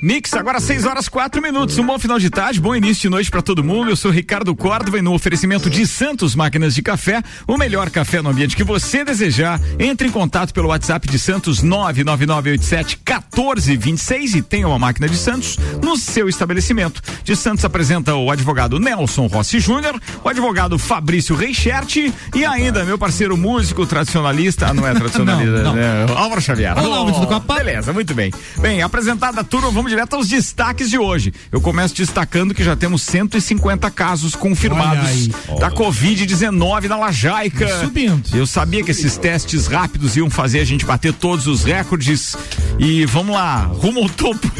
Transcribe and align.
Mix, 0.00 0.32
agora 0.34 0.60
6 0.60 0.84
horas 0.84 1.08
4 1.08 1.42
minutos. 1.42 1.76
Um 1.76 1.84
bom 1.84 1.98
final 1.98 2.20
de 2.20 2.30
tarde, 2.30 2.60
bom 2.60 2.74
início 2.74 3.02
de 3.02 3.08
noite 3.08 3.30
para 3.30 3.42
todo 3.42 3.64
mundo. 3.64 3.90
Eu 3.90 3.96
sou 3.96 4.12
Ricardo 4.12 4.54
Córdova 4.54 4.98
e 4.98 5.02
no 5.02 5.12
oferecimento 5.12 5.68
de 5.68 5.86
Santos 5.86 6.36
Máquinas 6.36 6.74
de 6.74 6.82
Café, 6.82 7.20
o 7.48 7.56
melhor 7.56 7.90
café 7.90 8.22
no 8.22 8.30
ambiente 8.30 8.56
que 8.56 8.62
você 8.62 9.04
desejar. 9.04 9.60
Entre 9.78 10.06
em 10.06 10.10
contato 10.10 10.54
pelo 10.54 10.68
WhatsApp 10.68 11.08
de 11.08 11.18
Santos 11.18 11.62
99987 11.62 12.96
1426 12.96 14.34
e 14.36 14.42
tenha 14.42 14.68
uma 14.68 14.78
máquina 14.78 15.08
de 15.08 15.16
Santos 15.16 15.58
no 15.82 15.96
seu 15.96 16.28
estabelecimento. 16.28 17.02
De 17.24 17.34
Santos 17.34 17.64
apresenta 17.64 18.14
o 18.14 18.30
advogado 18.30 18.78
Nelson 18.78 19.26
Rossi 19.26 19.58
Júnior, 19.58 20.00
o 20.22 20.28
advogado 20.28 20.78
Fabrício 20.78 21.34
Reichert 21.34 22.12
e 22.34 22.44
ainda 22.44 22.84
meu 22.84 22.98
parceiro 22.98 23.36
músico 23.36 23.84
tradicionalista, 23.84 24.68
ah, 24.68 24.74
não 24.74 24.86
é 24.86 24.94
tradicionalista, 24.96 25.62
não, 25.62 25.64
não. 25.64 25.74
né? 25.74 26.06
Álvaro 26.14 26.40
Xavier. 26.40 26.78
Olá, 26.78 27.02
oh, 27.02 27.52
beleza, 27.52 27.92
muito 27.92 28.14
bem. 28.14 28.32
Bem, 28.58 28.80
apresentada 28.80 29.42
turma, 29.48 29.70
vamos 29.70 29.90
direto 29.90 30.14
aos 30.14 30.28
destaques 30.28 30.90
de 30.90 30.98
hoje. 30.98 31.32
Eu 31.50 31.60
começo 31.60 31.94
destacando 31.94 32.54
que 32.54 32.62
já 32.62 32.76
temos 32.76 33.02
150 33.02 33.90
casos 33.90 34.34
confirmados 34.36 35.28
da 35.58 35.70
Covid-19 35.70 36.84
na 36.84 36.96
Lajaica. 36.96 37.80
Subindo. 37.80 38.36
Eu 38.36 38.46
sabia 38.46 38.84
que 38.84 38.90
esses 38.90 39.16
testes 39.16 39.66
rápidos 39.66 40.16
iam 40.16 40.28
fazer 40.28 40.60
a 40.60 40.64
gente 40.64 40.84
bater 40.84 41.12
todos 41.12 41.46
os 41.46 41.64
recordes. 41.64 42.36
E 42.78 43.06
vamos 43.06 43.34
lá, 43.34 43.62
rumo 43.64 44.02
ao 44.02 44.08
topo. 44.08 44.50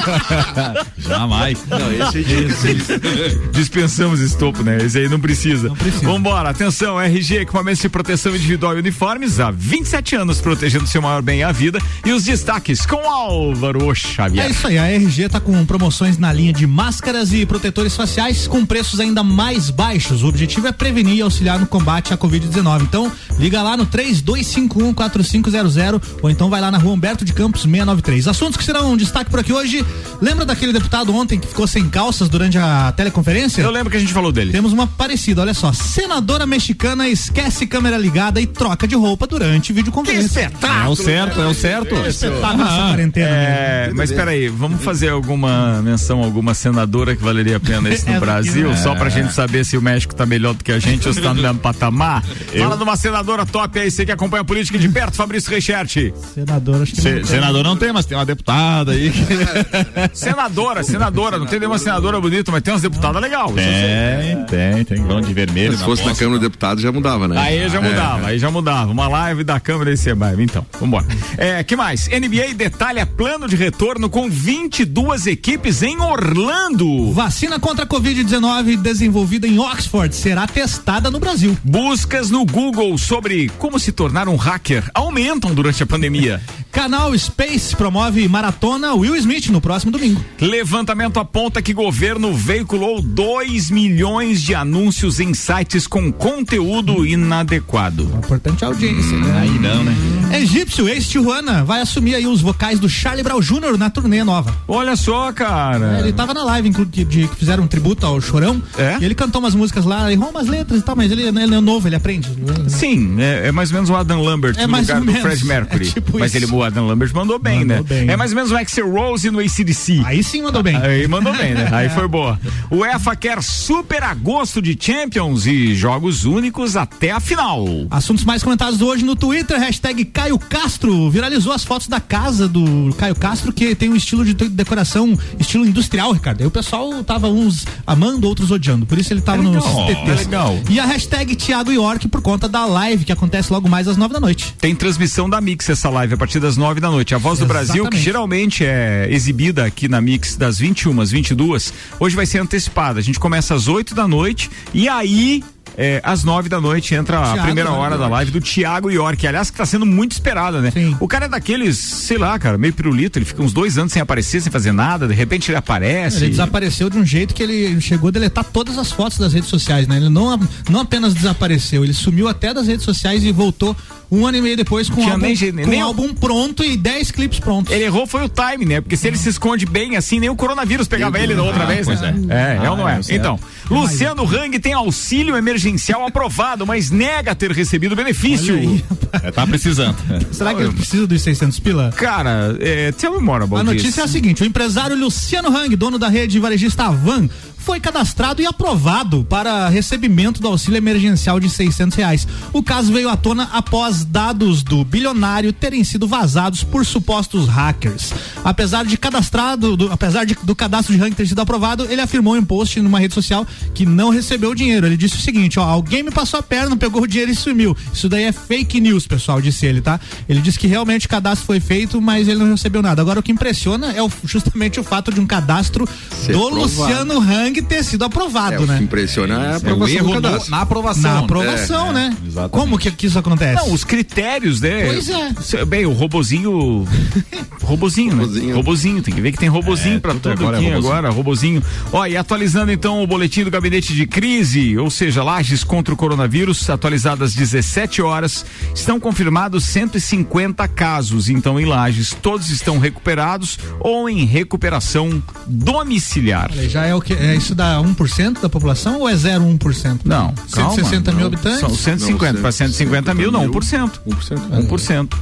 Jamais. 0.98 1.58
Não, 1.66 1.92
esse, 1.92 2.20
esse, 2.20 3.38
Dispensamos 3.52 4.20
esse 4.20 4.36
topo, 4.36 4.62
né? 4.62 4.78
Esse 4.84 4.98
aí 4.98 5.08
não 5.08 5.18
precisa. 5.18 5.68
Não 5.68 5.76
precisa. 5.76 6.06
Vambora, 6.06 6.50
atenção, 6.50 7.00
RG, 7.00 7.38
equipamentos 7.38 7.80
de 7.80 7.88
proteção 7.88 8.36
individual 8.36 8.76
e 8.76 8.80
uniformes, 8.80 9.40
há 9.40 9.50
27 9.50 10.16
anos 10.16 10.40
protegendo 10.40 10.86
seu 10.86 11.00
maior 11.00 11.22
bem 11.22 11.42
a 11.42 11.50
vida. 11.50 11.80
E 12.04 12.12
os 12.12 12.24
destaques 12.24 12.84
com 12.84 13.08
Álvaro 13.08 13.86
Xavier. 14.10 14.46
É 14.46 14.50
isso 14.50 14.66
aí, 14.66 14.78
a 14.78 14.86
RG 14.86 15.28
tá 15.28 15.38
com 15.40 15.64
promoções 15.64 16.18
na 16.18 16.32
linha 16.32 16.52
de 16.52 16.66
máscaras 16.66 17.32
e 17.32 17.46
protetores 17.46 17.94
faciais 17.96 18.46
com 18.46 18.66
preços 18.66 19.00
ainda 19.00 19.22
mais 19.22 19.70
baixos. 19.70 20.22
O 20.22 20.28
objetivo 20.28 20.66
é 20.66 20.72
prevenir 20.72 21.16
e 21.16 21.22
auxiliar 21.22 21.58
no 21.58 21.66
combate 21.66 22.12
à 22.12 22.18
Covid-19. 22.18 22.82
Então, 22.82 23.10
liga 23.38 23.62
lá 23.62 23.76
no 23.76 23.86
32514500 23.86 26.02
ou 26.22 26.30
então 26.30 26.50
vai 26.50 26.60
lá 26.60 26.70
na 26.70 26.78
rua 26.78 26.92
Humberto 26.92 27.24
de 27.24 27.32
Campos 27.32 27.62
693. 27.62 28.28
Assuntos 28.28 28.56
que 28.56 28.62
serão 28.64 28.92
um 28.92 28.96
destaque 28.96 29.28
por 29.30 29.40
aqui 29.40 29.52
hoje. 29.52 29.84
Lembra 30.20 30.44
daquele 30.44 30.72
deputado 30.72 31.14
ontem 31.14 31.38
que 31.38 31.48
ficou 31.48 31.66
sem 31.66 31.88
calças 31.88 32.28
durante 32.28 32.58
a 32.58 32.92
teleconferência? 32.92 33.62
Eu 33.62 33.70
lembro 33.70 33.90
que 33.90 33.96
a 33.96 34.00
gente 34.00 34.12
falou 34.12 34.30
dele. 34.30 34.52
Temos 34.52 34.72
uma 34.72 34.86
parecida, 34.86 35.40
olha 35.40 35.54
só. 35.54 35.72
Senadora 35.72 36.46
mexicana 36.46 37.08
esquece 37.08 37.66
câmera 37.66 37.96
ligada 37.96 38.40
e 38.40 38.46
troca 38.46 38.86
de 38.86 38.94
roupa 38.94 39.26
durante 39.26 39.72
videoconferência. 39.72 40.28
Que 40.28 40.46
espetáculo! 40.46 40.84
É 40.84 40.88
o 40.88 40.96
certo, 40.96 41.40
é 41.40 41.46
o 41.46 41.54
certo. 41.54 41.94
É 41.94 42.00
o 42.00 42.06
espetáculo 42.06 42.64
ah, 42.64 42.88
quarentena. 42.90 43.28
É, 43.28 43.86
né? 43.88 43.92
mas 43.94 44.12
peraí, 44.12 44.48
vamos 44.48 44.82
fazer 44.82 45.08
alguma 45.08 45.80
menção, 45.82 46.22
alguma 46.22 46.52
senadora 46.52 47.16
que 47.16 47.22
valeria 47.22 47.56
a 47.56 47.60
pena 47.60 47.88
isso 47.88 48.06
no 48.06 48.12
é, 48.16 48.20
Brasil, 48.20 48.70
é. 48.70 48.76
só 48.76 48.94
pra 48.94 49.08
gente 49.08 49.32
saber 49.32 49.64
se 49.64 49.76
o 49.76 49.82
México 49.82 50.14
tá 50.14 50.26
melhor 50.26 50.52
do 50.52 50.62
que 50.62 50.72
a 50.72 50.78
gente 50.78 51.08
ou 51.08 51.14
se 51.14 51.20
tá 51.22 51.32
no 51.32 51.40
mesmo 51.40 51.58
patamar? 51.58 52.22
Eu... 52.52 52.64
Fala 52.64 52.76
de 52.76 52.82
uma 52.82 52.96
senadora 52.96 53.46
top 53.46 53.78
aí, 53.78 53.90
você 53.90 54.04
que 54.04 54.12
acompanha 54.12 54.42
a 54.42 54.44
política 54.44 54.78
de 54.78 54.88
perto, 54.88 55.16
Fabrício 55.16 55.50
Reichert. 55.50 56.12
Senadora, 56.34 56.82
acho 56.82 56.94
que 56.94 57.00
Se, 57.00 57.10
não 57.10 57.24
Senador 57.24 57.64
não 57.64 57.76
tem, 57.76 57.92
mas 57.92 58.04
tem 58.04 58.18
uma 58.18 58.26
deputada 58.26 58.92
aí. 58.92 59.10
Que... 59.10 60.09
senadora, 60.12 60.82
senadora, 60.82 61.38
não 61.38 61.46
tem 61.46 61.58
nenhuma 61.58 61.78
senadora 61.78 62.20
bonita, 62.20 62.50
mas 62.50 62.62
tem 62.62 62.72
umas 62.72 62.82
deputadas 62.82 63.20
legal. 63.22 63.52
Tem, 63.52 64.44
tem, 64.46 64.84
tem, 64.84 65.02
vão 65.04 65.20
de 65.20 65.32
vermelho. 65.32 65.76
Se 65.76 65.84
fosse 65.84 66.04
na 66.04 66.14
Câmara 66.14 66.38
de 66.38 66.44
Deputados 66.46 66.82
já 66.82 66.92
mudava, 66.92 67.28
né? 67.28 67.38
Aí 67.38 67.68
já 67.68 67.80
mudava, 67.80 68.26
é. 68.26 68.30
aí 68.30 68.38
já 68.38 68.50
mudava. 68.50 68.90
Uma 68.90 69.08
live 69.08 69.44
da 69.44 69.60
Câmara 69.60 69.92
e 69.92 69.96
Sebaia. 69.96 70.36
Então, 70.38 70.66
vambora. 70.80 71.06
É, 71.36 71.62
que 71.62 71.76
mais? 71.76 72.08
NBA 72.08 72.54
detalha 72.54 73.06
plano 73.06 73.48
de 73.48 73.56
retorno 73.56 74.08
com 74.08 74.28
22 74.28 75.26
equipes 75.26 75.82
em 75.82 76.00
Orlando. 76.00 77.12
Vacina 77.12 77.58
contra 77.58 77.84
a 77.84 77.88
Covid-19 77.88 78.76
desenvolvida 78.76 79.46
em 79.46 79.58
Oxford 79.58 80.14
será 80.14 80.46
testada 80.46 81.10
no 81.10 81.20
Brasil. 81.20 81.56
Buscas 81.62 82.30
no 82.30 82.44
Google 82.44 82.96
sobre 82.98 83.50
como 83.58 83.78
se 83.78 83.92
tornar 83.92 84.28
um 84.28 84.36
hacker 84.36 84.90
aumentam 84.94 85.54
durante 85.54 85.82
a 85.82 85.86
pandemia. 85.86 86.40
Canal 86.72 87.16
Space 87.18 87.74
promove 87.74 88.26
maratona 88.28 88.94
Will 88.94 89.16
Smith 89.16 89.48
no 89.48 89.60
próximo 89.60 89.92
domingo. 89.92 89.99
Levantamento 90.40 91.18
aponta 91.18 91.60
que 91.60 91.72
governo 91.72 92.34
veiculou 92.34 93.00
2 93.02 93.70
milhões 93.70 94.42
de 94.42 94.54
anúncios 94.54 95.20
em 95.20 95.34
sites 95.34 95.86
com 95.86 96.12
conteúdo 96.12 97.06
inadequado. 97.06 98.04
Importante 98.16 98.64
audiência, 98.64 99.18
né? 99.18 99.40
Aí 99.40 99.58
não, 99.58 99.84
né? 99.84 100.19
Egípcio, 100.32 100.88
ex-Tijuana, 100.88 101.64
vai 101.64 101.80
assumir 101.80 102.14
aí 102.14 102.26
os 102.26 102.40
vocais 102.40 102.78
do 102.78 102.88
Charlie 102.88 103.22
Brown 103.22 103.40
Jr. 103.40 103.76
na 103.76 103.90
turnê 103.90 104.22
nova. 104.22 104.54
Olha 104.68 104.94
só, 104.96 105.32
cara. 105.32 105.98
É, 105.98 106.00
ele 106.00 106.12
tava 106.12 106.32
na 106.32 106.44
live 106.44 106.70
de, 106.70 107.04
de, 107.04 107.28
que 107.28 107.36
fizeram 107.36 107.64
um 107.64 107.66
tributo 107.66 108.06
ao 108.06 108.20
Chorão. 108.20 108.62
É? 108.78 108.98
E 109.00 109.04
ele 109.04 109.14
cantou 109.14 109.40
umas 109.40 109.54
músicas 109.54 109.84
lá, 109.84 110.10
errou 110.12 110.30
umas 110.30 110.46
letras 110.46 110.80
e 110.80 110.82
tal, 110.82 110.94
mas 110.94 111.10
ele, 111.10 111.22
ele 111.22 111.54
é 111.54 111.60
novo, 111.60 111.88
ele 111.88 111.96
aprende. 111.96 112.28
Sim, 112.68 113.20
é, 113.20 113.48
é, 113.48 113.52
mais 113.52 113.70
ou 113.70 113.74
menos 113.74 113.90
o 113.90 113.96
Adam 113.96 114.22
Lambert 114.22 114.56
é 114.58 114.66
no 114.66 114.76
lugar 114.78 115.00
do 115.00 115.12
Fred 115.12 115.44
Mercury. 115.44 115.88
É 115.88 115.92
tipo 115.92 116.18
mas 116.18 116.34
isso. 116.34 116.44
ele, 116.44 116.52
o 116.52 116.62
Adam 116.62 116.86
Lambert 116.86 117.12
mandou 117.14 117.38
bem, 117.38 117.64
mandou 117.64 117.76
né? 117.76 117.82
Bem. 117.82 118.10
É 118.10 118.16
mais 118.16 118.30
ou 118.30 118.36
menos 118.36 118.52
o 118.52 118.56
Axel 118.56 118.90
Rose 118.90 119.30
no 119.30 119.40
ACDC. 119.40 120.02
Aí 120.04 120.22
sim 120.22 120.42
mandou 120.42 120.62
bem. 120.62 120.76
Aí 120.76 121.06
mandou 121.08 121.34
bem, 121.34 121.54
né? 121.54 121.68
Aí 121.72 121.88
foi 121.90 122.06
boa. 122.06 122.38
O 122.70 122.84
EFA 122.84 123.16
quer 123.16 123.42
super 123.42 124.02
agosto 124.02 124.62
de 124.62 124.76
Champions 124.80 125.46
e 125.46 125.74
jogos 125.74 126.24
únicos 126.24 126.76
até 126.76 127.10
a 127.10 127.20
final. 127.20 127.64
Assuntos 127.90 128.24
mais 128.24 128.42
comentados 128.42 128.80
hoje 128.80 129.04
no 129.04 129.16
Twitter, 129.16 129.58
hashtag 129.58 130.04
Caio 130.20 130.38
Castro 130.38 131.10
viralizou 131.10 131.50
as 131.50 131.64
fotos 131.64 131.88
da 131.88 131.98
casa 131.98 132.46
do 132.46 132.94
Caio 132.98 133.14
Castro, 133.14 133.54
que 133.54 133.74
tem 133.74 133.88
um 133.88 133.96
estilo 133.96 134.22
de 134.22 134.34
decoração, 134.34 135.18
estilo 135.38 135.64
industrial, 135.64 136.12
Ricardo. 136.12 136.42
Aí 136.42 136.46
o 136.46 136.50
pessoal 136.50 137.02
tava 137.02 137.28
uns 137.28 137.64
amando, 137.86 138.28
outros 138.28 138.50
odiando. 138.50 138.84
Por 138.84 138.98
isso 138.98 139.14
ele 139.14 139.22
tava 139.22 139.38
é 139.38 139.46
nos 139.46 139.64
TTs. 139.64 140.10
É 140.10 140.14
legal. 140.16 140.60
E 140.68 140.78
a 140.78 140.84
hashtag 140.84 141.34
Thiago 141.34 141.72
York 141.72 142.06
por 142.08 142.20
conta 142.20 142.46
da 142.46 142.66
live 142.66 143.06
que 143.06 143.12
acontece 143.12 143.50
logo 143.50 143.66
mais 143.66 143.88
às 143.88 143.96
nove 143.96 144.12
da 144.12 144.20
noite. 144.20 144.54
Tem 144.60 144.74
transmissão 144.74 145.28
da 145.28 145.40
Mix 145.40 145.70
essa 145.70 145.88
live 145.88 146.12
a 146.12 146.16
partir 146.18 146.38
das 146.38 146.58
nove 146.58 146.80
da 146.80 146.90
noite. 146.90 147.14
A 147.14 147.18
Voz 147.18 147.38
do 147.38 147.46
Brasil, 147.46 147.88
que 147.88 147.96
geralmente 147.96 148.62
é 148.62 149.08
exibida 149.10 149.64
aqui 149.64 149.88
na 149.88 150.02
Mix 150.02 150.36
das 150.36 150.58
21 150.58 151.00
às 151.00 151.10
22, 151.12 151.72
hoje 151.98 152.14
vai 152.14 152.26
ser 152.26 152.40
antecipada. 152.40 153.00
A 153.00 153.02
gente 153.02 153.18
começa 153.18 153.54
às 153.54 153.68
8 153.68 153.94
da 153.94 154.06
noite 154.06 154.50
e 154.74 154.86
aí 154.86 155.42
é, 155.76 156.00
às 156.04 156.24
nove 156.24 156.48
da 156.48 156.60
noite 156.60 156.94
entra 156.94 157.18
Thiago 157.18 157.40
a 157.40 157.42
primeira 157.42 157.70
hora 157.72 157.96
da 157.96 158.08
live 158.08 158.30
do 158.30 158.40
Thiago 158.40 158.90
York, 158.90 159.26
aliás, 159.26 159.50
que 159.50 159.56
tá 159.56 159.66
sendo 159.66 159.86
muito 159.86 160.12
esperada, 160.12 160.60
né? 160.60 160.70
Sim. 160.70 160.96
O 161.00 161.08
cara 161.08 161.26
é 161.26 161.28
daqueles, 161.28 161.78
sei 161.78 162.18
lá, 162.18 162.38
cara, 162.38 162.58
meio 162.58 162.72
pirulito, 162.72 163.18
ele 163.18 163.24
fica 163.24 163.42
uns 163.42 163.52
dois 163.52 163.78
anos 163.78 163.92
sem 163.92 164.02
aparecer, 164.02 164.40
sem 164.40 164.52
fazer 164.52 164.72
nada, 164.72 165.06
de 165.06 165.14
repente 165.14 165.50
ele 165.50 165.58
aparece. 165.58 166.18
Ele 166.18 166.30
desapareceu 166.30 166.90
de 166.90 166.98
um 166.98 167.04
jeito 167.04 167.34
que 167.34 167.42
ele 167.42 167.80
chegou 167.80 168.08
a 168.08 168.10
deletar 168.10 168.44
todas 168.44 168.78
as 168.78 168.90
fotos 168.92 169.18
das 169.18 169.32
redes 169.32 169.48
sociais, 169.48 169.86
né? 169.86 169.96
Ele 169.96 170.08
não, 170.08 170.38
não 170.68 170.80
apenas 170.80 171.14
desapareceu, 171.14 171.84
ele 171.84 171.94
sumiu 171.94 172.28
até 172.28 172.52
das 172.52 172.66
redes 172.66 172.84
sociais 172.84 173.24
e 173.24 173.32
voltou 173.32 173.76
um 174.10 174.26
ano 174.26 174.38
e 174.38 174.42
meio 174.42 174.56
depois 174.56 174.90
com, 174.90 175.00
um 175.00 175.08
álbum, 175.08 175.26
nem, 175.26 175.36
com 175.36 175.70
nem 175.70 175.80
álbum 175.80 176.12
pronto 176.12 176.64
e 176.64 176.76
10 176.76 177.10
clipes 177.12 177.38
prontos. 177.38 177.72
Ele 177.72 177.84
errou 177.84 178.06
foi 178.06 178.24
o 178.24 178.28
time, 178.28 178.64
né? 178.64 178.80
Porque 178.80 178.96
se 178.96 179.06
ele 179.06 179.16
se 179.16 179.28
esconde 179.28 179.66
bem 179.66 179.96
assim, 179.96 180.18
nem 180.18 180.28
o 180.28 180.34
coronavírus 180.34 180.88
pegava 180.88 181.18
ele 181.18 181.34
da 181.34 181.42
outra 181.42 181.62
ah, 181.62 181.66
vez, 181.66 181.86
né? 181.86 182.14
É, 182.28 182.62
é, 182.62 182.66
é 182.66 182.70
ou 182.70 182.76
não 182.76 182.88
é? 182.88 183.00
é 183.08 183.14
então, 183.14 183.38
Luciano 183.70 184.24
Hang 184.24 184.58
tem 184.58 184.72
auxílio 184.72 185.36
emergencial 185.36 186.04
aprovado, 186.04 186.66
mas 186.66 186.90
nega 186.90 187.34
ter 187.34 187.52
recebido 187.52 187.94
benefício. 187.94 188.56
Aí, 188.56 188.84
é, 189.22 189.30
tá 189.30 189.46
precisando. 189.46 189.96
Será 190.32 190.54
que 190.54 190.62
ele 190.62 190.72
precisa 190.72 191.06
dos 191.06 191.22
600 191.22 191.60
pila? 191.60 191.92
Cara, 191.96 192.56
é, 192.58 192.90
tell 192.92 193.12
me 193.12 193.20
more 193.20 193.44
A 193.44 193.62
notícia 193.62 193.90
this. 193.90 193.98
é 193.98 194.02
a 194.02 194.08
seguinte, 194.08 194.42
o 194.42 194.46
empresário 194.46 194.96
Luciano 194.96 195.56
Hang, 195.56 195.76
dono 195.76 195.98
da 195.98 196.08
rede 196.08 196.38
varejista 196.40 196.84
Avan, 196.84 197.28
foi 197.60 197.78
cadastrado 197.78 198.40
e 198.42 198.46
aprovado 198.46 199.24
para 199.24 199.68
recebimento 199.68 200.40
do 200.40 200.48
auxílio 200.48 200.78
emergencial 200.78 201.38
de 201.38 201.48
600 201.48 201.96
reais. 201.96 202.26
O 202.52 202.62
caso 202.62 202.92
veio 202.92 203.08
à 203.08 203.16
tona 203.16 203.44
após 203.52 204.04
dados 204.04 204.62
do 204.62 204.84
bilionário 204.84 205.52
terem 205.52 205.84
sido 205.84 206.08
vazados 206.08 206.64
por 206.64 206.84
supostos 206.84 207.46
hackers. 207.46 208.12
Apesar 208.42 208.84
de 208.84 208.96
cadastrado, 208.96 209.76
do, 209.76 209.92
apesar 209.92 210.24
de, 210.24 210.36
do 210.42 210.56
cadastro 210.56 210.94
de 210.94 211.00
ranking 211.00 211.14
ter 211.14 211.28
sido 211.28 211.40
aprovado, 211.40 211.86
ele 211.90 212.00
afirmou 212.00 212.36
em 212.36 212.40
um 212.40 212.44
post 212.44 212.80
numa 212.80 212.98
rede 212.98 213.14
social 213.14 213.46
que 213.74 213.84
não 213.84 214.08
recebeu 214.08 214.50
o 214.50 214.54
dinheiro. 214.54 214.86
Ele 214.86 214.96
disse 214.96 215.16
o 215.16 215.20
seguinte: 215.20 215.58
ó, 215.58 215.64
alguém 215.64 216.02
me 216.02 216.10
passou 216.10 216.40
a 216.40 216.42
perna, 216.42 216.76
pegou 216.76 217.02
o 217.02 217.06
dinheiro 217.06 217.30
e 217.30 217.36
sumiu. 217.36 217.76
Isso 217.92 218.08
daí 218.08 218.24
é 218.24 218.32
fake 218.32 218.80
news, 218.80 219.06
pessoal, 219.06 219.40
disse 219.40 219.66
ele, 219.66 219.82
tá? 219.82 220.00
Ele 220.28 220.40
disse 220.40 220.58
que 220.58 220.66
realmente 220.66 221.06
o 221.06 221.08
cadastro 221.08 221.46
foi 221.46 221.60
feito, 221.60 222.00
mas 222.00 222.26
ele 222.26 222.38
não 222.38 222.50
recebeu 222.52 222.80
nada. 222.80 223.02
Agora 223.02 223.20
o 223.20 223.22
que 223.22 223.32
impressiona 223.32 223.92
é 223.92 224.02
o, 224.02 224.10
justamente 224.24 224.80
o 224.80 224.84
fato 224.84 225.12
de 225.12 225.20
um 225.20 225.26
cadastro 225.26 225.86
Ser 226.10 226.32
do 226.32 226.48
provado. 226.48 226.60
Luciano 226.60 227.20
Hang 227.20 227.49
Hang 227.50 227.62
ter 227.62 227.82
sido 227.84 228.04
aprovado, 228.04 228.54
É, 228.54 228.58
que 228.58 228.66
né? 228.66 228.78
impressiona 228.82 229.34
é, 229.34 229.36
a 229.38 229.40
É 229.40 229.52
o 229.52 229.56
aprovação 229.56 229.86
do 229.86 229.88
erro 229.90 230.12
cadastro. 230.14 230.50
na 230.50 230.60
aprovação. 230.60 231.02
Na 231.10 231.18
né? 231.18 231.24
aprovação, 231.24 231.90
É, 231.90 231.92
né? 231.92 232.16
exatamente. 232.26 232.50
Como 232.52 232.78
que, 232.78 232.90
que 232.92 233.06
isso 233.06 233.18
acontece? 233.18 233.54
Não, 233.66 233.72
os 233.72 233.84
critérios, 233.84 234.60
né? 234.60 234.86
Pois 234.86 235.08
é. 235.08 235.64
Bem, 235.64 235.86
o 235.86 235.92
robozinho. 235.92 236.86
robozinho, 237.62 238.14
né? 238.14 238.22
Robozinho. 238.22 238.56
Robozinho, 238.56 239.02
tem 239.02 239.14
que 239.14 239.20
ver 239.20 239.32
que 239.32 239.38
tem 239.38 239.48
robozinho 239.48 239.96
É, 239.96 240.00
pra 240.00 240.12
tudo 240.12 240.22
tudo 240.22 240.32
agora 240.42 240.56
é 240.56 240.60
aqui 240.60 240.68
robozinho. 240.68 240.92
agora, 240.92 241.10
robozinho. 241.10 241.62
Ó, 241.92 242.06
e 242.06 242.16
atualizando 242.16 242.72
então 242.72 243.02
o 243.02 243.06
boletim 243.06 243.44
do 243.44 243.50
gabinete 243.50 243.94
de 243.94 244.06
crise, 244.06 244.76
ou 244.78 244.90
seja, 244.90 245.22
lajes 245.22 245.64
contra 245.64 245.92
o 245.92 245.96
coronavírus, 245.96 246.68
atualizadas 246.70 247.34
17 247.34 248.00
horas, 248.02 248.44
estão 248.74 248.98
confirmados 249.00 249.64
150 249.64 250.66
casos, 250.68 251.28
então 251.28 251.58
em 251.60 251.64
lajes, 251.64 252.14
todos 252.20 252.50
estão 252.50 252.78
recuperados 252.78 253.58
ou 253.80 254.08
em 254.08 254.24
recuperação 254.24 255.22
domiciliar. 255.46 256.50
Olha, 256.52 256.68
Já 256.68 256.84
é 256.86 256.94
o 256.94 257.00
que? 257.00 257.12
É 257.14 257.34
isso 257.40 257.54
dá 257.54 257.80
1% 257.80 258.40
da 258.40 258.48
população 258.48 259.00
ou 259.00 259.08
é 259.08 259.14
0,1%? 259.14 260.00
Não, 260.04 260.34
160 260.46 261.10
calma, 261.10 261.18
mil 261.18 261.20
não. 261.20 261.26
habitantes? 261.26 261.60
São 261.60 261.70
150, 261.70 262.32
Não, 262.34 262.40
para 262.42 262.52
150 262.52 263.14
mil, 263.14 263.32
não, 263.32 263.50
1%. 263.50 263.90
1%. 264.06 264.68
1%. 264.68 265.14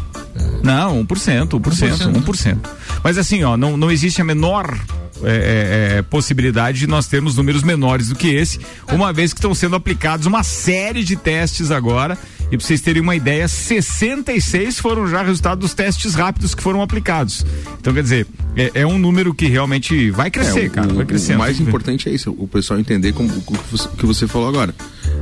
Não, 0.63 1.05
1%, 1.05 1.49
1%, 1.49 2.23
1%. 2.25 2.59
Mas 3.03 3.19
assim, 3.19 3.45
ó, 3.45 3.57
não, 3.57 3.77
não 3.77 3.91
existe 3.91 4.21
a 4.21 4.25
menor 4.25 4.77
é, 5.23 5.95
é, 5.95 5.99
é, 5.99 6.03
possibilidade 6.03 6.81
de 6.81 6.87
nós 6.87 7.07
termos 7.07 7.37
números 7.37 7.63
menores 7.63 8.09
do 8.09 8.15
que 8.15 8.29
esse, 8.29 8.61
uma 8.93 9.13
vez 9.13 9.33
que 9.33 9.39
estão 9.39 9.55
sendo 9.55 9.75
aplicados 9.77 10.27
uma 10.27 10.43
série 10.43 11.03
de 11.03 11.17
testes 11.17 11.71
agora. 11.71 12.19
E 12.51 12.57
pra 12.57 12.67
vocês 12.67 12.81
terem 12.81 13.03
uma 13.03 13.15
ideia, 13.15 13.47
66 13.47 14.79
foram 14.79 15.07
já 15.07 15.23
resultado 15.23 15.59
dos 15.61 15.75
testes 15.75 16.15
rápidos 16.15 16.55
que 16.55 16.63
foram 16.63 16.81
aplicados. 16.83 17.45
Então, 17.79 17.93
quer 17.93 18.03
dizer, 18.03 18.27
é, 18.57 18.71
é 18.75 18.87
um 18.87 18.99
número 18.99 19.35
que 19.35 19.47
realmente 19.47 20.11
vai 20.11 20.31
crescer, 20.31 20.65
É, 20.65 20.69
o- 20.69 20.71
cara. 20.71 20.93
Vai 20.95 21.05
crescendo. 21.05 21.37
o 21.37 21.39
mais 21.41 21.61
importante 21.61 22.09
é 22.09 22.13
isso, 22.13 22.35
o 22.39 22.49
pessoal 22.49 22.81
entender 22.81 23.13
como 23.13 23.29
o 23.29 23.43
que 23.43 23.71
você- 23.71 23.89
que 23.99 24.07
você 24.07 24.27
falou 24.27 24.49
agora. 24.49 24.75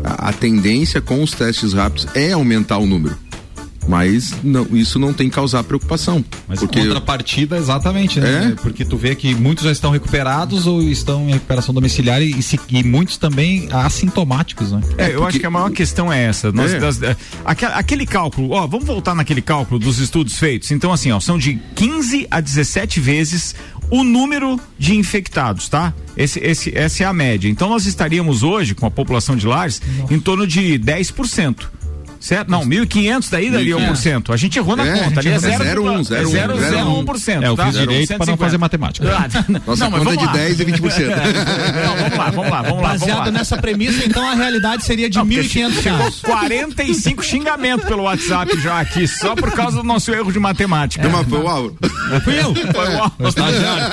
A, 0.05 0.29
a 0.29 0.33
tendência 0.33 1.01
com 1.01 1.21
os 1.23 1.33
testes 1.33 1.73
rápidos 1.73 2.07
é 2.15 2.33
aumentar 2.33 2.79
o 2.79 2.87
número. 2.87 3.17
Mas 3.89 4.35
não, 4.43 4.67
isso 4.73 4.99
não 4.99 5.13
tem 5.13 5.29
que 5.29 5.35
causar 5.35 5.63
preocupação. 5.65 6.25
Mas 6.49 6.59
porque 6.59 6.81
contrapartida, 6.85 7.57
exatamente, 7.57 8.19
né? 8.21 8.53
É? 8.53 8.61
Porque 8.63 8.85
tu 8.85 8.97
vê 8.97 9.15
que 9.15 9.35
muitos 9.35 9.65
já 9.65 9.71
estão 9.73 9.91
recuperados 9.91 10.67
ou 10.67 10.83
estão 10.83 11.29
em 11.29 11.33
recuperação 11.33 11.73
domiciliar 11.75 12.21
e, 12.21 12.37
e 12.39 12.43
se- 12.43 12.59
e 12.69 12.83
muitos 12.83 13.17
também 13.17 13.69
assintomáticos, 13.73 14.73
né? 14.73 14.81
É, 14.99 15.15
eu 15.15 15.25
acho 15.25 15.39
que 15.39 15.47
a 15.47 15.51
maior 15.51 15.71
questão 15.71 16.13
é 16.13 16.25
essa. 16.25 16.51
Nós, 16.53 16.73
É. 16.73 16.79
das- 16.79 17.03
é, 17.03 17.17
aque- 17.45 17.65
aquele 17.65 18.07
cálculo, 18.07 18.51
ó, 18.51 18.67
vamos 18.67 18.87
voltar 18.87 19.15
naquele 19.15 19.41
cálculo 19.43 19.79
dos 19.79 19.99
estudos 19.99 20.37
feitos. 20.37 20.71
Então, 20.71 20.93
assim, 20.93 21.11
ó, 21.13 21.21
são 21.21 21.39
de 21.39 21.59
15 21.75 22.27
a 22.31 22.41
17 22.41 23.01
vezes 23.01 23.55
o 23.91 24.03
número 24.03 24.59
de 24.79 24.97
infectados, 24.97 25.69
tá? 25.69 25.95
Esse, 26.17 26.41
esse, 26.41 26.77
essa 26.77 27.05
é 27.05 27.07
a 27.07 27.13
média. 27.13 27.49
Então, 27.49 27.69
nós 27.69 27.87
estaríamos 27.87 28.43
hoje, 28.43 28.75
com 28.75 28.85
a 28.87 28.91
população 28.91 29.37
de 29.37 29.47
lares, 29.47 29.81
em 30.11 30.19
torno 30.19 30.47
de 30.47 30.77
10%. 30.79 31.71
Certo? 32.27 32.51
Não, 32.51 32.63
1.500 32.67 33.31
daí 33.31 33.51
daria 33.53 33.77
1%. 33.77 34.35
A 34.35 34.37
gente 34.37 34.59
errou 34.59 34.75
na 34.75 34.85
É, 34.85 35.05
conta. 35.05 35.21
Ali 35.21 35.29
é 35.29 35.37
a 35.37 35.39
gente 35.39 35.63
errou. 35.63 35.87
0,1%. 35.87 36.09
0,1, 36.09 37.05
0,01%. 37.05 37.43
É, 37.43 37.47
eu 37.47 37.57
tá? 37.57 37.67
fiz 37.67 37.79
direito 37.79 38.09
para 38.09 38.27
não 38.27 38.37
150. 38.37 38.37
fazer 38.45 38.59
matemática. 38.59 39.07
Ah, 39.07 39.29
nossa 39.65 39.85
não, 39.85 39.91
mas 39.93 40.03
conta 40.03 40.13
é 40.13 40.17
vamos 40.17 40.19
de 40.19 40.25
lá. 40.27 40.33
10 40.33 40.61
e 40.61 40.65
20%. 40.65 41.07
Não, 41.87 41.97
vamos 41.97 42.19
lá, 42.19 42.31
vamos 42.31 42.51
lá, 42.51 42.63
vamos 42.63 42.83
lá. 42.83 42.89
Baseado 42.89 43.11
vamos 43.11 43.27
lá. 43.27 43.31
nessa 43.39 43.57
premissa, 43.59 44.05
então 44.05 44.29
a 44.29 44.35
realidade 44.35 44.85
seria 44.85 45.09
de 45.09 45.19
Não, 45.19 45.27
porque 45.27 45.43
1.500 45.43 45.73
chegou 45.83 45.99
casos. 45.99 46.21
45 46.23 47.23
xingamentos 47.25 47.87
pelo 47.87 48.03
WhatsApp 48.03 48.61
já 48.61 48.81
aqui, 48.81 49.07
só 49.07 49.37
por 49.37 49.53
causa 49.53 49.77
do 49.77 49.85
nosso 49.85 50.13
erro 50.13 50.33
de 50.33 50.39
matemática. 50.41 51.09
Mas 51.09 51.29
foi 51.29 51.39
o 51.39 51.47
Álvaro. 51.49 51.77
Fui 52.25 52.39
eu. 52.41 52.55
Foi 52.55 52.89
o 52.89 53.03
Álvaro. 53.03 53.29
Estagiário. 53.29 53.85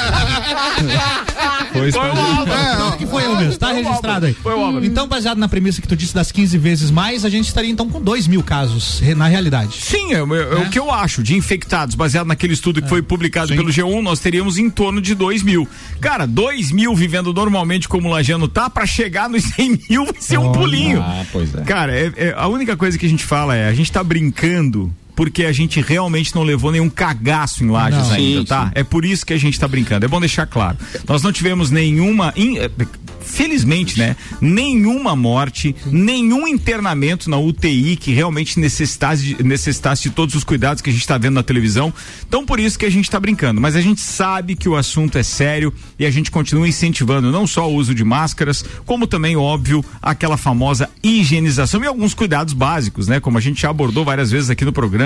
Foi 1.71 1.91
Foi 1.91 2.01
o. 2.09 2.11
Álvaro. 2.11 2.97
Que 2.97 3.05
foi 3.05 3.25
eu 3.25 3.35
mesmo, 3.35 3.57
tá 3.57 3.67
Foi 3.69 3.81
o 3.81 3.83
registrado 3.85 4.25
aí. 4.25 4.33
Foi 4.33 4.53
o 4.53 4.59
Álvaro. 4.59 4.85
Então, 4.85 5.07
baseado 5.07 5.37
na 5.37 5.47
premissa 5.47 5.81
que 5.81 5.87
tu 5.87 5.95
disse 5.95 6.13
das 6.13 6.31
15 6.31 6.57
vezes 6.57 6.91
mais, 6.91 7.25
a 7.25 7.29
gente 7.29 7.47
estaria 7.47 7.69
então 7.71 7.87
com 7.89 7.99
2 8.23 8.27
mil 8.27 8.43
casos, 8.43 9.01
na 9.15 9.27
realidade. 9.27 9.75
Sim, 9.81 10.13
é, 10.13 10.17
é 10.19 10.21
o 10.65 10.69
que 10.69 10.79
eu 10.79 10.91
acho, 10.91 11.21
de 11.23 11.35
infectados, 11.35 11.95
baseado 11.95 12.27
naquele 12.27 12.53
estudo 12.53 12.81
que 12.81 12.87
foi 12.87 13.01
publicado 13.01 13.49
pelo 13.55 13.69
G1, 13.69 14.01
nós 14.01 14.19
teríamos 14.19 14.57
em 14.57 14.69
torno 14.69 15.01
de 15.01 15.13
2 15.15 15.43
mil. 15.43 15.67
Cara, 15.99 16.25
2 16.25 16.71
mil 16.71 16.95
vivendo 16.95 17.33
normalmente 17.33 17.87
como 17.89 18.07
o 18.07 18.11
Lajano 18.11 18.47
tá, 18.47 18.69
pra 18.69 18.85
chegar 18.85 19.29
nos 19.29 19.43
100 19.55 19.79
mil 19.89 20.05
vai 20.05 20.15
ser 20.21 20.37
um 20.37 20.51
pulinho. 20.51 21.01
Ah, 21.01 21.25
pois 21.31 21.53
é. 21.53 21.61
Cara, 21.61 21.93
é- 21.93 22.11
é- 22.15 22.33
a 22.37 22.47
única 22.47 22.77
coisa 22.77 22.97
que 22.97 23.05
a 23.05 23.09
gente 23.09 23.23
fala 23.25 23.55
é, 23.55 23.67
a 23.67 23.73
gente 23.73 23.91
tá 23.91 24.03
brincando 24.03 24.93
porque 25.15 25.45
a 25.45 25.51
gente 25.51 25.79
realmente 25.81 26.33
não 26.35 26.43
levou 26.43 26.71
nenhum 26.71 26.89
cagaço 26.89 27.63
em 27.63 27.69
lajes 27.69 28.07
Não. 28.07 28.13
ainda, 28.15 28.39
Sim, 28.41 28.45
tá? 28.45 28.65
sim. 28.67 28.71
É 28.75 28.83
por 28.83 29.05
isso 29.05 29.25
que 29.25 29.33
a 29.33 29.37
gente 29.37 29.59
tá 29.59 29.67
brincando. 29.67 30.05
É 30.05 30.07
bom 30.07 30.19
deixar 30.19 30.45
claro. 30.47 30.77
Nós 31.07 31.21
não 31.23 31.31
tivemos 31.31 31.69
nenhuma. 31.71 32.33
in- 32.35 32.57
eh, 32.57 32.69
Felizmente, 33.25 33.97
né? 33.97 34.17
Nenhuma 34.41 35.15
morte, 35.15 35.73
nenhum 35.85 36.45
internamento 36.45 37.29
na 37.29 37.37
UTI 37.37 37.95
que 37.95 38.11
realmente 38.11 38.59
necessitasse, 38.59 39.23
de- 39.23 39.43
necessitasse 39.43 40.03
de 40.03 40.09
todos 40.09 40.35
os 40.35 40.43
cuidados 40.43 40.81
que 40.81 40.89
a 40.89 40.93
gente 40.93 41.01
está 41.01 41.17
vendo 41.17 41.35
na 41.35 41.43
televisão. 41.43 41.93
Então, 42.27 42.45
por 42.45 42.59
isso 42.59 42.77
que 42.77 42.85
a 42.85 42.91
gente 42.91 43.05
está 43.05 43.19
brincando. 43.21 43.61
Mas 43.61 43.77
a 43.77 43.81
gente 43.81 44.01
sabe 44.01 44.55
que 44.57 44.67
o 44.67 44.75
assunto 44.75 45.17
é 45.17 45.23
sério 45.23 45.73
e 45.97 46.05
a 46.05 46.11
gente 46.11 46.29
continua 46.29 46.67
incentivando 46.67 47.31
não 47.31 47.47
só 47.47 47.69
o 47.69 47.73
uso 47.75 47.95
de 47.95 48.03
máscaras, 48.03 48.63
como 48.85 49.07
também, 49.07 49.37
óbvio, 49.37 49.83
aquela 50.01 50.35
famosa 50.35 50.89
higienização 51.01 51.81
e 51.81 51.87
alguns 51.87 52.13
cuidados 52.13 52.53
básicos, 52.53 53.07
né? 53.07 53.21
Como 53.21 53.37
a 53.37 53.41
gente 53.41 53.61
já 53.61 53.69
abordou 53.69 54.03
várias 54.03 54.31
vezes 54.31 54.49
aqui 54.49 54.65
no 54.65 54.73
programa, 54.73 55.02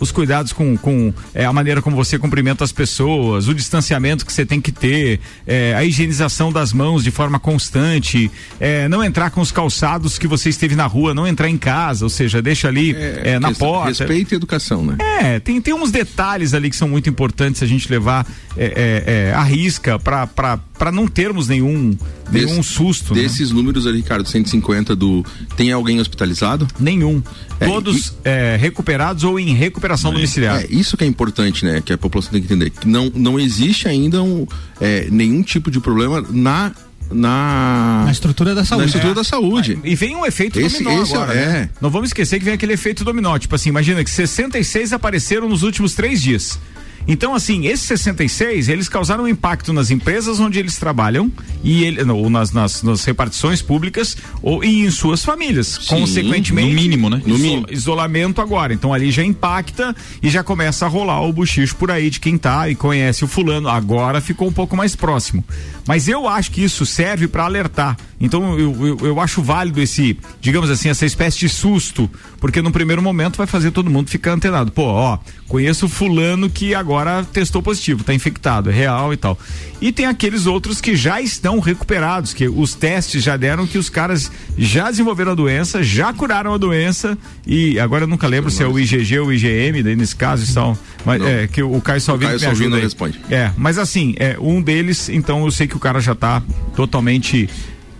os 0.00 0.10
cuidados 0.10 0.52
com, 0.52 0.76
com 0.76 1.12
é, 1.34 1.44
a 1.44 1.52
maneira 1.52 1.80
como 1.82 1.94
você 1.96 2.18
cumprimenta 2.18 2.64
as 2.64 2.72
pessoas, 2.72 3.48
o 3.48 3.54
distanciamento 3.54 4.24
que 4.26 4.32
você 4.32 4.44
tem 4.46 4.60
que 4.60 4.72
ter, 4.72 5.20
é, 5.46 5.74
a 5.74 5.84
higienização 5.84 6.52
das 6.52 6.72
mãos 6.72 7.02
de 7.04 7.10
forma 7.10 7.38
constante, 7.38 8.30
é, 8.60 8.88
não 8.88 9.02
entrar 9.04 9.30
com 9.30 9.40
os 9.40 9.50
calçados 9.52 10.18
que 10.18 10.26
você 10.26 10.48
esteve 10.48 10.74
na 10.74 10.86
rua, 10.86 11.14
não 11.14 11.26
entrar 11.26 11.48
em 11.48 11.58
casa, 11.58 12.04
ou 12.04 12.08
seja, 12.10 12.40
deixa 12.42 12.68
ali 12.68 12.94
é, 12.96 13.38
na 13.38 13.48
questão- 13.48 13.68
porta. 13.68 13.88
Respeito 13.88 14.32
e 14.32 14.36
educação, 14.36 14.84
né? 14.84 14.96
É, 15.20 15.40
tem, 15.40 15.60
tem 15.60 15.74
uns 15.74 15.90
detalhes 15.90 16.54
ali 16.54 16.70
que 16.70 16.76
são 16.76 16.88
muito 16.88 17.08
importantes 17.08 17.62
a 17.62 17.66
gente 17.66 17.90
levar 17.90 18.26
é, 18.56 18.64
é, 18.66 19.28
é, 19.30 19.32
à 19.34 19.42
risca 19.42 19.98
para 19.98 20.58
não 20.92 21.06
termos 21.06 21.48
nenhum, 21.48 21.96
nenhum 22.30 22.56
Desse- 22.56 22.62
susto. 22.64 23.14
né? 23.14 23.22
Desses 23.22 23.50
números 23.50 23.86
ali, 23.86 23.98
Ricardo, 23.98 24.28
150 24.28 24.94
do. 24.96 25.24
Tem 25.56 25.72
alguém 25.72 26.00
hospitalizado? 26.00 26.66
Nenhum. 26.78 27.22
É, 27.58 27.66
Todos 27.66 28.14
é, 28.24 28.56
recuperados 28.60 29.24
ou 29.24 29.35
em 29.38 29.54
recuperação 29.54 30.12
domiciliar. 30.12 30.62
É, 30.62 30.66
isso 30.70 30.96
que 30.96 31.04
é 31.04 31.06
importante, 31.06 31.64
né? 31.64 31.80
Que 31.84 31.92
a 31.92 31.98
população 31.98 32.32
tem 32.32 32.40
que 32.40 32.46
entender. 32.46 32.70
Que 32.70 32.86
não, 32.88 33.10
não 33.14 33.38
existe 33.38 33.86
ainda 33.88 34.22
um, 34.22 34.46
é, 34.80 35.08
nenhum 35.10 35.42
tipo 35.42 35.70
de 35.70 35.80
problema 35.80 36.24
na. 36.30 36.72
Na, 37.08 38.02
Na 38.04 38.10
estrutura 38.10 38.52
da 38.52 38.62
na 38.62 38.66
saúde. 38.66 38.86
estrutura 38.86 39.14
da 39.14 39.22
saúde. 39.22 39.78
E 39.84 39.94
vem 39.94 40.16
um 40.16 40.26
efeito 40.26 40.58
Esse- 40.58 40.82
dominó 40.82 41.02
esse 41.04 41.14
agora, 41.14 41.32
é- 41.34 41.46
né? 41.46 41.70
Não 41.80 41.88
vamos 41.88 42.08
esquecer 42.08 42.40
que 42.40 42.44
vem 42.44 42.54
aquele 42.54 42.72
efeito 42.72 43.04
dominó. 43.04 43.38
Tipo 43.38 43.54
assim, 43.54 43.68
imagina 43.68 44.02
que 44.02 44.10
66 44.10 44.92
apareceram 44.92 45.48
nos 45.48 45.62
últimos 45.62 45.94
três 45.94 46.20
dias. 46.20 46.58
Então, 47.08 47.34
assim, 47.34 47.66
esses 47.66 47.86
66, 47.86 48.68
eles 48.68 48.88
causaram 48.88 49.24
um 49.24 49.28
impacto 49.28 49.72
nas 49.72 49.90
empresas 49.90 50.40
onde 50.40 50.58
eles 50.58 50.76
trabalham 50.76 51.30
e 51.62 51.84
ele, 51.84 52.02
ou 52.10 52.28
nas, 52.28 52.52
nas, 52.52 52.82
nas 52.82 53.04
repartições 53.04 53.62
públicas 53.62 54.16
ou 54.42 54.64
e 54.64 54.84
em 54.84 54.90
suas 54.90 55.24
famílias. 55.24 55.78
Consequentemente, 55.78 56.70
no 56.70 56.74
mínimo, 56.74 57.10
né? 57.10 57.22
No 57.24 57.38
mínimo. 57.38 57.66
isolamento 57.70 58.40
agora. 58.40 58.74
Então 58.74 58.92
ali 58.92 59.10
já 59.10 59.24
impacta 59.24 59.94
e 60.22 60.28
já 60.28 60.42
começa 60.42 60.84
a 60.84 60.88
rolar 60.88 61.22
o 61.22 61.32
buchicho 61.32 61.76
por 61.76 61.90
aí 61.90 62.10
de 62.10 62.18
quem 62.18 62.36
tá 62.36 62.68
e 62.68 62.74
conhece 62.74 63.24
o 63.24 63.28
fulano. 63.28 63.68
Agora 63.68 64.20
ficou 64.20 64.48
um 64.48 64.52
pouco 64.52 64.76
mais 64.76 64.96
próximo. 64.96 65.44
Mas 65.86 66.08
eu 66.08 66.28
acho 66.28 66.50
que 66.50 66.62
isso 66.62 66.84
serve 66.84 67.28
para 67.28 67.44
alertar. 67.44 67.96
Então 68.20 68.58
eu, 68.58 68.86
eu, 68.86 68.98
eu 69.06 69.20
acho 69.20 69.42
válido 69.42 69.80
esse, 69.80 70.18
digamos 70.40 70.70
assim, 70.70 70.88
essa 70.88 71.06
espécie 71.06 71.38
de 71.38 71.48
susto, 71.48 72.10
porque 72.40 72.60
no 72.62 72.72
primeiro 72.72 73.02
momento 73.02 73.36
vai 73.36 73.46
fazer 73.46 73.70
todo 73.70 73.90
mundo 73.90 74.10
ficar 74.10 74.32
antenado. 74.32 74.72
Pô, 74.72 74.84
ó, 74.84 75.18
conheço 75.46 75.88
fulano 75.88 76.50
que 76.50 76.74
agora 76.74 77.24
testou 77.24 77.62
positivo, 77.62 78.02
tá 78.02 78.14
infectado, 78.14 78.70
é 78.70 78.72
real 78.72 79.12
e 79.12 79.16
tal. 79.16 79.38
E 79.80 79.92
tem 79.92 80.06
aqueles 80.06 80.46
outros 80.46 80.80
que 80.80 80.96
já 80.96 81.20
estão 81.20 81.60
recuperados, 81.60 82.32
que 82.32 82.48
os 82.48 82.74
testes 82.74 83.22
já 83.22 83.36
deram 83.36 83.66
que 83.66 83.76
os 83.76 83.90
caras 83.90 84.30
já 84.56 84.90
desenvolveram 84.90 85.32
a 85.32 85.34
doença, 85.34 85.82
já 85.82 86.12
curaram 86.12 86.54
a 86.54 86.56
doença 86.56 87.16
e 87.46 87.78
agora 87.78 88.04
eu 88.04 88.08
nunca 88.08 88.26
lembro 88.26 88.50
se 88.50 88.62
é 88.62 88.66
o 88.66 88.78
IgG 88.78 89.18
ou 89.18 89.28
o 89.28 89.32
IgM, 89.32 89.82
daí 89.82 89.94
nesse 89.94 90.16
caso 90.16 90.44
estão, 90.44 90.78
mas 91.04 91.20
Não. 91.20 91.28
é 91.28 91.46
que 91.46 91.62
o 91.62 91.80
Caio 91.80 92.00
Salvino 92.00 92.30
Caio 92.30 92.40
me 92.40 92.46
Salvino 92.46 92.70
ajuda 92.76 92.82
responde. 92.82 93.20
É, 93.30 93.50
mas 93.56 93.78
assim, 93.78 94.14
é 94.18 94.36
um 94.40 94.62
deles, 94.62 95.08
então 95.10 95.44
eu 95.44 95.50
sei 95.50 95.66
que 95.66 95.76
o 95.76 95.80
cara 95.80 96.00
já 96.00 96.14
tá 96.14 96.42
totalmente 96.74 97.48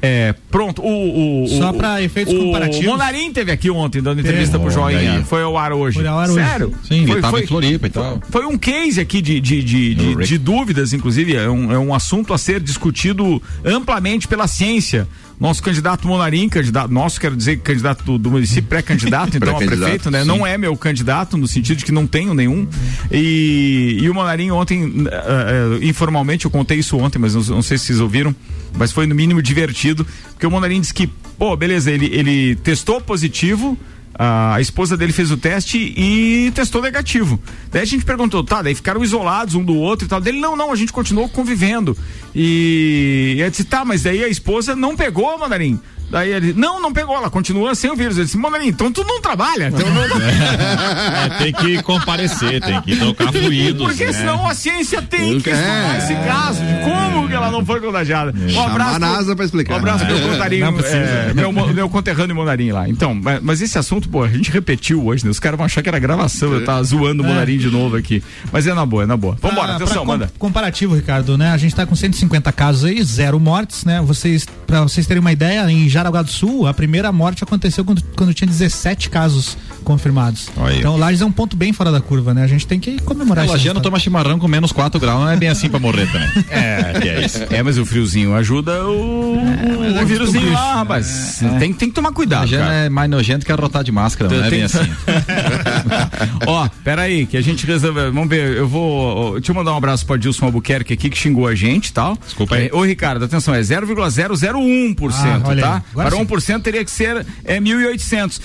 é, 0.06 0.34
pronto. 0.50 0.82
O, 0.82 1.44
o, 1.44 1.48
Só 1.48 1.70
o- 1.70 1.74
pra 1.74 2.00
efeitos 2.02 2.32
o 2.34 2.38
comparativos. 2.38 2.86
Monarim 2.86 3.32
teve 3.32 3.50
aqui 3.50 3.70
ontem 3.70 4.00
dando 4.00 4.20
entrevista 4.20 4.58
pro 4.58 4.68
Olha 4.80 4.98
Joinha. 4.98 5.24
Foi 5.24 5.42
ao 5.42 5.56
ar 5.58 5.72
hoje. 5.72 5.98
Foi 5.98 6.06
ao 6.06 6.18
ar 6.18 6.30
hoje. 6.30 6.44
Sério? 6.46 6.72
Sim, 6.86 7.02
ele 7.02 7.06
foi, 7.12 7.20
tava 7.20 7.36
foi, 7.36 7.42
em 7.42 7.46
Floripa 7.46 7.86
e 7.86 7.90
tal. 7.90 8.20
foi 8.30 8.46
um 8.46 8.56
case 8.56 9.00
aqui 9.00 9.20
de, 9.20 9.40
de, 9.40 9.62
de, 9.62 9.94
de, 9.94 10.14
O 10.14 10.22
de 10.22 10.38
dúvidas, 10.38 10.92
inclusive, 10.92 11.36
é 11.36 11.48
um, 11.48 11.72
é 11.72 11.78
um 11.78 11.92
assunto 11.94 12.32
a 12.32 12.38
ser 12.38 12.60
discutido 12.60 13.42
amplamente 13.64 14.28
pela 14.28 14.46
ciência. 14.46 15.06
Nosso 15.38 15.62
candidato 15.62 16.08
Monarim, 16.08 16.48
candidato, 16.48 16.90
nosso, 16.90 17.20
quero 17.20 17.36
dizer, 17.36 17.58
candidato 17.58 18.02
do, 18.02 18.16
do 18.16 18.30
município, 18.30 18.64
pré-candidato, 18.64 19.36
então, 19.36 19.52
a 19.56 19.58
prefeito, 19.58 20.10
né? 20.10 20.22
Sim. 20.22 20.28
Não 20.28 20.46
é 20.46 20.56
meu 20.56 20.74
candidato, 20.76 21.36
no 21.36 21.46
sentido 21.46 21.76
de 21.78 21.84
que 21.84 21.92
não 21.92 22.06
tenho 22.06 22.32
nenhum. 22.32 22.66
E, 23.12 23.98
e 24.00 24.08
o 24.08 24.14
Monarim 24.14 24.50
ontem, 24.50 24.84
uh, 24.84 24.88
uh, 24.88 25.84
informalmente, 25.84 26.46
eu 26.46 26.50
contei 26.50 26.78
isso 26.78 26.96
ontem, 26.96 27.18
mas 27.18 27.34
não, 27.34 27.42
não 27.56 27.62
sei 27.62 27.76
se 27.76 27.84
vocês 27.84 28.00
ouviram, 28.00 28.34
mas 28.78 28.92
foi 28.92 29.06
no 29.06 29.14
mínimo 29.14 29.42
divertido, 29.42 30.06
porque 30.30 30.46
o 30.46 30.50
Monarim 30.50 30.80
disse 30.80 30.94
que, 30.94 31.06
pô, 31.38 31.54
beleza, 31.54 31.90
ele, 31.90 32.06
ele 32.06 32.56
testou 32.56 32.98
positivo, 33.00 33.76
a 34.18 34.60
esposa 34.60 34.96
dele 34.96 35.12
fez 35.12 35.30
o 35.30 35.36
teste 35.36 35.94
e 35.96 36.50
testou 36.54 36.80
negativo. 36.80 37.40
Daí 37.70 37.82
a 37.82 37.86
gente 37.86 38.04
perguntou, 38.04 38.42
tá, 38.42 38.62
daí 38.62 38.74
ficaram 38.74 39.02
isolados 39.02 39.54
um 39.54 39.64
do 39.64 39.74
outro 39.74 40.06
e 40.06 40.08
tal. 40.08 40.20
Dele, 40.20 40.40
não, 40.40 40.56
não, 40.56 40.72
a 40.72 40.76
gente 40.76 40.92
continuou 40.92 41.28
convivendo. 41.28 41.96
E, 42.34 43.34
e 43.36 43.40
eu 43.40 43.50
disse, 43.50 43.64
tá, 43.64 43.84
mas 43.84 44.02
daí 44.02 44.24
a 44.24 44.28
esposa 44.28 44.74
não 44.74 44.96
pegou, 44.96 45.38
Mandarim. 45.38 45.78
Daí 46.10 46.32
ele, 46.32 46.52
não, 46.52 46.80
não 46.80 46.92
pegou, 46.92 47.16
ela 47.16 47.30
continua 47.30 47.74
sem 47.74 47.90
o 47.90 47.96
vírus. 47.96 48.16
Ele 48.16 48.26
disse, 48.26 48.38
Mamarim, 48.38 48.68
então 48.68 48.92
tu 48.92 49.04
não 49.04 49.20
trabalha. 49.20 49.68
Então 49.68 49.88
não... 49.90 50.02
é, 50.22 51.28
tem 51.38 51.52
que 51.52 51.82
comparecer, 51.82 52.60
tem 52.60 52.80
que 52.82 52.96
trocar 52.96 53.32
fluidos. 53.32 53.86
Porque 53.86 54.06
né? 54.06 54.12
senão 54.12 54.46
a 54.46 54.54
ciência 54.54 55.02
tem 55.02 55.40
que 55.40 55.50
estudar 55.50 55.94
é. 55.94 55.98
esse 55.98 56.14
caso 56.14 56.60
de 56.64 56.74
como 56.84 57.28
que 57.28 57.34
ela 57.34 57.50
não 57.50 57.64
foi 57.64 57.80
contagiada. 57.80 58.32
Um 58.36 58.62
abraço. 58.62 58.96
a 58.96 58.98
NASA 58.98 59.36
pra 59.36 59.44
explicar. 59.44 59.74
Um 59.74 59.78
abraço 59.78 60.06
pro 60.06 60.20
contarinho, 60.20 60.66
é, 60.66 61.34
meu, 61.34 61.52
meu 61.52 61.88
conterrâneo 61.88 62.36
Monarim 62.36 62.70
lá. 62.70 62.88
Então, 62.88 63.14
mas, 63.14 63.42
mas, 63.42 63.62
esse 63.62 63.78
assunto, 63.78 64.08
pô, 64.08 64.22
a 64.22 64.28
gente 64.28 64.50
repetiu 64.50 65.04
hoje, 65.04 65.24
né? 65.24 65.30
Os 65.30 65.40
caras 65.40 65.56
vão 65.56 65.66
achar 65.66 65.82
que 65.82 65.88
era 65.88 65.98
gravação, 65.98 66.52
eu 66.52 66.64
tava 66.64 66.82
zoando 66.84 67.22
o 67.22 67.26
é. 67.26 67.28
Monarim 67.28 67.58
de 67.58 67.68
novo 67.68 67.96
aqui. 67.96 68.22
Mas 68.52 68.66
é 68.66 68.74
na 68.74 68.86
boa, 68.86 69.02
é 69.02 69.06
na 69.06 69.16
boa. 69.16 69.36
Vambora, 69.40 69.66
pra, 69.66 69.76
atenção, 69.76 70.04
pra 70.04 70.04
manda. 70.04 70.32
comparativo, 70.38 70.94
Ricardo, 70.94 71.36
né? 71.36 71.50
A 71.50 71.56
gente 71.56 71.74
tá 71.74 71.84
com 71.84 71.96
150 71.96 72.52
casos 72.52 72.84
aí, 72.84 73.02
zero 73.02 73.40
mortes, 73.40 73.84
né? 73.84 74.00
Vocês, 74.02 74.46
pra 74.66 74.82
vocês 74.82 75.06
terem 75.06 75.20
uma 75.20 75.32
ideia, 75.32 75.68
em 75.70 75.88
Jaraguá 75.96 76.20
do 76.20 76.30
Sul, 76.30 76.66
a 76.66 76.74
primeira 76.74 77.10
morte 77.10 77.42
aconteceu 77.42 77.82
quando, 77.82 78.02
quando 78.14 78.34
tinha 78.34 78.46
17 78.46 79.08
casos 79.08 79.56
confirmados. 79.82 80.48
Aí. 80.58 80.78
Então 80.78 80.94
Lages 80.96 81.22
é 81.22 81.24
um 81.24 81.32
ponto 81.32 81.56
bem 81.56 81.72
fora 81.72 81.90
da 81.90 82.02
curva, 82.02 82.34
né? 82.34 82.42
A 82.42 82.46
gente 82.46 82.66
tem 82.66 82.78
que 82.78 83.00
comemorar 83.00 83.44
isso. 83.44 83.54
Lajeano 83.54 83.80
toma 83.80 83.98
chimarrão 83.98 84.38
com 84.38 84.46
menos 84.46 84.72
4 84.72 85.00
graus, 85.00 85.20
não 85.20 85.30
é 85.30 85.36
bem 85.36 85.48
assim 85.48 85.70
pra 85.70 85.78
morrer 85.78 86.06
também. 86.12 86.28
é, 86.50 87.00
que 87.00 87.08
é 87.08 87.24
isso. 87.24 87.38
É, 87.48 87.62
mas 87.62 87.78
o 87.78 87.86
friozinho 87.86 88.34
ajuda 88.34 88.84
o, 88.84 89.38
é, 89.38 89.94
o 89.94 89.98
é 89.98 90.04
vírusinho 90.04 90.52
lá, 90.52 90.74
rapaz. 90.74 91.42
É. 91.42 91.58
Tem, 91.58 91.72
tem 91.72 91.88
que 91.88 91.94
tomar 91.94 92.12
cuidado. 92.12 92.40
Lajeano 92.40 92.70
é 92.70 92.88
mais 92.90 93.08
nojento 93.08 93.46
que 93.46 93.52
arrotar 93.52 93.82
de 93.82 93.90
máscara, 93.90 94.28
não 94.28 94.44
é 94.44 94.50
bem 94.50 94.64
assim. 94.64 94.78
Ó, 96.46 96.68
peraí, 96.84 97.24
que 97.24 97.38
a 97.38 97.42
gente 97.42 97.64
resolveu. 97.64 98.12
Vamos 98.12 98.28
ver, 98.28 98.54
eu 98.54 98.68
vou. 98.68 99.34
Deixa 99.34 99.52
eu 99.52 99.54
mandar 99.54 99.72
um 99.72 99.76
abraço 99.76 100.04
pro 100.04 100.18
Dilson 100.18 100.44
Albuquerque 100.44 100.92
aqui 100.92 101.08
que 101.08 101.16
xingou 101.16 101.46
a 101.46 101.54
gente 101.54 101.88
e 101.88 101.92
tal. 101.92 102.18
Desculpa 102.22 102.56
aí. 102.56 102.68
Ô, 102.70 102.82
Ricardo, 102.82 103.24
atenção, 103.24 103.54
é 103.54 103.60
0,001%, 103.60 105.14
ah, 105.14 105.56
tá? 105.60 105.82
Para 105.94 106.16
1% 106.16 106.62
teria 106.62 106.84
que 106.84 106.90
ser 106.90 107.26
é, 107.44 107.60
1.800. 107.60 108.40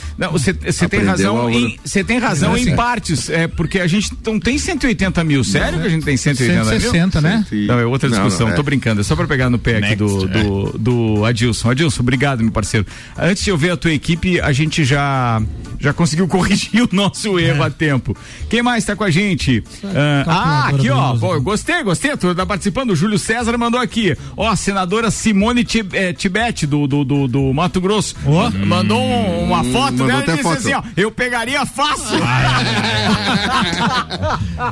Você 0.65 0.88
tem 0.88 1.03
razão 1.03 1.50
em, 1.50 1.79
você 1.83 2.03
tem 2.03 2.17
razão 2.17 2.57
em 2.57 2.75
partes, 2.75 3.29
é, 3.29 3.48
porque 3.48 3.79
a 3.79 3.88
gente 3.88 4.12
não 4.25 4.39
tem 4.39 4.57
180 4.57 5.24
mil. 5.24 5.43
Sério 5.43 5.79
que 5.79 5.88
a 5.88 5.89
gente 5.89 6.05
tem 6.05 6.17
180 6.17 6.65
160, 6.65 7.21
mil? 7.21 7.29
né? 7.29 7.45
Não, 7.67 7.79
é 7.79 7.86
outra 7.86 8.10
discussão. 8.10 8.39
Não, 8.39 8.48
não, 8.48 8.53
é. 8.53 8.55
Tô 8.55 8.63
brincando, 8.63 9.01
é 9.01 9.03
só 9.03 9.15
para 9.15 9.27
pegar 9.27 9.50
no 9.50 9.60
pé 9.60 9.77
aqui 9.77 9.95
do, 9.95 10.27
do, 10.27 10.77
do 10.77 11.25
Adilson. 11.25 11.71
Adilson, 11.71 12.01
obrigado, 12.01 12.41
meu 12.41 12.51
parceiro. 12.51 12.86
Antes 13.17 13.43
de 13.43 13.50
eu 13.50 13.57
ver 13.57 13.71
a 13.71 13.77
tua 13.77 13.91
equipe, 13.91 14.39
a 14.39 14.51
gente 14.51 14.83
já 14.83 15.41
já 15.81 15.91
conseguiu 15.91 16.27
corrigir 16.29 16.83
o 16.83 16.89
nosso 16.91 17.39
erro 17.39 17.63
é. 17.63 17.67
a 17.67 17.69
tempo. 17.69 18.15
Quem 18.50 18.62
mais 18.62 18.83
está 18.83 18.95
com 18.95 19.03
a 19.03 19.10
gente? 19.10 19.63
Ah, 19.83 20.24
ah 20.27 20.67
aqui, 20.69 20.89
ó. 20.89 21.17
Pô, 21.17 21.41
gostei, 21.41 21.83
gostei. 21.83 22.15
Tu 22.15 22.33
tá 22.36 22.45
participando. 22.45 22.91
O 22.91 22.95
Júlio 22.95 23.17
César 23.17 23.57
mandou 23.57 23.79
aqui. 23.79 24.15
Ó, 24.38 24.55
senadora 24.55 25.10
Simone 25.10 25.63
Tibete, 25.63 26.67
do, 26.67 26.88
do, 26.88 27.03
do, 27.03 27.27
do 27.31 27.53
Mato 27.53 27.79
Grosso. 27.79 28.15
Oh. 28.25 28.50
Mandou 28.65 29.01
um, 29.01 29.45
uma 29.45 29.61
hum, 29.61 29.71
foto 29.71 30.05
dela 30.05 30.23
e 30.23 30.25
disse 30.25 30.43
foto. 30.43 30.57
assim, 30.57 30.73
ó, 30.73 30.83
eu 30.95 31.09
pegaria 31.11 31.65
fácil. 31.65 32.19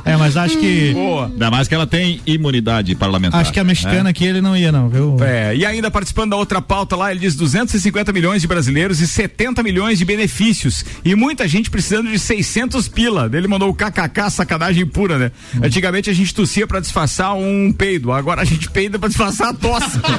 é, 0.06 0.18
mas 0.18 0.38
acho 0.38 0.58
que. 0.58 0.94
Boa. 1.00 1.26
Ainda 1.28 1.50
mais 1.50 1.68
que 1.68 1.74
ela 1.74 1.88
tem 1.88 2.22
imunidade 2.26 2.94
parlamentar. 2.96 3.40
Acho 3.40 3.54
que 3.54 3.60
a 3.60 3.64
mexicana 3.64 4.10
é. 4.10 4.12
aqui 4.12 4.26
ele 4.26 4.42
não 4.42 4.56
ia, 4.56 4.72
não, 4.72 4.90
viu? 4.90 5.18
É, 5.22 5.56
e 5.56 5.66
ainda 5.66 5.90
participando 5.90 6.32
da 6.32 6.36
outra 6.36 6.62
pauta 6.62 6.96
lá, 6.96 7.12
ele 7.12 7.22
diz 7.22 7.36
250 7.36 8.12
milhões 8.12 8.42
de 8.42 8.48
brasileiros 8.48 9.00
e 9.00 9.08
70 9.08 9.64
milhões 9.64 9.98
de 9.98 10.06
benefícios. 10.06 10.84
E 11.04 11.16
muita 11.16 11.48
gente 11.48 11.70
precisando 11.70 12.12
de 12.12 12.20
600 12.20 12.88
pila. 12.90 13.30
Ele 13.32 13.48
mandou 13.48 13.70
o 13.70 13.74
kkk, 13.74 14.30
sacanagem 14.30 14.86
pura, 14.86 15.18
né? 15.18 15.32
Hum. 15.56 15.62
Antigamente 15.64 16.10
a 16.10 16.14
gente 16.14 16.34
tossia 16.34 16.68
pra 16.68 16.80
disfarçar 16.80 17.34
um 17.36 17.72
peido, 17.72 18.12
agora 18.12 18.42
a 18.42 18.46
gente 18.46 18.70
peida 18.70 19.00
pra 19.00 19.08
disfarçar 19.08 19.50
a 19.50 19.54
tosse. 19.54 20.00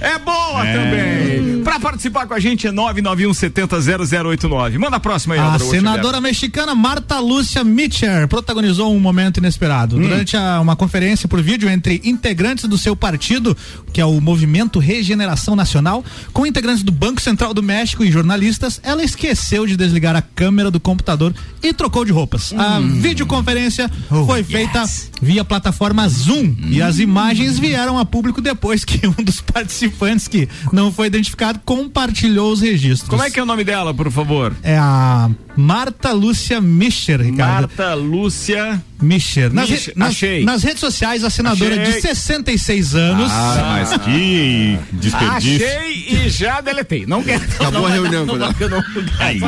é 0.00 0.18
boa 0.18 0.66
é. 0.66 0.72
também. 0.72 1.62
Pra 1.62 1.80
participar 1.80 2.26
com 2.26 2.34
a 2.34 2.40
gente 2.40 2.66
é 2.66 2.72
991 2.72 3.34
70 3.34 3.76
0089. 3.80 4.78
Manda 4.78 4.96
a 4.96 5.00
próxima 5.00 5.34
aí, 5.34 5.40
A 5.40 5.58
senadora 5.58 6.20
mexicana 6.20 6.74
Marta 6.74 7.18
Lúcia 7.18 7.64
Mitcher 7.64 8.28
protagonizou 8.28 8.94
um 8.94 9.00
momento 9.00 9.38
inesperado. 9.38 9.96
Hum. 9.96 10.02
Durante 10.02 10.36
a, 10.36 10.60
uma 10.60 10.76
conferência 10.76 11.28
por 11.28 11.42
vídeo 11.42 11.68
entre 11.68 12.00
integrantes 12.04 12.64
do 12.66 12.78
seu 12.78 12.94
partido, 12.94 13.56
que 13.92 14.00
é 14.00 14.04
o 14.04 14.20
Movimento 14.20 14.78
Regeneração 14.78 15.56
Nacional, 15.56 16.04
com 16.32 16.46
integrantes 16.46 16.82
do 16.82 16.92
Banco 16.92 17.20
Central 17.20 17.52
do 17.52 17.62
México 17.62 18.04
e 18.04 18.10
jornalistas, 18.10 18.80
ela 18.82 19.02
esqueceu 19.02 19.66
de 19.66 19.76
desligar 19.76 20.16
a 20.16 20.22
câmera 20.22 20.70
do 20.70 20.80
computador 20.80 21.34
e 21.62 21.72
trocou 21.72 22.04
de 22.04 22.12
roupas. 22.12 22.52
Hum. 22.52 22.60
A 22.60 22.80
videoconferência 22.80 23.90
oh, 24.10 24.26
foi 24.26 24.42
feita 24.42 24.80
yes. 24.80 25.10
via 25.20 25.44
plataforma 25.44 26.08
Zoom 26.08 26.44
hum. 26.44 26.56
e 26.68 26.82
as 26.82 26.98
imagens 26.98 27.58
vieram 27.58 27.98
a 27.98 28.04
público 28.04 28.40
depois 28.40 28.57
que 28.84 29.06
um 29.06 29.22
dos 29.22 29.40
participantes 29.40 30.28
que 30.28 30.48
não 30.72 30.92
foi 30.92 31.06
identificado 31.06 31.60
compartilhou 31.64 32.52
os 32.52 32.60
registros. 32.60 33.08
Como 33.08 33.22
é 33.22 33.30
que 33.30 33.38
é 33.38 33.42
o 33.42 33.46
nome 33.46 33.64
dela, 33.64 33.94
por 33.94 34.10
favor? 34.10 34.54
É 34.62 34.76
a 34.76 35.30
Marta 35.56 36.12
Lúcia 36.12 36.60
Mischer, 36.60 37.20
Ricardo. 37.20 37.68
Marta 37.68 37.94
Lúcia 37.94 38.82
Mischer. 39.00 39.52
Nas, 39.52 39.70
Mischer. 39.70 39.92
Nas, 39.96 40.08
Achei. 40.08 40.44
nas 40.44 40.62
redes 40.62 40.80
sociais, 40.80 41.24
a 41.24 41.30
senadora 41.30 41.80
Achei. 41.80 41.94
de 41.94 42.00
66 42.00 42.94
anos. 42.94 43.30
Ah, 43.30 43.78
mas 43.78 43.96
que 44.02 44.78
desperdício. 44.92 45.66
Achei 45.66 46.06
e 46.08 46.28
já 46.28 46.60
deletei. 46.60 47.06
Não 47.06 47.22
quero. 47.22 47.44
Acabou 47.44 47.86
a 47.86 47.90
reunião. 47.90 48.26
Não, 48.26 48.36
não, 48.36 48.48
não, 48.48 48.84
Aí, 49.18 49.40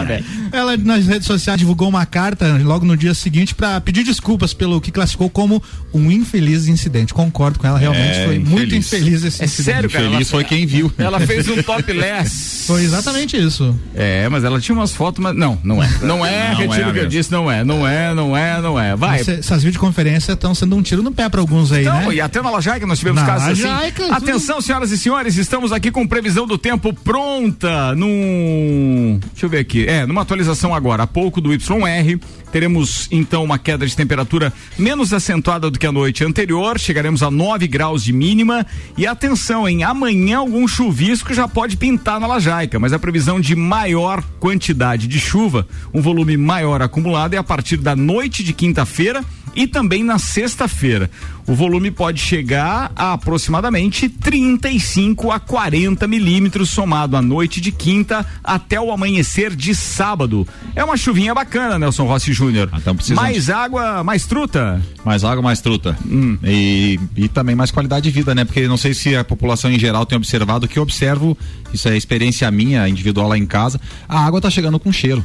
ela 0.52 0.76
nas 0.76 1.06
redes 1.06 1.26
sociais 1.26 1.58
divulgou 1.58 1.88
uma 1.88 2.06
carta 2.06 2.58
logo 2.62 2.84
no 2.84 2.96
dia 2.96 3.14
seguinte 3.14 3.54
para 3.54 3.80
pedir 3.80 4.04
desculpas 4.04 4.54
pelo 4.54 4.80
que 4.80 4.90
classificou 4.90 5.28
como 5.30 5.62
um 5.92 6.10
infeliz 6.10 6.66
incidente. 6.66 7.12
Concordo 7.12 7.58
com 7.58 7.66
ela, 7.66 7.78
realmente 7.78 8.18
é, 8.18 8.26
foi 8.26 8.36
infeliz. 8.36 8.48
muito 8.48 8.74
infeliz 8.74 9.24
esse 9.24 9.42
é 9.42 9.44
incidente. 9.44 9.74
Sério, 9.74 9.90
cara, 9.90 10.06
infeliz 10.06 10.30
foi 10.30 10.44
quem 10.44 10.66
viu. 10.66 10.92
Ela 10.98 11.20
fez 11.20 11.48
um 11.48 11.62
topless. 11.62 12.60
Foi 12.70 12.82
exatamente 12.82 13.36
isso. 13.36 13.76
É, 13.94 14.28
mas 14.28 14.44
ela 14.44 14.60
tinha 14.60 14.76
umas 14.76 14.92
fotos, 14.92 15.20
mas 15.20 15.34
não, 15.34 15.58
não 15.64 15.82
é. 15.82 15.90
Não 16.02 16.24
é, 16.24 16.50
não 16.50 16.56
retiro 16.56 16.82
é 16.82 16.88
o 16.88 16.92
que 16.92 16.98
eu 17.00 17.08
disse, 17.08 17.32
não 17.32 17.50
é, 17.50 17.64
não 17.64 17.86
é, 17.86 18.14
não 18.14 18.36
é, 18.36 18.60
não 18.60 18.78
é. 18.78 18.94
Vai. 18.94 19.20
Essa, 19.20 19.39
essas 19.40 19.62
videoconferências 19.62 20.28
estão 20.28 20.54
sendo 20.54 20.76
um 20.76 20.82
tiro 20.82 21.02
no 21.02 21.10
pé 21.10 21.28
para 21.28 21.40
alguns 21.40 21.72
aí, 21.72 21.82
então, 21.82 22.08
né? 22.08 22.14
E 22.14 22.20
até 22.20 22.40
na 22.40 22.50
Lajaica 22.50 22.86
nós 22.86 22.98
tivemos 22.98 23.20
na 23.20 23.26
casos 23.26 23.60
Lajaica, 23.60 24.04
assim. 24.04 24.12
Atenção, 24.14 24.60
senhoras 24.60 24.90
e 24.90 24.98
senhores, 24.98 25.36
estamos 25.36 25.72
aqui 25.72 25.90
com 25.90 26.06
previsão 26.06 26.46
do 26.46 26.56
tempo 26.56 26.92
pronta 26.92 27.94
num. 27.94 29.18
Deixa 29.32 29.46
eu 29.46 29.50
ver 29.50 29.58
aqui. 29.58 29.86
É, 29.86 30.06
numa 30.06 30.22
atualização 30.22 30.74
agora, 30.74 31.02
há 31.02 31.06
pouco 31.06 31.40
do 31.40 31.52
YR. 31.52 32.20
Teremos 32.52 33.08
então 33.10 33.44
uma 33.44 33.58
queda 33.58 33.86
de 33.86 33.96
temperatura 33.96 34.52
menos 34.78 35.12
acentuada 35.12 35.70
do 35.70 35.78
que 35.78 35.86
a 35.86 35.92
noite 35.92 36.24
anterior, 36.24 36.78
chegaremos 36.78 37.22
a 37.22 37.30
9 37.30 37.66
graus 37.68 38.02
de 38.02 38.12
mínima. 38.12 38.66
E 38.96 39.06
atenção, 39.06 39.68
em 39.68 39.84
amanhã 39.84 40.38
algum 40.38 40.66
chuvisco 40.66 41.32
já 41.32 41.46
pode 41.46 41.76
pintar 41.76 42.18
na 42.18 42.26
Lajaica, 42.26 42.78
mas 42.78 42.92
a 42.92 42.98
previsão 42.98 43.40
de 43.40 43.54
maior 43.54 44.22
quantidade 44.38 45.06
de 45.06 45.20
chuva, 45.20 45.66
um 45.94 46.00
volume 46.00 46.36
maior 46.36 46.82
acumulado 46.82 47.34
é 47.34 47.36
a 47.36 47.44
partir 47.44 47.76
da 47.76 47.94
noite 47.94 48.42
de 48.42 48.52
quinta-feira 48.52 49.24
e 49.54 49.66
também 49.66 50.02
na 50.02 50.18
sexta-feira. 50.18 51.10
O 51.50 51.54
volume 51.56 51.90
pode 51.90 52.20
chegar 52.20 52.92
a 52.94 53.14
aproximadamente 53.14 54.08
35 54.08 55.32
a 55.32 55.40
40 55.40 56.06
milímetros, 56.06 56.70
somado 56.70 57.16
à 57.16 57.20
noite 57.20 57.60
de 57.60 57.72
quinta 57.72 58.24
até 58.44 58.80
o 58.80 58.92
amanhecer 58.92 59.56
de 59.56 59.74
sábado. 59.74 60.46
É 60.76 60.84
uma 60.84 60.96
chuvinha 60.96 61.34
bacana, 61.34 61.76
Nelson 61.76 62.04
Rossi 62.04 62.32
Júnior. 62.32 62.68
Ah, 62.70 62.78
mais 63.16 63.50
água, 63.50 64.04
mais 64.04 64.26
truta. 64.26 64.80
Mais 65.04 65.24
água, 65.24 65.42
mais 65.42 65.60
truta. 65.60 65.98
Hum. 66.06 66.38
E, 66.44 67.00
e 67.16 67.26
também 67.26 67.56
mais 67.56 67.72
qualidade 67.72 68.04
de 68.04 68.10
vida, 68.12 68.32
né? 68.32 68.44
Porque 68.44 68.68
não 68.68 68.76
sei 68.76 68.94
se 68.94 69.16
a 69.16 69.24
população 69.24 69.72
em 69.72 69.78
geral 69.78 70.06
tem 70.06 70.16
observado, 70.16 70.66
o 70.66 70.68
que 70.68 70.78
eu 70.78 70.84
observo, 70.84 71.36
isso 71.74 71.88
é 71.88 71.96
experiência 71.96 72.48
minha, 72.52 72.88
individual 72.88 73.26
lá 73.26 73.36
em 73.36 73.44
casa, 73.44 73.80
a 74.08 74.24
água 74.24 74.40
tá 74.40 74.50
chegando 74.50 74.78
com 74.78 74.92
cheiro. 74.92 75.24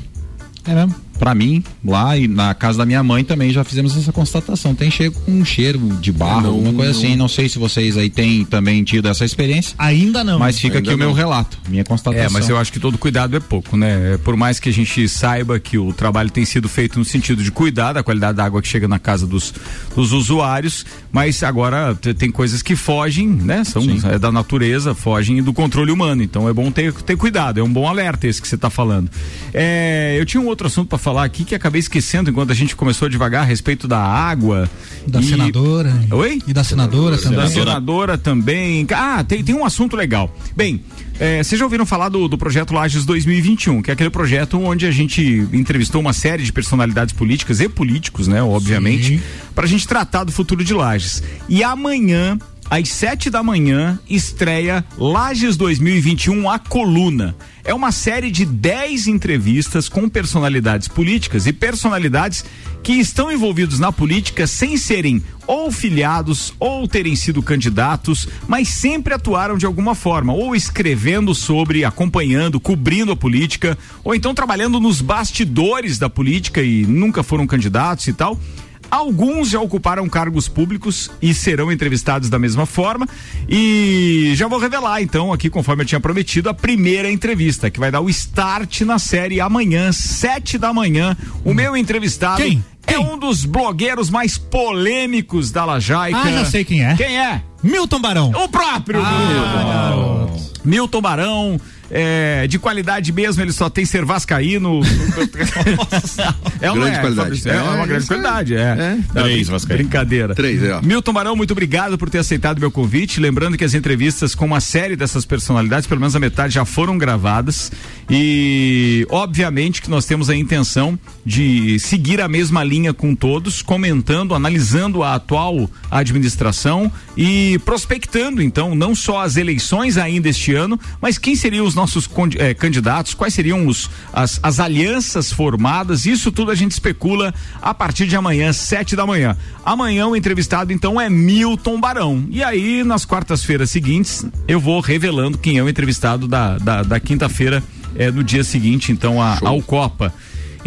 É 0.65 0.73
mesmo? 0.73 1.04
Para 1.17 1.33
mim, 1.33 1.63
lá 1.83 2.17
e 2.17 2.27
na 2.27 2.53
casa 2.53 2.79
da 2.79 2.85
minha 2.85 3.01
mãe 3.03 3.23
também 3.23 3.51
já 3.51 3.63
fizemos 3.63 3.95
essa 3.97 4.11
constatação. 4.11 4.75
Tem 4.75 4.91
cheiro 4.91 5.13
com 5.13 5.31
um 5.31 5.45
cheiro 5.45 5.79
de 6.01 6.11
barro, 6.11 6.41
Não, 6.41 6.49
alguma 6.51 6.73
coisa 6.73 6.91
não. 6.93 6.99
assim. 6.99 7.15
Não 7.15 7.27
sei 7.27 7.47
se 7.49 7.57
vocês 7.57 7.95
aí 7.97 8.09
têm 8.09 8.43
também 8.45 8.83
tido 8.83 9.07
essa 9.07 9.23
experiência, 9.25 9.73
Ainda 9.77 10.23
não. 10.23 10.37
mas 10.39 10.59
fica 10.59 10.77
Ainda 10.77 10.89
aqui 10.89 10.95
o 10.95 10.97
meu 10.97 11.09
não. 11.09 11.15
relato, 11.15 11.57
minha 11.69 11.83
constatação. 11.83 12.25
É, 12.25 12.29
mas 12.29 12.49
eu 12.49 12.57
acho 12.57 12.71
que 12.71 12.79
todo 12.79 12.97
cuidado 12.97 13.35
é 13.35 13.39
pouco, 13.39 13.77
né? 13.77 14.17
Por 14.23 14.35
mais 14.35 14.59
que 14.59 14.69
a 14.69 14.73
gente 14.73 15.07
saiba 15.07 15.59
que 15.59 15.77
o 15.77 15.93
trabalho 15.93 16.29
tem 16.29 16.43
sido 16.45 16.67
feito 16.67 16.99
no 16.99 17.05
sentido 17.05 17.43
de 17.43 17.51
cuidar 17.51 17.93
da 17.93 18.03
qualidade 18.03 18.37
da 18.37 18.43
água 18.45 18.61
que 18.61 18.67
chega 18.67 18.87
na 18.87 18.99
casa 18.99 19.25
dos, 19.25 19.53
dos 19.95 20.11
usuários, 20.11 20.85
mas 21.11 21.41
agora 21.43 21.95
te- 21.99 22.13
tem 22.13 22.29
coisas 22.31 22.61
que 22.61 22.75
fogem, 22.75 23.27
né? 23.27 23.63
São 23.63 23.83
é 24.11 24.19
da 24.19 24.31
natureza, 24.31 24.93
fogem 24.93 25.41
do 25.41 25.53
controle 25.53 25.91
humano. 25.91 26.21
Então 26.23 26.49
é 26.49 26.53
bom 26.53 26.69
ter, 26.71 26.91
ter 26.93 27.15
cuidado, 27.17 27.59
é 27.59 27.63
um 27.63 27.71
bom 27.71 27.87
alerta 27.87 28.27
esse 28.27 28.41
que 28.41 28.47
você 28.47 28.55
está 28.55 28.69
falando. 28.69 29.09
É, 29.53 30.15
eu 30.19 30.25
tinha 30.25 30.41
um 30.41 30.47
outro 30.47 30.67
assunto 30.67 30.87
para 30.89 30.97
falar 31.05 31.23
aqui 31.23 31.45
que 31.45 31.53
acabei 31.53 31.79
esquecendo 31.79 32.31
enquanto 32.31 32.49
a 32.49 32.55
gente 32.55 32.75
começou 32.75 33.05
a 33.05 33.09
devagar 33.09 33.43
a 33.43 33.45
respeito 33.45 33.87
da 33.87 33.99
água. 33.99 34.67
Da 35.05 35.19
e- 35.19 35.23
senadora. 35.23 35.93
Oi? 36.09 36.41
E 36.47 36.51
da 36.51 36.63
senadora 36.63 37.15
também. 37.15 37.37
da 37.37 37.47
senadora 37.47 38.17
também. 38.17 38.87
Ah, 38.91 39.23
tem, 39.23 39.43
tem 39.43 39.53
um 39.53 39.63
assunto 39.63 39.95
legal. 39.95 40.35
Bem, 40.57 40.83
é, 41.19 41.43
vocês 41.43 41.59
já 41.59 41.63
ouviram 41.63 41.85
falar 41.85 42.09
do, 42.09 42.27
do 42.27 42.39
projeto 42.39 42.73
Lages 42.73 43.05
2021, 43.05 43.83
que 43.83 43.91
é 43.91 43.93
aquele 43.93 44.09
projeto 44.09 44.59
onde 44.59 44.87
a 44.87 44.91
gente 44.91 45.47
entrevistou 45.53 46.01
uma 46.01 46.11
série 46.11 46.41
de 46.41 46.51
personalidades 46.51 47.13
políticas 47.13 47.59
e 47.59 47.69
políticos, 47.69 48.27
né, 48.27 48.41
obviamente, 48.41 49.21
para 49.53 49.65
a 49.65 49.67
gente 49.67 49.87
tratar 49.87 50.23
do 50.23 50.31
futuro 50.31 50.63
de 50.63 50.73
Lages. 50.73 51.21
E 51.47 51.63
amanhã, 51.63 52.35
às 52.69 52.89
sete 52.89 53.29
da 53.29 53.43
manhã, 53.43 53.99
estreia 54.09 54.83
Lages 54.97 55.55
2021, 55.55 56.49
a 56.49 56.57
coluna. 56.57 57.35
É 57.63 57.73
uma 57.73 57.91
série 57.91 58.31
de 58.31 58.45
10 58.45 59.07
entrevistas 59.07 59.87
com 59.87 60.09
personalidades 60.09 60.87
políticas 60.87 61.47
e 61.47 61.53
personalidades 61.53 62.45
que 62.83 62.93
estão 62.93 63.31
envolvidos 63.31 63.79
na 63.79 63.91
política 63.91 64.45
sem 64.45 64.77
serem 64.77 65.23
ou 65.47 65.71
filiados 65.71 66.53
ou 66.59 66.87
terem 66.87 67.15
sido 67.15 67.41
candidatos, 67.41 68.27
mas 68.47 68.67
sempre 68.67 69.13
atuaram 69.13 69.57
de 69.57 69.65
alguma 69.65 69.95
forma, 69.95 70.33
ou 70.33 70.55
escrevendo 70.55 71.33
sobre, 71.33 71.83
acompanhando, 71.83 72.59
cobrindo 72.59 73.11
a 73.11 73.15
política, 73.15 73.77
ou 74.03 74.13
então 74.13 74.35
trabalhando 74.35 74.79
nos 74.79 75.01
bastidores 75.01 75.97
da 75.97 76.09
política 76.09 76.61
e 76.61 76.85
nunca 76.85 77.23
foram 77.23 77.47
candidatos 77.47 78.07
e 78.07 78.13
tal. 78.13 78.39
Alguns 78.89 79.49
já 79.49 79.59
ocuparam 79.59 80.07
cargos 80.07 80.47
públicos 80.47 81.11
e 81.21 81.33
serão 81.33 81.71
entrevistados 81.71 82.29
da 82.29 82.39
mesma 82.39 82.65
forma. 82.65 83.07
E 83.49 84.33
já 84.35 84.47
vou 84.47 84.59
revelar, 84.59 85.01
então, 85.01 85.33
aqui, 85.33 85.49
conforme 85.49 85.83
eu 85.83 85.87
tinha 85.87 85.99
prometido, 85.99 86.49
a 86.49 86.53
primeira 86.53 87.11
entrevista, 87.11 87.69
que 87.69 87.79
vai 87.79 87.91
dar 87.91 88.01
o 88.01 88.09
start 88.09 88.81
na 88.81 88.99
série 88.99 89.41
amanhã, 89.41 89.91
sete 89.91 90.57
da 90.57 90.73
manhã. 90.73 91.15
O 91.43 91.53
meu 91.53 91.75
entrevistado 91.75 92.41
Quem? 92.41 92.63
é 92.87 92.93
Quem? 92.93 93.05
um 93.05 93.17
dos 93.17 93.45
blogueiros 93.45 94.09
mais 94.09 94.37
polêmicos 94.37 95.51
da 95.51 95.65
Lajaica. 95.65 96.19
Ah, 96.19 96.31
já 96.31 96.45
sei 96.45 96.63
quem 96.63 96.83
é. 96.85 96.95
Quem 96.95 97.19
é? 97.19 97.41
Milton 97.61 97.99
Barão. 97.99 98.31
O 98.31 98.47
próprio 98.47 98.99
Milton. 99.03 100.41
Milton 100.63 101.01
Barão. 101.01 101.59
É, 101.97 102.45
de 102.45 102.59
qualidade 102.59 103.13
mesmo, 103.13 103.41
ele 103.41 103.53
só 103.53 103.69
tem 103.69 103.85
ser 103.85 104.03
vascaíno. 104.03 104.81
é 106.59 106.69
uma, 106.69 106.81
Grande 106.81 106.97
é, 106.97 106.99
qualidade. 106.99 107.49
É, 107.49 107.61
uma 107.61 107.83
É, 107.83 107.87
grande 107.87 108.03
é. 108.03 108.07
qualidade, 108.07 108.55
é. 108.55 108.59
É. 108.59 108.97
Não, 109.13 109.23
Três 109.23 109.47
vascaínos. 109.47 109.85
Brincadeira. 109.85 110.35
Três, 110.35 110.61
é. 110.61 110.81
Milton 110.81 111.13
Barão, 111.13 111.37
muito 111.37 111.51
obrigado 111.51 111.97
por 111.97 112.09
ter 112.09 112.17
aceitado 112.17 112.59
meu 112.59 112.69
convite. 112.69 113.21
Lembrando 113.21 113.57
que 113.57 113.63
as 113.63 113.73
entrevistas 113.73 114.35
com 114.35 114.43
uma 114.45 114.59
série 114.59 114.97
dessas 114.97 115.23
personalidades, 115.23 115.87
pelo 115.87 116.01
menos 116.01 116.13
a 116.17 116.19
metade, 116.19 116.55
já 116.55 116.65
foram 116.65 116.97
gravadas. 116.97 117.71
E, 118.09 119.07
obviamente, 119.09 119.81
que 119.81 119.89
nós 119.89 120.05
temos 120.05 120.29
a 120.29 120.35
intenção 120.35 120.99
de 121.25 121.79
seguir 121.79 122.19
a 122.19 122.27
mesma 122.27 122.61
linha 122.61 122.93
com 122.93 123.15
todos, 123.15 123.61
comentando, 123.61 124.35
analisando 124.35 125.01
a 125.01 125.15
atual 125.15 125.69
administração 125.89 126.91
e 127.15 127.57
prospectando, 127.59 128.41
então, 128.41 128.75
não 128.75 128.93
só 128.93 129.21
as 129.21 129.37
eleições 129.37 129.97
ainda 129.97 130.27
este 130.27 130.53
ano, 130.53 130.77
mas 130.99 131.17
quem 131.17 131.37
seriam 131.37 131.65
os 131.65 131.73
nossos 131.73 131.84
condi- 132.07 132.37
eh, 132.39 132.53
candidatos, 132.53 133.13
quais 133.13 133.33
seriam 133.33 133.67
os, 133.67 133.89
as, 134.11 134.39
as 134.43 134.59
alianças 134.59 135.31
formadas. 135.31 136.05
Isso 136.05 136.31
tudo 136.31 136.51
a 136.51 136.55
gente 136.55 136.71
especula 136.71 137.33
a 137.61 137.73
partir 137.73 138.07
de 138.07 138.15
amanhã, 138.15 138.51
sete 138.51 138.95
da 138.95 139.05
manhã. 139.05 139.37
Amanhã 139.65 140.07
o 140.07 140.15
entrevistado, 140.15 140.73
então, 140.73 140.99
é 140.99 141.09
Milton 141.09 141.79
Barão. 141.79 142.25
E 142.29 142.43
aí, 142.43 142.83
nas 142.83 143.05
quartas-feiras 143.05 143.69
seguintes, 143.69 144.25
eu 144.47 144.59
vou 144.59 144.79
revelando 144.79 145.37
quem 145.37 145.57
é 145.57 145.63
o 145.63 145.69
entrevistado 145.69 146.27
da, 146.27 146.57
da, 146.57 146.83
da 146.83 146.99
quinta-feira, 146.99 147.63
eh, 147.95 148.11
no 148.11 148.23
dia 148.23 148.43
seguinte, 148.43 148.91
então, 148.91 149.21
a, 149.21 149.39
ao 149.43 149.61
Copa. 149.61 150.13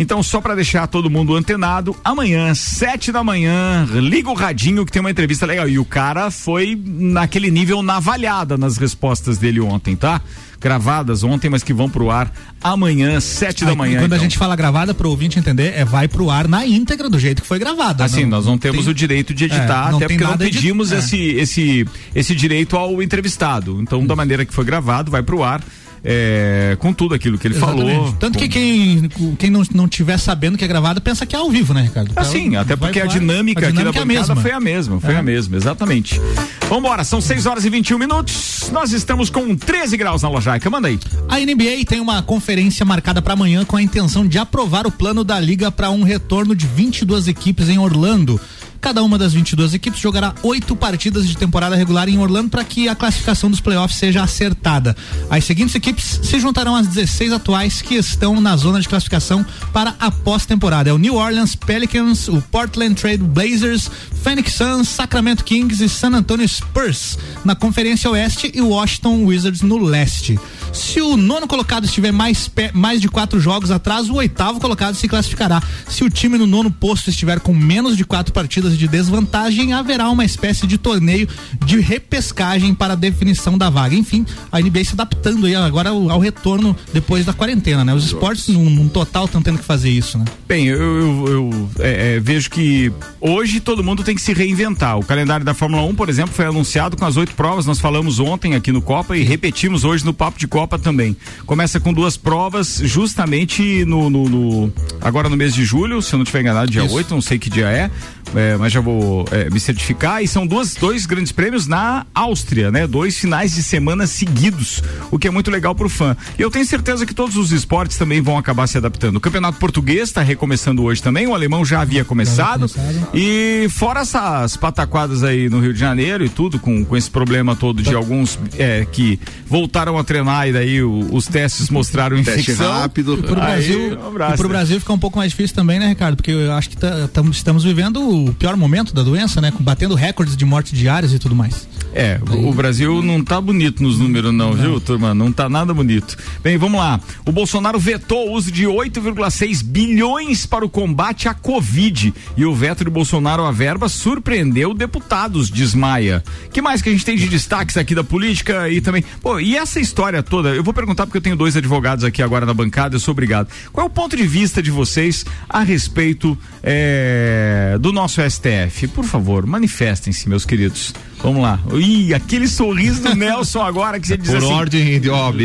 Então, 0.01 0.23
só 0.23 0.41
para 0.41 0.55
deixar 0.55 0.87
todo 0.87 1.11
mundo 1.11 1.35
antenado, 1.35 1.97
amanhã, 2.05 2.55
sete 2.55 3.11
da 3.11 3.25
manhã, 3.25 3.85
liga 3.95 4.31
o 4.31 4.35
radinho 4.35 4.87
que 4.87 4.93
tem 4.93 5.01
uma 5.01 5.11
entrevista 5.11 5.45
legal. 5.45 5.69
E 5.69 5.77
o 5.77 5.85
cara 5.85 6.31
foi 6.31 6.81
naquele 6.87 7.51
nível 7.51 7.83
navalhada 7.83 8.57
nas 8.57 8.77
respostas 8.77 9.39
dele 9.39 9.59
ontem, 9.59 9.97
tá? 9.97 10.21
Gravadas 10.61 11.23
ontem, 11.23 11.49
mas 11.49 11.63
que 11.63 11.73
vão 11.73 11.89
pro 11.89 12.11
ar 12.11 12.33
amanhã, 12.63 13.21
sete 13.21 13.65
da 13.65 13.71
Aí, 13.71 13.77
manhã. 13.77 14.01
Quando 14.01 14.13
a 14.13 14.17
então. 14.17 14.25
gente 14.25 14.37
fala 14.37 14.57
gravada, 14.57 14.93
pro 14.93 15.09
ouvinte 15.09 15.39
entender, 15.39 15.73
é 15.77 15.85
vai 15.85 16.09
pro 16.09 16.31
ar 16.31 16.49
na 16.49 16.67
íntegra 16.67 17.09
do 17.09 17.19
jeito 17.19 17.43
que 17.43 17.49
foi 17.49 17.59
gravada. 17.61 18.05
Assim, 18.05 18.25
nós 18.25 18.45
não 18.47 18.59
temos 18.59 18.81
tem- 18.85 18.91
o 18.91 18.95
direito 18.95 19.33
de 19.33 19.45
editar, 19.45 19.89
É, 19.89 19.91
não 19.93 19.99
até 19.99 20.09
porque 20.09 20.25
não 20.25 20.37
pedimos 20.37 20.91
é. 20.91 20.99
esse, 20.99 21.17
esse, 21.17 21.87
esse 22.15 22.35
direito 22.35 22.77
ao 22.77 23.01
entrevistado. 23.03 23.79
Então, 23.81 24.05
da 24.05 24.17
maneira 24.17 24.45
que 24.45 24.53
foi 24.53 24.65
gravado, 24.65 25.11
vai 25.11 25.23
pro 25.23 25.43
ar. 25.45 25.63
É, 26.05 26.77
com 26.79 26.93
tudo 26.93 27.15
aquilo 27.15 27.39
que 27.39 27.47
ele 27.47 27.55
Exatamente. 27.57 27.93
falou. 27.95 28.13
Tanto 28.15 28.35
com- 28.39 28.45
que 28.45 28.49
quem, 28.49 29.09
quem 29.39 29.51
não, 29.51 29.63
não 29.75 29.89
tiver 29.89 30.19
sabendo 30.19 30.57
que 30.57 30.65
é 30.65 30.69
gravada 30.69 31.01
pensa 31.01 31.25
que 31.27 31.35
é 31.35 31.39
ao 31.39 31.51
vivo, 31.51 31.73
né, 31.75 31.83
Ricardo? 31.83 32.13
Assim, 32.17 32.57
até 32.57 32.77
porque 32.77 33.01
a 33.01 33.03
pro 33.05 33.13
ar, 33.13 33.19
dinâmica, 33.19 33.61
aqui 33.61 33.73
da 33.73 33.79
dinâmica 33.91 33.99
é 33.99 34.03
a 34.33 34.37
foi 34.37 34.53
a 34.53 34.61
mesma, 34.61 35.01
foi 35.01 35.15
É. 35.15 35.19
a 35.19 35.23
mesma, 35.23 35.57
exatamente. 35.57 36.21
Vambora, 36.69 37.03
são 37.05 37.21
6 37.21 37.47
horas 37.47 37.65
e 37.65 37.71
21 37.71 37.99
minutos. 37.99 38.69
Nós 38.73 38.93
estamos 38.93 39.31
com 39.31 39.57
13 39.57 39.97
graus 39.97 40.23
na 40.23 40.29
Lojaica. 40.29 40.69
Manda 40.69 40.89
aí. 40.89 40.99
A 41.29 41.39
NBA 41.41 41.85
tem 41.87 42.01
uma 42.01 42.23
conferência 42.23 42.85
marcada 42.85 43.23
para 43.23 43.33
amanhã 43.33 43.65
com 43.65 43.77
a 43.77 43.83
intenção 43.83 44.27
de 44.27 44.39
aprovar 44.39 44.87
o 44.87 44.91
plano 44.93 45.25
da 45.25 45.41
liga 45.41 45.71
para 45.71 45.91
um 45.91 46.03
retorno 46.03 46.55
de 46.55 46.67
22 46.67 47.29
equipes 47.29 47.69
em 47.69 47.79
Orlando. 47.79 48.39
Cada 48.81 49.03
uma 49.03 49.19
das 49.19 49.33
22 49.33 49.75
equipes 49.75 50.01
jogará 50.01 50.35
oito 50.43 50.77
partidas 50.77 51.27
de 51.27 51.37
temporada 51.37 51.75
regular 51.75 52.09
em 52.09 52.19
Orlando 52.19 52.49
para 52.49 52.65
que 52.65 52.89
a 52.89 52.95
classificação 52.95 53.51
dos 53.51 53.61
playoffs 53.61 53.99
seja 53.99 54.23
acertada. 54.23 54.97
As 55.29 55.45
seguintes 55.45 55.75
equipes 55.75 56.21
se 56.23 56.39
juntarão 56.39 56.77
às 56.77 56.87
16 56.87 57.33
atuais 57.33 57.83
que 57.83 57.95
estão 57.95 58.41
na 58.41 58.57
zona 58.57 58.81
de 58.81 58.89
classificação 58.89 59.45
para 59.73 59.95
a 59.99 60.11
pós-temporada. 60.11 60.91
É 60.91 60.93
o 60.93 60.99
New 60.99 61.17
Orleans 61.17 61.55
Pelicans, 61.55 62.29
o 62.29 62.41
Portland 62.41 62.95
Trail 62.95 63.19
Blazers, 63.19 63.91
Phoenix 64.23 64.55
Suns, 64.55 64.89
Sacramento 64.89 65.45
Kings 65.45 65.83
e 65.83 65.89
San 65.89 66.13
Antonio 66.13 66.49
Spurs 66.49 67.19
na 67.45 67.55
Conferência 67.55 68.11
Oeste 68.11 68.51
e 68.55 68.61
Washington 68.61 69.25
Wizards 69.25 69.63
no 69.63 69.79
leste. 69.79 70.39
Se 70.73 71.01
o 71.01 71.17
nono 71.17 71.47
colocado 71.47 71.85
estiver 71.85 72.13
mais, 72.13 72.51
mais 72.73 73.01
de 73.01 73.09
quatro 73.09 73.41
jogos 73.41 73.71
atrás, 73.71 74.09
o 74.09 74.15
oitavo 74.15 74.61
colocado 74.61 74.95
se 74.95 75.09
classificará. 75.09 75.63
Se 75.89 76.05
o 76.05 76.11
time 76.11 76.39
no 76.39 76.47
nono 76.47 76.71
posto 76.71 77.11
estiver 77.11 77.41
com 77.41 77.53
menos 77.55 77.97
de 77.97 78.05
quatro 78.05 78.33
partidas 78.33 78.77
de 78.79 78.87
desvantagem, 78.87 79.73
haverá 79.73 80.09
uma 80.11 80.25
espécie 80.25 80.67
de 80.67 80.79
torneio 80.79 81.29
de 81.65 81.81
repescagem 81.81 82.75
para 82.75 82.93
a 82.93 82.97
definição 82.97 83.59
da 83.59 83.69
vaga. 83.71 83.95
Enfim, 83.95 84.25
a 84.53 84.61
NBA 84.61 84.85
se 84.85 84.93
adaptando 84.93 85.47
aí 85.47 85.55
agora 85.55 85.91
ao, 85.91 86.11
ao 86.11 86.21
retorno 86.21 86.77
depois 86.93 87.25
da 87.25 87.33
quarentena, 87.33 87.85
né? 87.85 87.93
Os 87.95 88.05
esportes, 88.07 88.49
num, 88.49 88.69
num 88.71 88.89
total, 88.89 89.25
estão 89.25 89.43
tendo 89.43 89.59
que 89.59 89.65
fazer 89.65 89.91
isso, 89.91 90.17
né? 90.19 90.25
Bem, 90.47 90.67
eu, 90.67 90.79
eu- 90.79 91.29
eu, 91.29 91.71
é, 91.81 92.17
é, 92.17 92.21
vejo 92.21 92.51
que 92.51 92.93
hoje 93.21 93.61
todo 93.61 93.83
mundo 93.83 94.03
tem 94.05 94.15
que 94.15 94.23
se 94.23 94.33
reinventar. 94.33 94.99
O 94.99 95.05
calendário 95.05 95.45
da 95.45 95.55
Fórmula 95.55 95.83
1, 95.83 95.95
por 95.95 96.09
exemplo, 96.09 96.33
foi 96.35 96.47
anunciado 96.47 96.97
com 96.97 97.05
as 97.05 97.17
oito 97.17 97.35
provas. 97.35 97.67
Nós 97.67 97.79
falamos 97.81 98.19
ontem 98.21 98.55
aqui 98.55 98.71
no 98.73 98.81
Copa 98.81 99.17
e 99.17 99.23
repetimos 99.25 99.85
hoje 99.85 100.05
no 100.05 100.15
Papo 100.15 100.39
de 100.39 100.47
Copa 100.47 100.58
também. 100.67 101.17
Começa 101.47 101.79
com 101.79 101.93
duas 101.93 102.17
provas, 102.17 102.81
justamente 102.83 103.85
no, 103.85 104.09
no- 104.11 104.29
no- 104.29 104.73
agora 105.01 105.29
no 105.29 105.37
mês 105.37 105.55
de 105.55 105.65
julho, 105.65 106.01
se 106.03 106.13
eu 106.15 106.17
não 106.19 106.25
estiver 106.25 106.41
enganado, 106.41 106.71
dia 106.71 106.85
Isso. 106.85 106.95
8, 106.95 107.15
não 107.15 107.21
sei 107.21 107.39
que 107.39 107.49
dia 107.51 107.67
é, 107.69 107.91
é, 108.35 108.57
mas 108.57 108.73
já 108.73 108.81
vou 108.81 109.25
é, 109.31 109.49
me 109.51 109.59
certificar. 109.61 110.23
E 110.23 110.29
são 110.29 110.47
duas, 110.47 110.75
dois 110.75 111.07
grandes 111.07 111.33
prêmios 111.33 111.67
na 111.67 112.07
Áustria, 112.15 112.71
né? 112.71 112.87
Dois 112.87 113.17
finais 113.19 113.55
de 113.55 113.63
semana 113.63 114.07
seguidos, 114.07 114.83
o 115.11 115.19
que 115.19 115.29
é 115.29 115.31
muito 115.31 115.51
legal 115.51 115.75
pro 115.75 115.89
fã. 115.89 116.17
E 116.39 116.43
eu 116.43 116.51
tenho 116.51 116.65
certeza 116.67 117.05
que 117.07 117.15
todos 117.15 117.37
os 117.37 117.53
esportes 117.53 117.97
também 117.97 118.21
vão 118.21 118.37
acabar 118.39 118.67
se 118.67 118.77
adaptando. 118.79 119.17
O 119.17 119.21
Campeonato 119.21 119.59
Português 119.59 120.09
está 120.09 120.23
recomeçando 120.23 120.83
hoje 120.83 121.03
também, 121.03 121.27
o 121.27 121.35
alemão 121.35 121.65
já 121.65 121.81
havia 121.81 122.05
começado. 122.05 122.67
E 123.15 123.67
fora 123.71 124.01
essas 124.01 124.57
pataquadas 124.57 125.23
aí 125.23 125.49
no 125.49 125.61
Rio 125.61 125.73
de 125.73 125.79
Janeiro 125.81 126.25
e 126.25 126.29
tudo, 126.29 126.59
com, 126.59 126.85
com 126.85 126.97
esse 126.97 127.11
problema 127.11 127.55
todo 127.57 127.83
de 127.83 127.95
alguns 127.95 128.39
é, 128.59 128.87
que 128.91 129.19
voltaram 129.47 129.99
a 129.99 130.05
treinar 130.05 130.49
e 130.49 130.53
daí 130.53 130.83
o- 130.83 131.09
os 131.15 131.27
testes 131.27 131.71
mostraram 131.71 132.17
Teste 132.23 132.41
infecção. 132.53 132.73
rápido. 132.73 133.19
Pro 133.19 133.35
Aí, 133.41 133.47
Brasil, 133.47 133.99
um 133.99 134.07
abraço, 134.09 134.35
e 134.35 134.37
pro? 134.37 134.49
Brasil 134.49 134.81
fica 134.81 134.93
um 134.93 134.99
pouco 134.99 135.19
mais 135.19 135.31
difícil 135.31 135.55
também, 135.57 135.79
né, 135.79 135.89
Ricardo? 135.89 136.17
Porque 136.17 136.31
eu 136.31 136.53
acho 136.53 136.69
que 136.71 136.77
tá- 136.77 137.09
tamo- 137.13 137.31
estamos 137.31 137.65
vivendo 137.65 138.01
o, 138.25 138.35
pior 138.35 138.57
momento 138.57 138.95
da 138.95 139.03
doença, 139.03 139.41
né? 139.41 139.53
Batendo 139.61 139.95
recordes 139.95 140.37
de 140.37 140.45
mortes 140.45 140.79
diárias 140.79 141.13
e 141.13 141.19
tudo 141.19 141.35
mais. 141.35 141.69
É, 141.95 142.21
o 142.31 142.53
Brasil 142.53 143.03
não 143.03 143.25
tá 143.25 143.41
bonito 143.41 143.83
nos 143.83 143.99
números 143.99 144.33
não, 144.33 144.51
não, 144.51 144.53
viu, 144.53 144.81
turma? 144.81 145.15
Não 145.15 145.33
tá 145.33 145.49
nada 145.49 145.73
bonito. 145.73 146.17
Bem, 146.43 146.59
vamos 146.59 146.79
lá. 146.79 147.01
O 147.25 147.33
Bolsonaro 147.33 147.79
vetou 147.79 148.29
o 148.29 148.33
uso 148.33 148.53
de 148.53 148.65
8,6 148.65 149.65
bilhões 149.65 150.45
para 150.47 150.65
o 150.65 150.69
combate 150.69 151.29
à 151.29 151.35
Covid 151.35 152.15
e 152.37 152.45
o 152.45 152.55
veto 152.55 152.85
de 152.85 152.91
Bolsonaro 152.91 153.45
à 153.45 153.51
verba 153.51 153.89
surpreendeu 153.89 154.75
deputados, 154.75 155.51
diz 155.51 155.75
Maia. 155.75 156.23
Que 156.53 156.61
mais 156.61 156.83
que 156.83 156.89
a 156.89 156.93
gente 156.93 157.05
tem 157.05 157.17
de 157.17 157.29
destaques 157.29 157.77
aqui 157.77 157.95
da 157.95 158.05
política 158.05 158.69
e 158.69 158.81
também, 158.81 159.03
pô, 159.23 159.41
e 159.41 159.57
essa 159.57 159.81
história 159.81 160.23
toda, 160.23 160.51
eu 160.51 160.63
vou 160.63 160.75
perguntar 160.75 161.07
porque 161.07 161.19
eu 161.19 161.23
tenho 161.23 161.37
dois 161.37 161.57
advogados 161.57 162.05
aqui 162.05 162.23
agora 162.23 162.45
na 162.45 162.55
bancada, 162.55 162.97
eu 162.97 163.01
sou 163.01 163.13
obrigado. 163.13 163.49
Qual 163.73 163.87
é 163.87 163.89
o 163.89 163.93
ponto 163.93 164.17
de 164.17 164.27
vista 164.27 164.63
de 164.63 164.71
vocês 164.71 165.25
a 165.49 165.63
respeito 165.63 166.37
é, 166.63 167.77
do 167.81 167.93
nosso 167.93 168.08
STF? 168.13 168.89
Por 168.89 169.05
favor, 169.05 169.47
manifestem-se, 169.47 170.29
meus 170.29 170.45
queridos. 170.45 170.95
Vamos 171.23 171.43
lá. 171.43 171.61
Ih, 171.75 172.15
aquele 172.15 172.47
sorriso 172.49 173.03
do 173.03 173.15
Nelson 173.15 173.63
agora 173.63 173.99
que 174.01 174.07
você 174.07 174.17
diz 174.17 174.31
Por 174.31 174.39
assim. 174.39 174.53
ordem 174.53 175.01
de 175.01 175.11
OAB. 175.11 175.41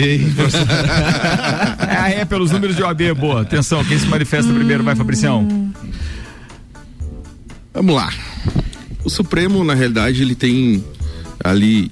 é, 1.87 2.19
é, 2.21 2.25
pelos 2.25 2.51
números 2.51 2.75
de 2.75 2.83
OAB, 2.83 3.13
boa. 3.17 3.41
Atenção, 3.41 3.83
quem 3.83 3.97
se 3.97 4.05
manifesta 4.07 4.51
primeiro 4.53 4.83
vai, 4.83 4.95
Fabricião. 4.95 5.71
Vamos 7.73 7.95
lá. 7.95 8.13
O 9.03 9.09
Supremo, 9.09 9.63
na 9.63 9.73
realidade, 9.73 10.21
ele 10.21 10.35
tem 10.35 10.83
ali. 11.43 11.91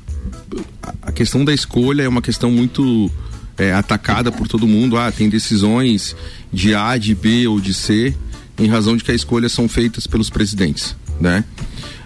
A 1.02 1.12
questão 1.12 1.44
da 1.44 1.54
escolha 1.54 2.04
é 2.04 2.08
uma 2.08 2.22
questão 2.22 2.52
muito 2.52 3.12
é, 3.58 3.74
atacada 3.74 4.32
por 4.32 4.48
todo 4.48 4.68
mundo. 4.68 4.98
Ah, 4.98 5.12
tem 5.12 5.30
decisões 5.30 6.16
de 6.52 6.76
A, 6.76 6.98
de 6.98 7.16
B 7.16 7.48
ou 7.48 7.60
de 7.60 7.74
C, 7.74 8.16
em 8.62 8.68
razão 8.68 8.96
de 8.96 9.04
que 9.04 9.12
as 9.12 9.18
escolhas 9.18 9.52
são 9.52 9.68
feitas 9.68 10.08
pelos 10.08 10.30
presidentes, 10.30 10.96
né? 11.20 11.44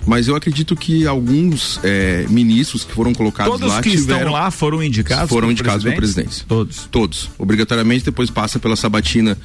Mas 0.05 0.27
eu 0.27 0.35
acredito 0.35 0.75
que 0.75 1.07
alguns 1.07 1.79
é, 1.83 2.25
ministros 2.29 2.83
que 2.83 2.93
foram 2.93 3.11
colocados 3.13 3.53
Todos 3.53 3.73
lá 3.73 3.81
que 3.81 3.89
tiveram, 3.89 4.19
estão 4.19 4.33
lá 4.33 4.51
foram 4.51 4.83
indicados 4.83 5.29
foram 5.29 5.51
indicados 5.51 5.83
pelo 5.83 5.95
presidente? 5.95 6.45
Todos. 6.45 6.87
Todos. 6.91 7.29
Obrigatoriamente 7.39 8.05
depois 8.05 8.29
passa 8.29 8.59
pela 8.59 8.75
sabatina. 8.75 9.35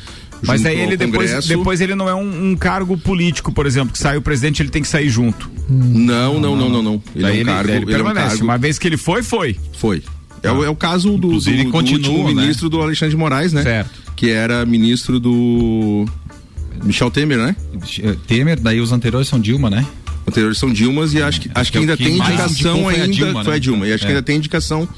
Mas 0.42 0.64
aí 0.64 0.78
ele 0.78 0.96
depois, 0.96 1.46
depois 1.46 1.80
ele 1.80 1.94
não 1.94 2.08
é 2.08 2.14
um, 2.14 2.50
um 2.50 2.56
cargo 2.56 2.96
político, 2.96 3.52
por 3.52 3.66
exemplo, 3.66 3.92
que 3.92 3.98
sai 3.98 4.16
o 4.16 4.22
presidente, 4.22 4.62
ele 4.62 4.70
tem 4.70 4.82
que 4.82 4.88
sair 4.88 5.08
junto. 5.08 5.50
Não, 5.68 6.38
não, 6.38 6.56
não, 6.56 6.68
não, 6.68 6.82
não. 6.82 7.02
Ele 7.14 7.22
Daí 7.22 7.38
é 7.40 7.42
um 7.42 7.46
cargo. 7.46 7.66
daí 7.68 7.76
ele 7.76 7.84
ele 7.84 7.92
é 7.92 7.96
um 7.96 8.04
permanece. 8.04 8.28
cargo. 8.28 8.44
Uma 8.44 8.58
vez 8.58 8.78
que 8.78 8.88
ele 8.88 8.96
foi, 8.96 9.22
foi. 9.22 9.56
Foi. 9.78 10.02
É, 10.42 10.50
o, 10.50 10.64
é 10.64 10.68
o 10.70 10.76
caso 10.76 11.10
do, 11.18 11.28
Inclusive, 11.28 11.58
do, 11.58 11.64
do 11.64 11.70
continua, 11.70 12.10
último 12.10 12.34
né? 12.34 12.42
ministro 12.42 12.68
do 12.70 12.80
Alexandre 12.80 13.10
de 13.10 13.16
Moraes, 13.18 13.52
né? 13.52 13.62
Certo. 13.62 13.90
Que 14.16 14.30
era 14.30 14.64
ministro 14.64 15.20
do 15.20 16.06
Michel 16.82 17.10
Temer, 17.10 17.38
né? 17.38 17.56
Temer, 18.26 18.58
daí 18.60 18.80
os 18.80 18.92
anteriores 18.92 19.28
são 19.28 19.38
Dilma, 19.40 19.68
né? 19.70 19.86
Anteriores 20.26 20.58
são 20.58 20.72
Dilmas 20.72 21.12
e 21.14 21.22
acho 21.22 21.40
que, 21.40 21.50
acho 21.54 21.72
que 21.72 21.78
que 21.78 21.78
é 21.78 21.80
ainda 21.82 21.96
que 21.96 22.04
tem 22.04 22.16
indicação 22.16 22.72
indicou 22.76 22.90
foi 22.90 22.94
a 23.00 23.02
ainda. 23.04 23.14
Dilma, 23.14 23.44
foi 23.44 23.52
a 23.52 23.56
né? 23.56 23.60
Dilma. 23.60 23.86
E 23.86 23.92
acho 23.92 24.00
que 24.04 24.06
É. 24.06 24.10
ainda 24.14 24.22
tem 24.22 24.36
indicação 24.36 24.88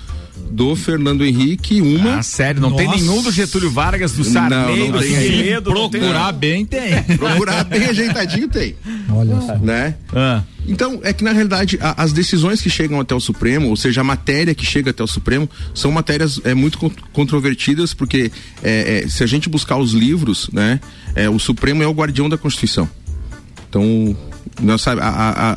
do 0.50 0.76
Fernando 0.76 1.24
Henrique, 1.24 1.80
uma. 1.80 2.18
Ah, 2.18 2.22
sério, 2.22 2.60
não 2.60 2.72
tem 2.72 2.86
Nossa. 2.86 2.98
nenhum 2.98 3.22
do 3.22 3.30
Getúlio 3.32 3.70
Vargas, 3.70 4.12
do 4.12 4.22
Sarney, 4.24 4.78
não 4.80 4.90
do 4.90 4.98
tem. 4.98 5.08
Figueiredo, 5.14 5.70
não 5.72 5.88
tem 5.88 6.00
Procurar 6.00 6.32
bem 6.32 6.66
tem. 6.66 7.02
Procurar 7.16 7.64
bem 7.64 7.84
ajeitadinho 7.86 8.48
tem. 8.48 8.74
Olha 9.10 9.40
só. 9.40 9.56
Né? 9.58 9.94
Ah, 10.14 10.42
Então, 10.66 11.00
é 11.02 11.12
que 11.12 11.24
na 11.24 11.32
realidade 11.32 11.78
a- 11.80 12.02
as 12.02 12.12
decisões 12.12 12.60
que 12.60 12.68
chegam 12.70 13.00
até 13.00 13.14
o 13.14 13.20
Supremo, 13.20 13.68
ou 13.68 13.76
seja, 13.76 14.00
a 14.02 14.04
matéria 14.04 14.54
que 14.54 14.64
chega 14.66 14.90
até 14.90 15.02
o 15.02 15.06
Supremo, 15.06 15.48
são 15.74 15.90
matérias 15.90 16.40
é, 16.44 16.54
muito 16.54 16.76
con- 16.78 16.90
controvertidas, 17.12 17.94
porque 17.94 18.30
é, 18.62 19.02
é, 19.04 19.08
se 19.08 19.22
a 19.24 19.26
gente 19.26 19.48
buscar 19.48 19.76
os 19.78 19.92
livros, 19.92 20.48
né, 20.52 20.80
é, 21.14 21.28
o 21.28 21.38
Supremo 21.38 21.82
é 21.82 21.86
o 21.86 21.92
guardião 21.92 22.28
da 22.28 22.36
Constituição. 22.38 22.88
Então, 23.68 24.16
a- 24.86 24.92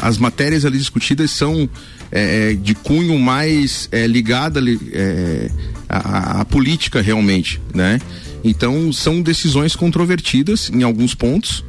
a- 0.04 0.08
as 0.08 0.18
matérias 0.18 0.66
ali 0.66 0.78
discutidas 0.78 1.32
são 1.32 1.70
é, 2.12 2.52
é, 2.52 2.54
de 2.54 2.74
cunho 2.76 3.18
mais 3.20 3.90
é, 3.92 4.06
ligada 4.08 4.62
é, 4.94 5.50
à, 5.90 6.42
à 6.42 6.46
política 6.46 7.02
realmente, 7.02 7.60
né? 7.74 8.00
Então, 8.44 8.94
são 8.94 9.22
decisões 9.22 9.76
controvertidas 9.76 10.70
em 10.70 10.84
alguns 10.84 11.14
pontos, 11.16 11.66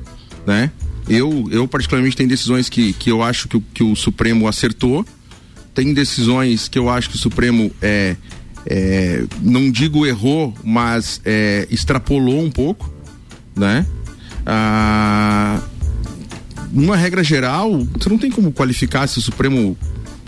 né? 0.47 0.71
Eu, 1.09 1.49
eu 1.51 1.67
particularmente 1.67 2.17
tenho 2.17 2.29
decisões 2.29 2.69
que, 2.69 2.93
que 2.93 3.11
eu 3.11 3.23
acho 3.23 3.49
que, 3.49 3.57
o- 3.57 3.65
que 3.75 3.83
o 3.83 3.97
Supremo 3.97 4.47
acertou, 4.47 5.05
tem 5.75 5.93
decisões 5.95 6.69
que 6.69 6.79
eu 6.79 6.89
acho 6.91 7.09
que 7.11 7.17
o 7.17 7.19
Supremo 7.19 7.71
é, 7.81 8.15
é, 8.67 9.25
não 9.41 9.71
digo 9.71 10.07
errou, 10.07 10.55
mas 10.63 11.21
é, 11.25 11.67
extrapolou 11.71 12.43
um 12.45 12.51
pouco, 12.51 12.93
né? 13.57 13.87
Ah, 14.45 15.61
uma 16.73 16.97
regra 16.97 17.25
geral, 17.25 17.87
você 17.99 18.09
não 18.09 18.19
tem 18.19 18.31
como 18.31 18.53
qualificar 18.53 19.07
se 19.07 19.19
o 19.19 19.23
Supremo 19.23 19.77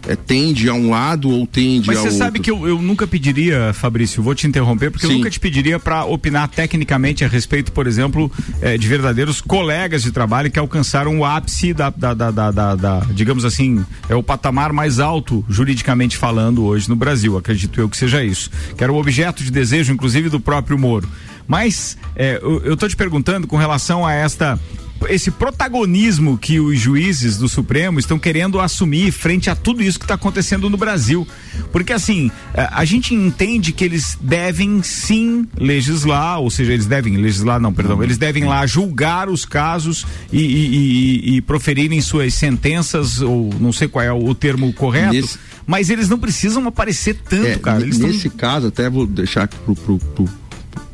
é, 0.08 0.16
tende 0.16 0.68
a 0.68 0.72
um 0.74 0.90
lado 0.90 1.28
ou 1.28 1.46
tende 1.46 1.86
Mas 1.86 1.98
ao 1.98 2.02
você 2.04 2.08
outro. 2.08 2.18
sabe 2.24 2.38
que 2.40 2.50
eu, 2.50 2.66
eu 2.66 2.80
nunca 2.80 3.06
pediria, 3.06 3.72
Fabrício, 3.74 4.22
vou 4.22 4.34
te 4.34 4.46
interromper, 4.46 4.90
porque 4.90 5.04
eu 5.04 5.10
Sim. 5.10 5.18
nunca 5.18 5.30
te 5.30 5.38
pediria 5.38 5.78
para 5.78 6.04
opinar 6.04 6.48
tecnicamente 6.48 7.24
a 7.24 7.28
respeito, 7.28 7.70
por 7.72 7.86
exemplo, 7.86 8.30
eh, 8.62 8.78
de 8.78 8.88
verdadeiros 8.88 9.40
colegas 9.40 10.02
de 10.02 10.10
trabalho 10.10 10.50
que 10.50 10.58
alcançaram 10.58 11.18
o 11.18 11.24
ápice 11.24 11.74
da, 11.74 11.90
da, 11.90 12.14
da, 12.14 12.30
da- 12.30 12.50
da- 12.50 12.74
da- 12.76 13.06
digamos 13.12 13.44
assim, 13.44 13.84
é 14.08 14.14
o 14.14 14.22
patamar 14.22 14.72
mais 14.72 14.98
alto, 14.98 15.44
juridicamente 15.48 16.16
falando, 16.16 16.64
hoje 16.64 16.88
no 16.88 16.96
Brasil. 16.96 17.36
Acredito 17.36 17.78
eu 17.80 17.88
que 17.88 17.96
seja 17.96 18.24
isso. 18.24 18.50
Que 18.76 18.82
era 18.82 18.92
o 18.92 18.96
objeto 18.96 19.44
de 19.44 19.50
desejo, 19.50 19.92
inclusive, 19.92 20.28
do 20.30 20.40
próprio 20.40 20.78
Moro. 20.78 21.08
Mas 21.48 21.96
eh, 22.14 22.38
eu, 22.42 22.60
eu 22.62 22.76
tô 22.76 22.86
te 22.86 22.94
perguntando 22.94 23.46
com 23.46 23.56
relação 23.56 24.06
a 24.06 24.12
esta 24.12 24.60
esse 25.08 25.30
protagonismo 25.30 26.36
que 26.36 26.58
os 26.58 26.76
juízes 26.80 27.36
do 27.36 27.48
Supremo 27.48 28.00
estão 28.00 28.18
querendo 28.18 28.58
assumir 28.58 29.12
frente 29.12 29.48
a 29.48 29.54
tudo 29.54 29.80
isso 29.80 29.96
que 29.96 30.04
está 30.04 30.14
acontecendo 30.14 30.68
no 30.68 30.76
Brasil. 30.76 31.24
Porque 31.70 31.92
assim, 31.92 32.32
eh, 32.52 32.68
a 32.72 32.84
gente 32.84 33.14
entende 33.14 33.70
que 33.72 33.84
eles 33.84 34.18
devem 34.20 34.82
sim 34.82 35.46
legislar, 35.56 36.40
ou 36.40 36.50
seja, 36.50 36.72
eles 36.72 36.86
devem 36.86 37.16
legislar, 37.16 37.60
não, 37.60 37.72
perdão, 37.72 38.02
eles 38.02 38.18
devem 38.18 38.42
lá 38.44 38.66
julgar 38.66 39.28
os 39.28 39.44
casos 39.44 40.04
e, 40.32 40.40
e- 40.40 40.74
e- 40.74 41.36
e 41.36 41.40
proferirem 41.42 42.00
suas 42.00 42.34
sentenças, 42.34 43.20
ou 43.22 43.50
não 43.60 43.72
sei 43.72 43.86
qual 43.86 44.04
é 44.04 44.12
o 44.12 44.34
termo 44.34 44.72
correto, 44.72 45.12
Nesse- 45.14 45.38
mas 45.64 45.90
eles 45.90 46.08
não 46.08 46.18
precisam 46.18 46.66
aparecer 46.66 47.14
tanto, 47.28 47.46
É, 47.46 47.56
cara. 47.56 47.82
Eles 47.82 47.98
nesse 48.00 48.26
estão. 48.26 48.32
caso, 48.36 48.66
até 48.66 48.90
vou 48.90 49.06
deixar 49.06 49.46
pro, 49.46 49.76
pro, 49.76 49.98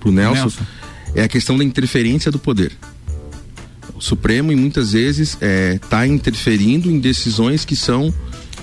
pro 0.04 0.12
Nelson, 0.12 0.42
Nelson. 0.42 0.64
é 1.14 1.22
a 1.22 1.28
questão 1.28 1.56
da 1.56 1.64
interferência 1.64 2.30
do 2.30 2.38
poder. 2.38 2.72
O 3.94 4.00
Supremo, 4.02 4.54
muitas 4.54 4.92
vezes, 4.92 5.38
está 5.40 6.06
interferindo 6.06 6.90
em 6.90 7.00
decisões 7.00 7.64
que 7.64 7.74
são 7.74 8.12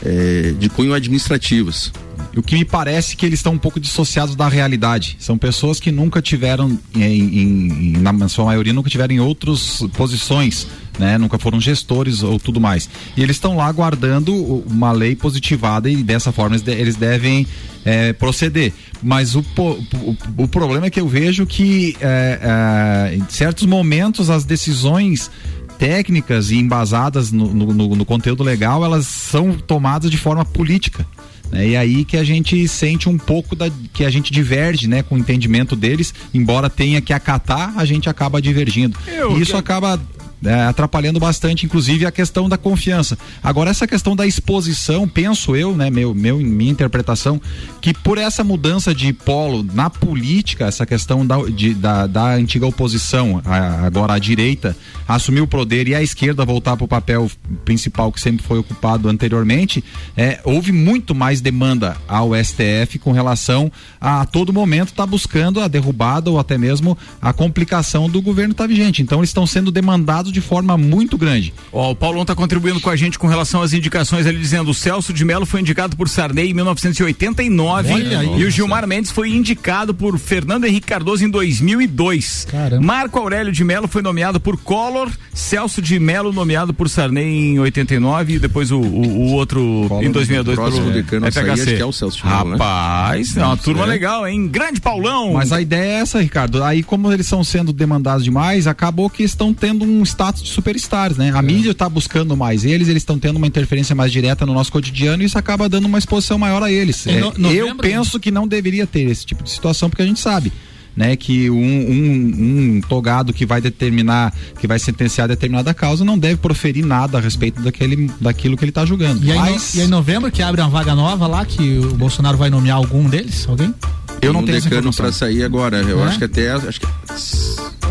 é, 0.05 0.53
de 0.59 0.69
cunho 0.69 0.93
administrativas. 0.93 1.91
O 2.35 2.41
que 2.41 2.55
me 2.55 2.63
parece 2.63 3.15
que 3.15 3.25
eles 3.25 3.39
estão 3.39 3.53
um 3.53 3.57
pouco 3.57 3.77
dissociados 3.79 4.35
da 4.35 4.47
realidade. 4.47 5.17
São 5.19 5.37
pessoas 5.37 5.79
que 5.81 5.91
nunca 5.91 6.21
tiveram, 6.21 6.79
em, 6.95 7.01
em- 7.03 7.91
na 7.97 8.29
sua 8.29 8.45
maioria, 8.45 8.71
nunca 8.71 8.89
tiveram 8.89 9.13
em 9.13 9.19
outras 9.19 9.83
posições, 9.97 10.65
né? 10.97 11.17
Nunca 11.17 11.37
foram 11.37 11.59
gestores 11.59 12.23
ou 12.23 12.39
tudo 12.39 12.59
mais. 12.61 12.89
E 13.17 13.21
eles 13.21 13.35
estão 13.35 13.57
lá 13.57 13.65
aguardando 13.67 14.33
uma 14.33 14.93
lei 14.93 15.13
positivada 15.15 15.89
e 15.89 16.01
dessa 16.03 16.31
forma 16.31 16.55
eles, 16.55 16.61
de- 16.63 16.71
eles 16.71 16.95
devem 16.95 17.45
é, 17.83 18.13
proceder. 18.13 18.71
Mas 19.03 19.35
o, 19.35 19.39
o, 19.57 20.15
o 20.43 20.47
problema 20.47 20.85
é 20.85 20.89
que 20.89 21.01
eu 21.01 21.07
vejo 21.09 21.45
que 21.45 21.97
é, 21.99 23.09
é, 23.11 23.15
em 23.17 23.25
certos 23.27 23.65
momentos 23.65 24.29
as 24.29 24.45
decisões 24.45 25.29
técnicas 25.77 26.51
e 26.51 26.57
embasadas 26.57 27.31
no, 27.31 27.53
no- 27.53 27.73
no- 27.73 27.95
no 27.95 28.05
conteúdo 28.05 28.43
legal, 28.43 28.85
elas 28.85 29.05
são 29.07 29.53
tomadas 29.53 30.09
de 30.11 30.17
forma 30.17 30.45
política. 30.45 31.05
Né? 31.51 31.67
E 31.69 31.75
aí 31.77 32.05
que 32.05 32.17
a 32.17 32.23
gente 32.23 32.67
sente 32.67 33.09
um 33.09 33.17
pouco 33.17 33.55
da 33.55 33.69
que 33.93 34.05
a 34.05 34.09
gente 34.09 34.31
diverge, 34.31 34.87
né, 34.87 35.03
com 35.03 35.15
o 35.15 35.17
entendimento 35.17 35.75
deles, 35.75 36.13
embora 36.33 36.69
tenha 36.69 37.01
que 37.01 37.13
acatar, 37.13 37.73
a 37.77 37.85
gente 37.85 38.09
acaba 38.09 38.41
divergindo. 38.41 38.97
Eu 39.07 39.37
e 39.37 39.41
isso 39.41 39.51
que- 39.51 39.57
acaba 39.57 39.99
é, 40.43 40.53
atrapalhando 40.63 41.19
bastante, 41.19 41.65
inclusive, 41.65 42.05
a 42.05 42.11
questão 42.11 42.47
da 42.49 42.57
confiança. 42.57 43.17
Agora, 43.43 43.69
essa 43.69 43.87
questão 43.87 44.15
da 44.15 44.25
exposição, 44.25 45.07
penso 45.07 45.55
eu, 45.55 45.75
né, 45.75 45.89
meu, 45.89 46.13
meu, 46.13 46.37
minha 46.39 46.71
interpretação, 46.71 47.39
que 47.79 47.93
por 47.93 48.17
essa 48.17 48.43
mudança 48.43 48.93
de 48.93 49.13
polo 49.13 49.63
na 49.73 49.89
política, 49.89 50.65
essa 50.65 50.85
questão 50.85 51.25
da, 51.25 51.37
de- 51.43 51.73
da, 51.73 52.07
da 52.07 52.33
antiga 52.33 52.65
oposição, 52.65 53.41
a- 53.45 53.85
agora 53.85 54.13
a 54.13 54.19
direita, 54.19 54.75
assumir 55.07 55.41
o 55.41 55.47
poder 55.47 55.87
e 55.87 55.95
a 55.95 56.01
esquerda 56.01 56.45
voltar 56.45 56.75
para 56.77 56.85
o 56.85 56.87
papel 56.87 57.29
principal 57.65 58.11
que 58.11 58.19
sempre 58.21 58.45
foi 58.45 58.57
ocupado 58.59 59.09
anteriormente, 59.09 59.83
é, 60.15 60.39
houve 60.43 60.71
muito 60.71 61.13
mais 61.13 61.41
demanda 61.41 61.97
ao 62.07 62.31
STF 62.35 62.97
com 62.99 63.11
relação 63.11 63.71
a, 63.99 64.21
a 64.21 64.25
todo 64.25 64.53
momento 64.53 64.89
estar 64.89 65.05
buscando 65.05 65.59
a 65.59 65.67
derrubada 65.67 66.29
ou 66.29 66.39
até 66.39 66.57
mesmo 66.57 66.97
a 67.21 67.33
complicação 67.33 68.09
do 68.09 68.21
governo 68.21 68.53
que 68.53 68.61
está 68.61 68.67
vigente. 68.67 69.01
Então 69.01 69.19
eles 69.19 69.29
estão 69.29 69.45
sendo 69.45 69.71
demandados 69.71 70.30
de 70.31 70.41
forma 70.41 70.77
muito 70.77 71.17
grande. 71.17 71.53
Ó, 71.71 71.91
o 71.91 71.95
Paulão 71.95 72.21
está 72.21 72.35
contribuindo 72.35 72.79
com 72.79 72.89
a 72.89 72.95
gente 72.95 73.19
com 73.19 73.27
relação 73.27 73.61
às 73.61 73.73
indicações, 73.73 74.25
ele 74.25 74.39
dizendo: 74.39 74.71
o 74.71 74.73
Celso 74.73 75.13
de 75.13 75.23
Mello 75.25 75.45
foi 75.45 75.61
indicado 75.61 75.95
por 75.95 76.09
Sarney 76.09 76.49
em 76.49 76.53
1989 76.53 77.93
e 78.37 78.45
o 78.45 78.49
Gilmar 78.49 78.87
Mendes 78.87 79.11
foi 79.11 79.29
indicado 79.29 79.93
por 79.93 80.17
Fernando 80.17 80.65
Henrique 80.65 80.87
Cardoso 80.87 81.23
em 81.23 81.29
2002. 81.29 82.47
Caramba. 82.49 82.85
Marco 82.85 83.19
Aurélio 83.19 83.51
de 83.51 83.63
Mello 83.63 83.87
foi 83.87 84.01
nomeado 84.01 84.39
por 84.39 84.57
Collor, 84.57 85.09
Celso 85.33 85.81
de 85.81 85.99
Mello 85.99 86.31
nomeado 86.31 86.73
por 86.73 86.89
Sarney 86.89 87.51
em 87.53 87.59
89 87.59 88.33
e 88.33 88.39
depois 88.39 88.71
o, 88.71 88.79
o, 88.79 89.07
o 89.07 89.31
outro 89.33 89.85
Collor, 89.87 90.03
em 90.03 90.11
2002 90.11 90.55
próximo 90.55 90.91
pelo 91.03 91.31
FHC. 91.31 91.75
que 91.75 91.81
é 91.81 91.85
o 91.85 91.91
Celso 91.91 92.17
de 92.17 92.25
Mello, 92.25 92.45
né? 92.45 92.51
Rapaz, 92.51 93.37
é 93.37 93.43
uma 93.43 93.57
turma 93.57 93.83
é. 93.83 93.87
legal, 93.87 94.27
hein? 94.27 94.47
Grande 94.47 94.81
Paulão. 94.81 95.33
Mas 95.33 95.51
a 95.51 95.61
ideia 95.61 95.97
é 95.97 96.01
essa, 96.01 96.19
Ricardo. 96.19 96.63
Aí, 96.63 96.83
como 96.83 97.11
eles 97.11 97.25
estão 97.25 97.43
sendo 97.43 97.73
demandados 97.73 98.23
demais, 98.23 98.67
acabou 98.67 99.09
que 99.09 99.23
estão 99.23 99.53
tendo 99.53 99.85
um 99.85 100.01
status 100.21 100.43
de 100.43 100.49
superstars, 100.49 101.17
né? 101.17 101.31
A 101.33 101.39
É. 101.39 101.41
mídia 101.41 101.71
está 101.71 101.89
buscando 101.89 102.37
mais 102.37 102.63
eles, 102.63 102.87
eles 102.87 103.01
estão 103.01 103.17
tendo 103.17 103.37
uma 103.37 103.47
interferência 103.47 103.95
mais 103.95 104.11
direta 104.11 104.45
no 104.45 104.53
nosso 104.53 104.71
cotidiano 104.71 105.23
e 105.23 105.25
isso 105.25 105.37
acaba 105.37 105.67
dando 105.67 105.85
uma 105.85 105.97
exposição 105.97 106.37
maior 106.37 106.61
a 106.61 106.71
eles. 106.71 107.07
É, 107.07 107.19
no- 107.19 107.33
novembro- 107.37 107.51
eu 107.69 107.75
penso 107.75 108.19
que 108.19 108.29
não 108.29 108.47
deveria 108.47 108.85
ter 108.85 109.09
esse 109.09 109.25
tipo 109.25 109.43
de 109.43 109.49
situação, 109.49 109.89
porque 109.89 110.03
a 110.03 110.05
gente 110.05 110.19
sabe. 110.19 110.51
Né, 110.93 111.15
que 111.15 111.49
um, 111.49 111.55
um, 111.55 112.75
um 112.77 112.81
togado 112.81 113.31
que 113.31 113.45
vai 113.45 113.61
determinar, 113.61 114.33
que 114.59 114.67
vai 114.67 114.77
sentenciar 114.77 115.25
determinada 115.25 115.73
causa, 115.73 116.03
não 116.03 116.19
deve 116.19 116.35
proferir 116.35 116.85
nada 116.85 117.17
a 117.17 117.21
respeito 117.21 117.61
daquele, 117.61 118.11
daquilo 118.19 118.57
que 118.57 118.65
ele 118.65 118.71
está 118.71 118.85
julgando. 118.85 119.23
E 119.25 119.31
aí, 119.31 119.37
no- 119.37 119.45
Mas 119.45 119.73
e 119.73 119.79
aí 119.79 119.87
em 119.87 119.89
novembro 119.89 120.29
que 120.29 120.41
abre 120.43 120.59
uma 120.59 120.69
vaga 120.69 120.93
nova 120.93 121.27
lá, 121.27 121.45
que 121.45 121.79
o 121.79 121.93
Bolsonaro 121.95 122.37
vai 122.37 122.49
nomear 122.49 122.75
algum 122.75 123.07
deles? 123.09 123.45
Alguém? 123.47 123.73
eu 124.21 124.33
não 124.33 124.41
um 124.41 124.45
tenho 124.45 124.61
decano 124.61 124.93
pra 124.93 125.13
sair 125.13 125.43
agora. 125.45 125.77
Eu 125.81 126.03
É? 126.03 126.07
acho 126.09 126.17
que 126.17 126.25
até. 126.25 126.51
Acho 126.51 126.81
que, 126.81 126.85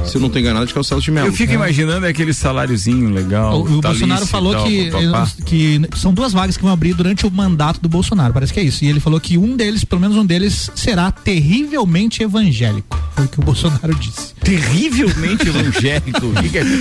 se 0.04 0.16
eu 0.16 0.20
não 0.20 0.28
tô 0.30 0.38
enganado, 0.38 0.64
acho 0.64 0.72
que 0.72 0.78
é 0.78 0.80
o 0.80 0.84
Celso 0.84 1.04
de 1.04 1.10
Mello. 1.10 1.28
Eu 1.28 1.32
fico 1.32 1.52
imaginando 1.52 2.06
aquele 2.06 2.32
saláriozinho 2.34 3.10
legal. 3.10 3.60
O, 3.60 3.78
o 3.78 3.80
Talice 3.80 4.00
Bolsonaro 4.00 4.26
falou 4.26 4.52
tal, 4.54 4.64
que, 4.64 4.90
que 5.44 5.80
são 5.96 6.12
duas 6.12 6.32
vagas 6.32 6.56
que 6.56 6.62
vão 6.62 6.72
abrir 6.72 6.94
durante 6.94 7.26
o 7.26 7.30
mandato 7.30 7.80
do 7.80 7.88
Bolsonaro, 7.88 8.32
parece 8.32 8.52
que 8.52 8.60
é 8.60 8.62
isso. 8.62 8.84
E 8.84 8.88
ele 8.88 9.00
falou 9.00 9.20
que 9.20 9.36
um 9.38 9.56
deles, 9.56 9.84
pelo 9.84 10.00
menos 10.00 10.16
um 10.16 10.24
deles, 10.24 10.70
será 10.74 11.10
terrivelmente 11.10 12.22
evangélico. 12.22 12.98
Foi 13.14 13.24
o 13.24 13.28
que 13.28 13.40
o 13.40 13.42
Bolsonaro 13.42 13.94
disse. 13.94 14.34
terrivelmente 14.42 15.48
evangélico. 15.48 16.20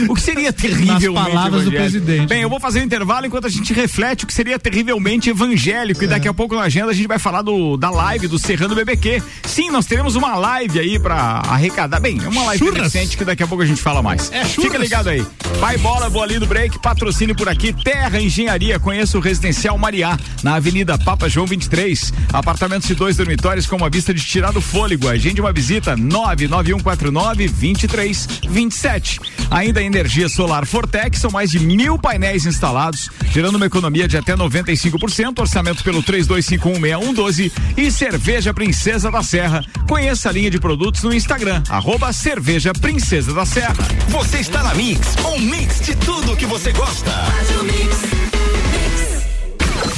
O 0.09 0.13
que 0.15 0.21
é- 0.21 0.23
seria 0.23 0.53
terrivelmente 0.53 1.07
Nas 1.09 1.13
palavras 1.25 1.63
do 1.63 1.69
evangélico? 1.73 2.05
presidente. 2.05 2.29
Bem, 2.29 2.41
eu 2.41 2.49
vou 2.49 2.59
fazer 2.59 2.79
um 2.79 2.83
intervalo 2.83 3.25
enquanto 3.25 3.45
a 3.45 3.49
gente 3.49 3.73
reflete 3.73 4.23
o 4.23 4.27
que 4.27 4.33
seria 4.33 4.57
terrivelmente 4.57 5.29
evangélico. 5.29 6.03
E 6.03 6.07
daqui 6.07 6.27
a 6.27 6.33
pouco 6.33 6.55
na 6.55 6.61
agenda 6.61 6.91
a 6.91 6.93
gente 6.93 7.07
vai 7.07 7.19
falar 7.19 7.41
do, 7.41 7.77
da 7.77 7.89
live 7.89 8.27
do 8.27 8.39
Serrano 8.39 8.75
BBQ. 8.75 9.21
Sim, 9.43 9.69
nós 9.71 9.85
teremos 9.85 10.15
uma 10.15 10.35
live 10.35 10.79
aí 10.79 10.99
pra 10.99 11.41
arrecadar. 11.47 11.99
Bem, 11.99 12.19
é 12.23 12.27
uma 12.27 12.43
live 12.45 12.65
Churras. 12.65 12.91
Que 13.17 13.25
daqui 13.25 13.43
a 13.43 13.47
pouco 13.47 13.63
a 13.63 13.65
gente 13.65 13.81
fala 13.81 14.01
mais. 14.01 14.31
É. 14.31 14.45
Fica 14.45 14.77
ligado 14.77 15.09
aí. 15.09 15.25
Vai 15.59 15.77
bola, 15.77 16.09
vou 16.09 16.21
ali 16.21 16.39
no 16.39 16.45
break. 16.45 16.79
Patrocínio 16.79 17.35
por 17.35 17.49
aqui. 17.49 17.73
Terra 17.73 18.21
Engenharia. 18.21 18.79
Conheça 18.79 19.17
o 19.17 19.21
Residencial 19.21 19.77
Mariá, 19.77 20.17
na 20.43 20.55
Avenida 20.55 20.97
Papa 20.97 21.27
João 21.27 21.47
23. 21.47 22.13
Apartamentos 22.31 22.87
de 22.87 22.95
dois 22.95 23.17
dormitórios 23.17 23.65
com 23.65 23.75
uma 23.77 23.89
vista 23.89 24.13
de 24.13 24.23
tirar 24.23 24.51
do 24.51 24.61
fôlego. 24.61 25.07
Agende 25.07 25.41
uma 25.41 25.51
visita 25.51 25.95
99149 25.95 27.47
2327. 27.47 29.19
Ainda 29.49 29.79
a 29.79 29.83
energia 29.83 30.29
solar 30.29 30.65
Fortec, 30.65 31.17
são 31.17 31.31
mais 31.31 31.49
de 31.49 31.59
mil 31.59 31.97
painéis 31.97 32.45
instalados, 32.45 33.09
gerando 33.31 33.55
uma 33.55 33.65
economia 33.65 34.07
de 34.07 34.17
até 34.17 34.35
95%. 34.35 35.39
Orçamento 35.39 35.83
pelo 35.83 36.03
32516112 36.03 37.51
e 37.75 37.91
Cerveja 37.91 38.53
Princesa 38.53 39.09
da 39.09 39.23
Serra. 39.23 39.63
Conheça 39.87 40.29
a 40.29 40.31
linha 40.31 40.51
de 40.51 40.59
produtos 40.59 41.01
no 41.03 41.13
Instagram, 41.13 41.63
arroba 41.69 42.13
Cerveja 42.13 42.71
Princesa 42.73 42.98
da 43.33 43.45
Serra. 43.45 43.87
Você 44.09 44.39
está 44.39 44.61
na 44.61 44.75
Mix, 44.75 45.15
um 45.25 45.39
mix 45.39 45.79
de 45.79 45.95
tudo 45.95 46.35
que 46.35 46.45
você 46.45 46.73
gosta. 46.73 47.09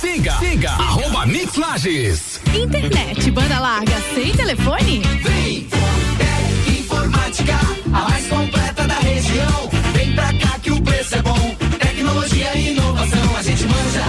Siga, 0.00 0.32
siga, 0.38 0.70
arroba 0.70 1.26
Mix 1.26 1.56
Lages. 1.56 2.40
Internet, 2.54 3.30
banda 3.32 3.60
larga, 3.60 4.00
sem 4.14 4.32
telefone? 4.32 5.02
Vem, 5.22 5.68
Fortec 5.68 6.80
Informática, 6.80 7.60
a 7.92 8.08
mais 8.08 8.26
completa 8.26 8.86
da 8.86 8.98
região. 9.00 9.68
Vem 9.92 10.14
pra 10.14 10.32
cá 10.32 10.58
que 10.58 10.70
o 10.70 10.80
preço 10.80 11.16
é 11.16 11.22
bom. 11.22 11.54
Tecnologia 11.78 12.54
e 12.54 12.70
inovação, 12.70 13.36
a 13.36 13.42
gente 13.42 13.64
manja. 13.66 14.04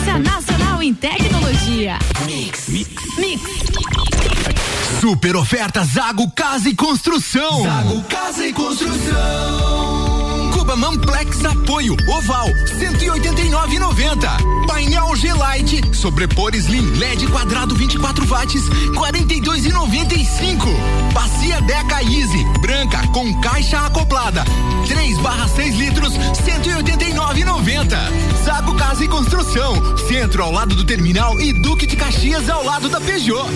Referência 0.00 0.18
nacional 0.18 0.82
em 0.82 0.94
tecnologia. 0.94 1.98
Mix. 2.24 2.68
Mix. 3.18 3.42
Super 5.00 5.36
oferta 5.36 5.84
Zago 5.84 6.30
Casa 6.30 6.68
e 6.68 6.74
Construção. 6.74 7.62
Zago 7.62 8.02
Casa 8.04 8.46
e 8.46 8.52
Construção. 8.52 10.29
Cuba 10.70 10.76
Mamplex 10.76 11.44
Apoio 11.44 11.96
Oval 12.06 12.48
189,90. 12.78 14.66
Painel 14.68 15.16
G-Lite 15.16 15.82
Sobrepor 15.92 16.54
Slim 16.54 16.96
LED 16.96 17.26
quadrado 17.26 17.74
24 17.74 18.24
watts 18.28 18.68
42,95. 18.94 20.68
Bacia 21.12 21.60
Deca 21.62 22.00
Easy 22.04 22.44
branca 22.60 23.04
com 23.08 23.40
caixa 23.40 23.80
acoplada 23.80 24.44
3 24.86 25.18
barra 25.18 25.48
6 25.48 25.74
litros 25.74 26.12
189,90. 26.12 27.96
Zago 28.44 28.76
Casa 28.76 29.04
e 29.04 29.08
Construção. 29.08 29.74
Centro 30.06 30.44
ao 30.44 30.52
lado 30.52 30.76
do 30.76 30.84
terminal 30.84 31.40
e 31.40 31.52
Duque 31.52 31.84
de 31.84 31.96
Caxias 31.96 32.48
ao 32.48 32.64
lado 32.64 32.88
da 32.88 33.00
Peugeot. 33.00 33.48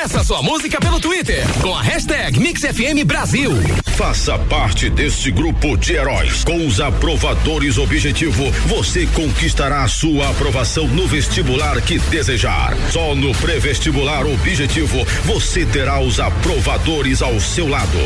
Peça 0.00 0.22
sua 0.22 0.40
música 0.44 0.78
pelo 0.78 1.00
Twitter 1.00 1.44
com 1.60 1.74
a 1.74 1.82
hashtag 1.82 2.38
MixFM 2.38 3.04
Brasil. 3.04 3.50
Faça 3.96 4.38
parte 4.38 4.88
deste 4.88 5.28
grupo 5.32 5.76
de 5.76 5.94
heróis. 5.94 6.44
Com 6.44 6.64
os 6.68 6.80
aprovadores 6.80 7.78
Objetivo, 7.78 8.48
você 8.66 9.06
conquistará 9.06 9.88
sua 9.88 10.30
aprovação 10.30 10.86
no 10.86 11.04
vestibular 11.08 11.82
que 11.82 11.98
desejar. 11.98 12.76
Só 12.92 13.16
no 13.16 13.34
pré-vestibular 13.34 14.24
Objetivo 14.24 15.04
você 15.24 15.66
terá 15.66 15.98
os 15.98 16.20
aprovadores 16.20 17.20
ao 17.20 17.40
seu 17.40 17.66
lado, 17.66 17.98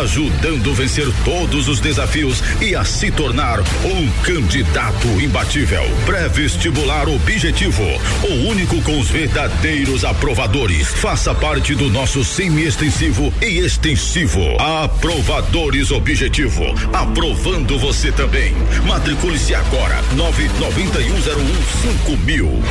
ajudando 0.00 0.72
a 0.72 0.74
vencer 0.74 1.06
todos 1.24 1.68
os 1.68 1.78
desafios 1.78 2.42
e 2.60 2.74
a 2.74 2.84
se 2.84 3.08
tornar 3.12 3.60
um 3.60 4.10
candidato 4.24 5.06
imbatível. 5.20 5.84
Pré-vestibular 6.06 7.08
Objetivo, 7.08 7.84
o 8.24 8.48
único 8.48 8.82
com 8.82 8.98
os 8.98 9.08
verdadeiros 9.08 10.04
aprovadores. 10.04 10.88
Faça 10.88 11.35
parte 11.40 11.74
do 11.74 11.88
nosso 11.90 12.22
semi-extensivo 12.24 13.32
e 13.42 13.58
extensivo. 13.58 14.40
Aprovadores 14.58 15.90
Objetivo. 15.90 16.64
Aprovando 16.92 17.76
você 17.78 18.12
também. 18.12 18.54
Matricule-se 18.86 19.54
agora. 19.54 20.02
99101 20.14 22.16
mil. 22.18 22.62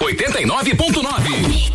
89.9. 0.00 1.72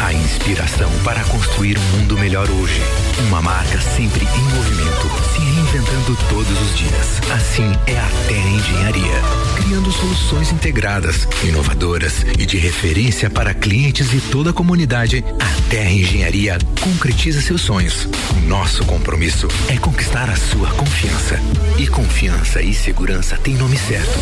A 0.00 0.12
inspiração 0.12 0.90
para 1.02 1.24
construir 1.24 1.76
um 1.78 1.82
mundo 1.98 2.16
melhor 2.16 2.48
hoje. 2.48 2.80
Uma 3.26 3.42
marca 3.42 3.80
sempre 3.80 4.24
em 4.24 4.42
movimento, 4.54 5.10
se 5.34 5.40
reinventando 5.68 6.16
todos 6.28 6.62
os 6.62 6.78
dias. 6.78 7.20
Assim 7.30 7.70
é 7.86 7.98
a 7.98 8.08
Terra 8.26 8.48
Engenharia, 8.48 9.22
criando 9.56 9.92
soluções 9.92 10.50
integradas, 10.50 11.28
inovadoras 11.44 12.24
e 12.38 12.46
de 12.46 12.56
referência 12.56 13.28
para 13.28 13.52
clientes 13.52 14.12
e 14.14 14.20
toda 14.20 14.50
a 14.50 14.52
comunidade. 14.52 15.24
A 15.38 15.70
Terra 15.70 15.90
Engenharia 15.90 16.58
concretiza 16.80 17.42
seus 17.42 17.60
sonhos. 17.60 18.08
Nosso 18.46 18.84
compromisso 18.84 19.46
é 19.68 19.76
conquistar 19.76 20.30
a 20.30 20.36
sua 20.36 20.70
confiança. 20.70 21.38
E 21.76 21.86
confiança 21.86 22.62
e 22.62 22.72
segurança 22.72 23.36
têm 23.36 23.54
nome 23.54 23.76
certo. 23.76 24.18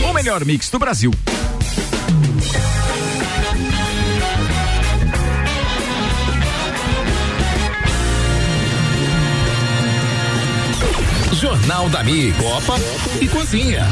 O 0.10 0.14
melhor 0.14 0.44
mix 0.44 0.70
do 0.70 0.80
Brasil. 0.80 1.12
Jornal 11.46 11.90
da 11.90 12.04
Mix, 12.04 12.36
Copa 12.38 12.76
e 13.22 13.28
Cozinha. 13.28 13.86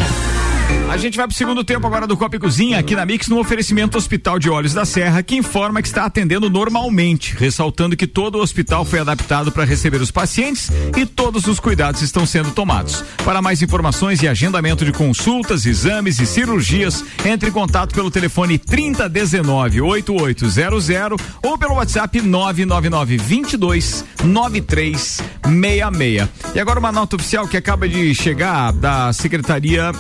A 0.93 0.97
gente 0.97 1.17
vai 1.17 1.25
pro 1.25 1.35
segundo 1.35 1.63
tempo 1.63 1.87
agora 1.87 2.05
do 2.05 2.15
Copa 2.15 2.35
e 2.35 2.39
Cozinha 2.39 2.77
aqui 2.77 2.95
na 2.95 3.03
Mix 3.03 3.27
no 3.27 3.39
oferecimento 3.39 3.97
Hospital 3.97 4.37
de 4.37 4.47
Olhos 4.47 4.75
da 4.75 4.85
Serra, 4.85 5.23
que 5.23 5.35
informa 5.35 5.81
que 5.81 5.87
está 5.87 6.05
atendendo 6.05 6.51
normalmente, 6.51 7.35
ressaltando 7.35 7.97
que 7.97 8.05
todo 8.05 8.35
o 8.37 8.41
hospital 8.41 8.85
foi 8.85 8.99
adaptado 8.99 9.51
para 9.51 9.65
receber 9.65 9.99
os 10.01 10.11
pacientes 10.11 10.69
e 10.95 11.03
todos 11.03 11.47
os 11.47 11.59
cuidados 11.59 12.03
estão 12.03 12.27
sendo 12.27 12.51
tomados. 12.51 13.03
Para 13.25 13.41
mais 13.41 13.63
informações 13.63 14.21
e 14.21 14.27
agendamento 14.27 14.85
de 14.85 14.91
consultas, 14.91 15.65
exames 15.65 16.19
e 16.19 16.27
cirurgias, 16.27 17.03
entre 17.25 17.49
em 17.49 17.51
contato 17.51 17.95
pelo 17.95 18.11
telefone 18.11 18.59
3019 18.59 19.81
8800 19.81 20.89
ou 21.41 21.57
pelo 21.57 21.73
WhatsApp 21.73 22.21
999 22.21 23.17
22 23.17 24.05
9366. 24.23 25.33
E 26.53 26.59
agora 26.59 26.79
uma 26.79 26.91
nota 26.91 27.15
oficial 27.15 27.47
que 27.47 27.57
acaba 27.57 27.89
de 27.89 28.13
chegar 28.13 28.71
da 28.73 29.11
Secretaria 29.11 29.91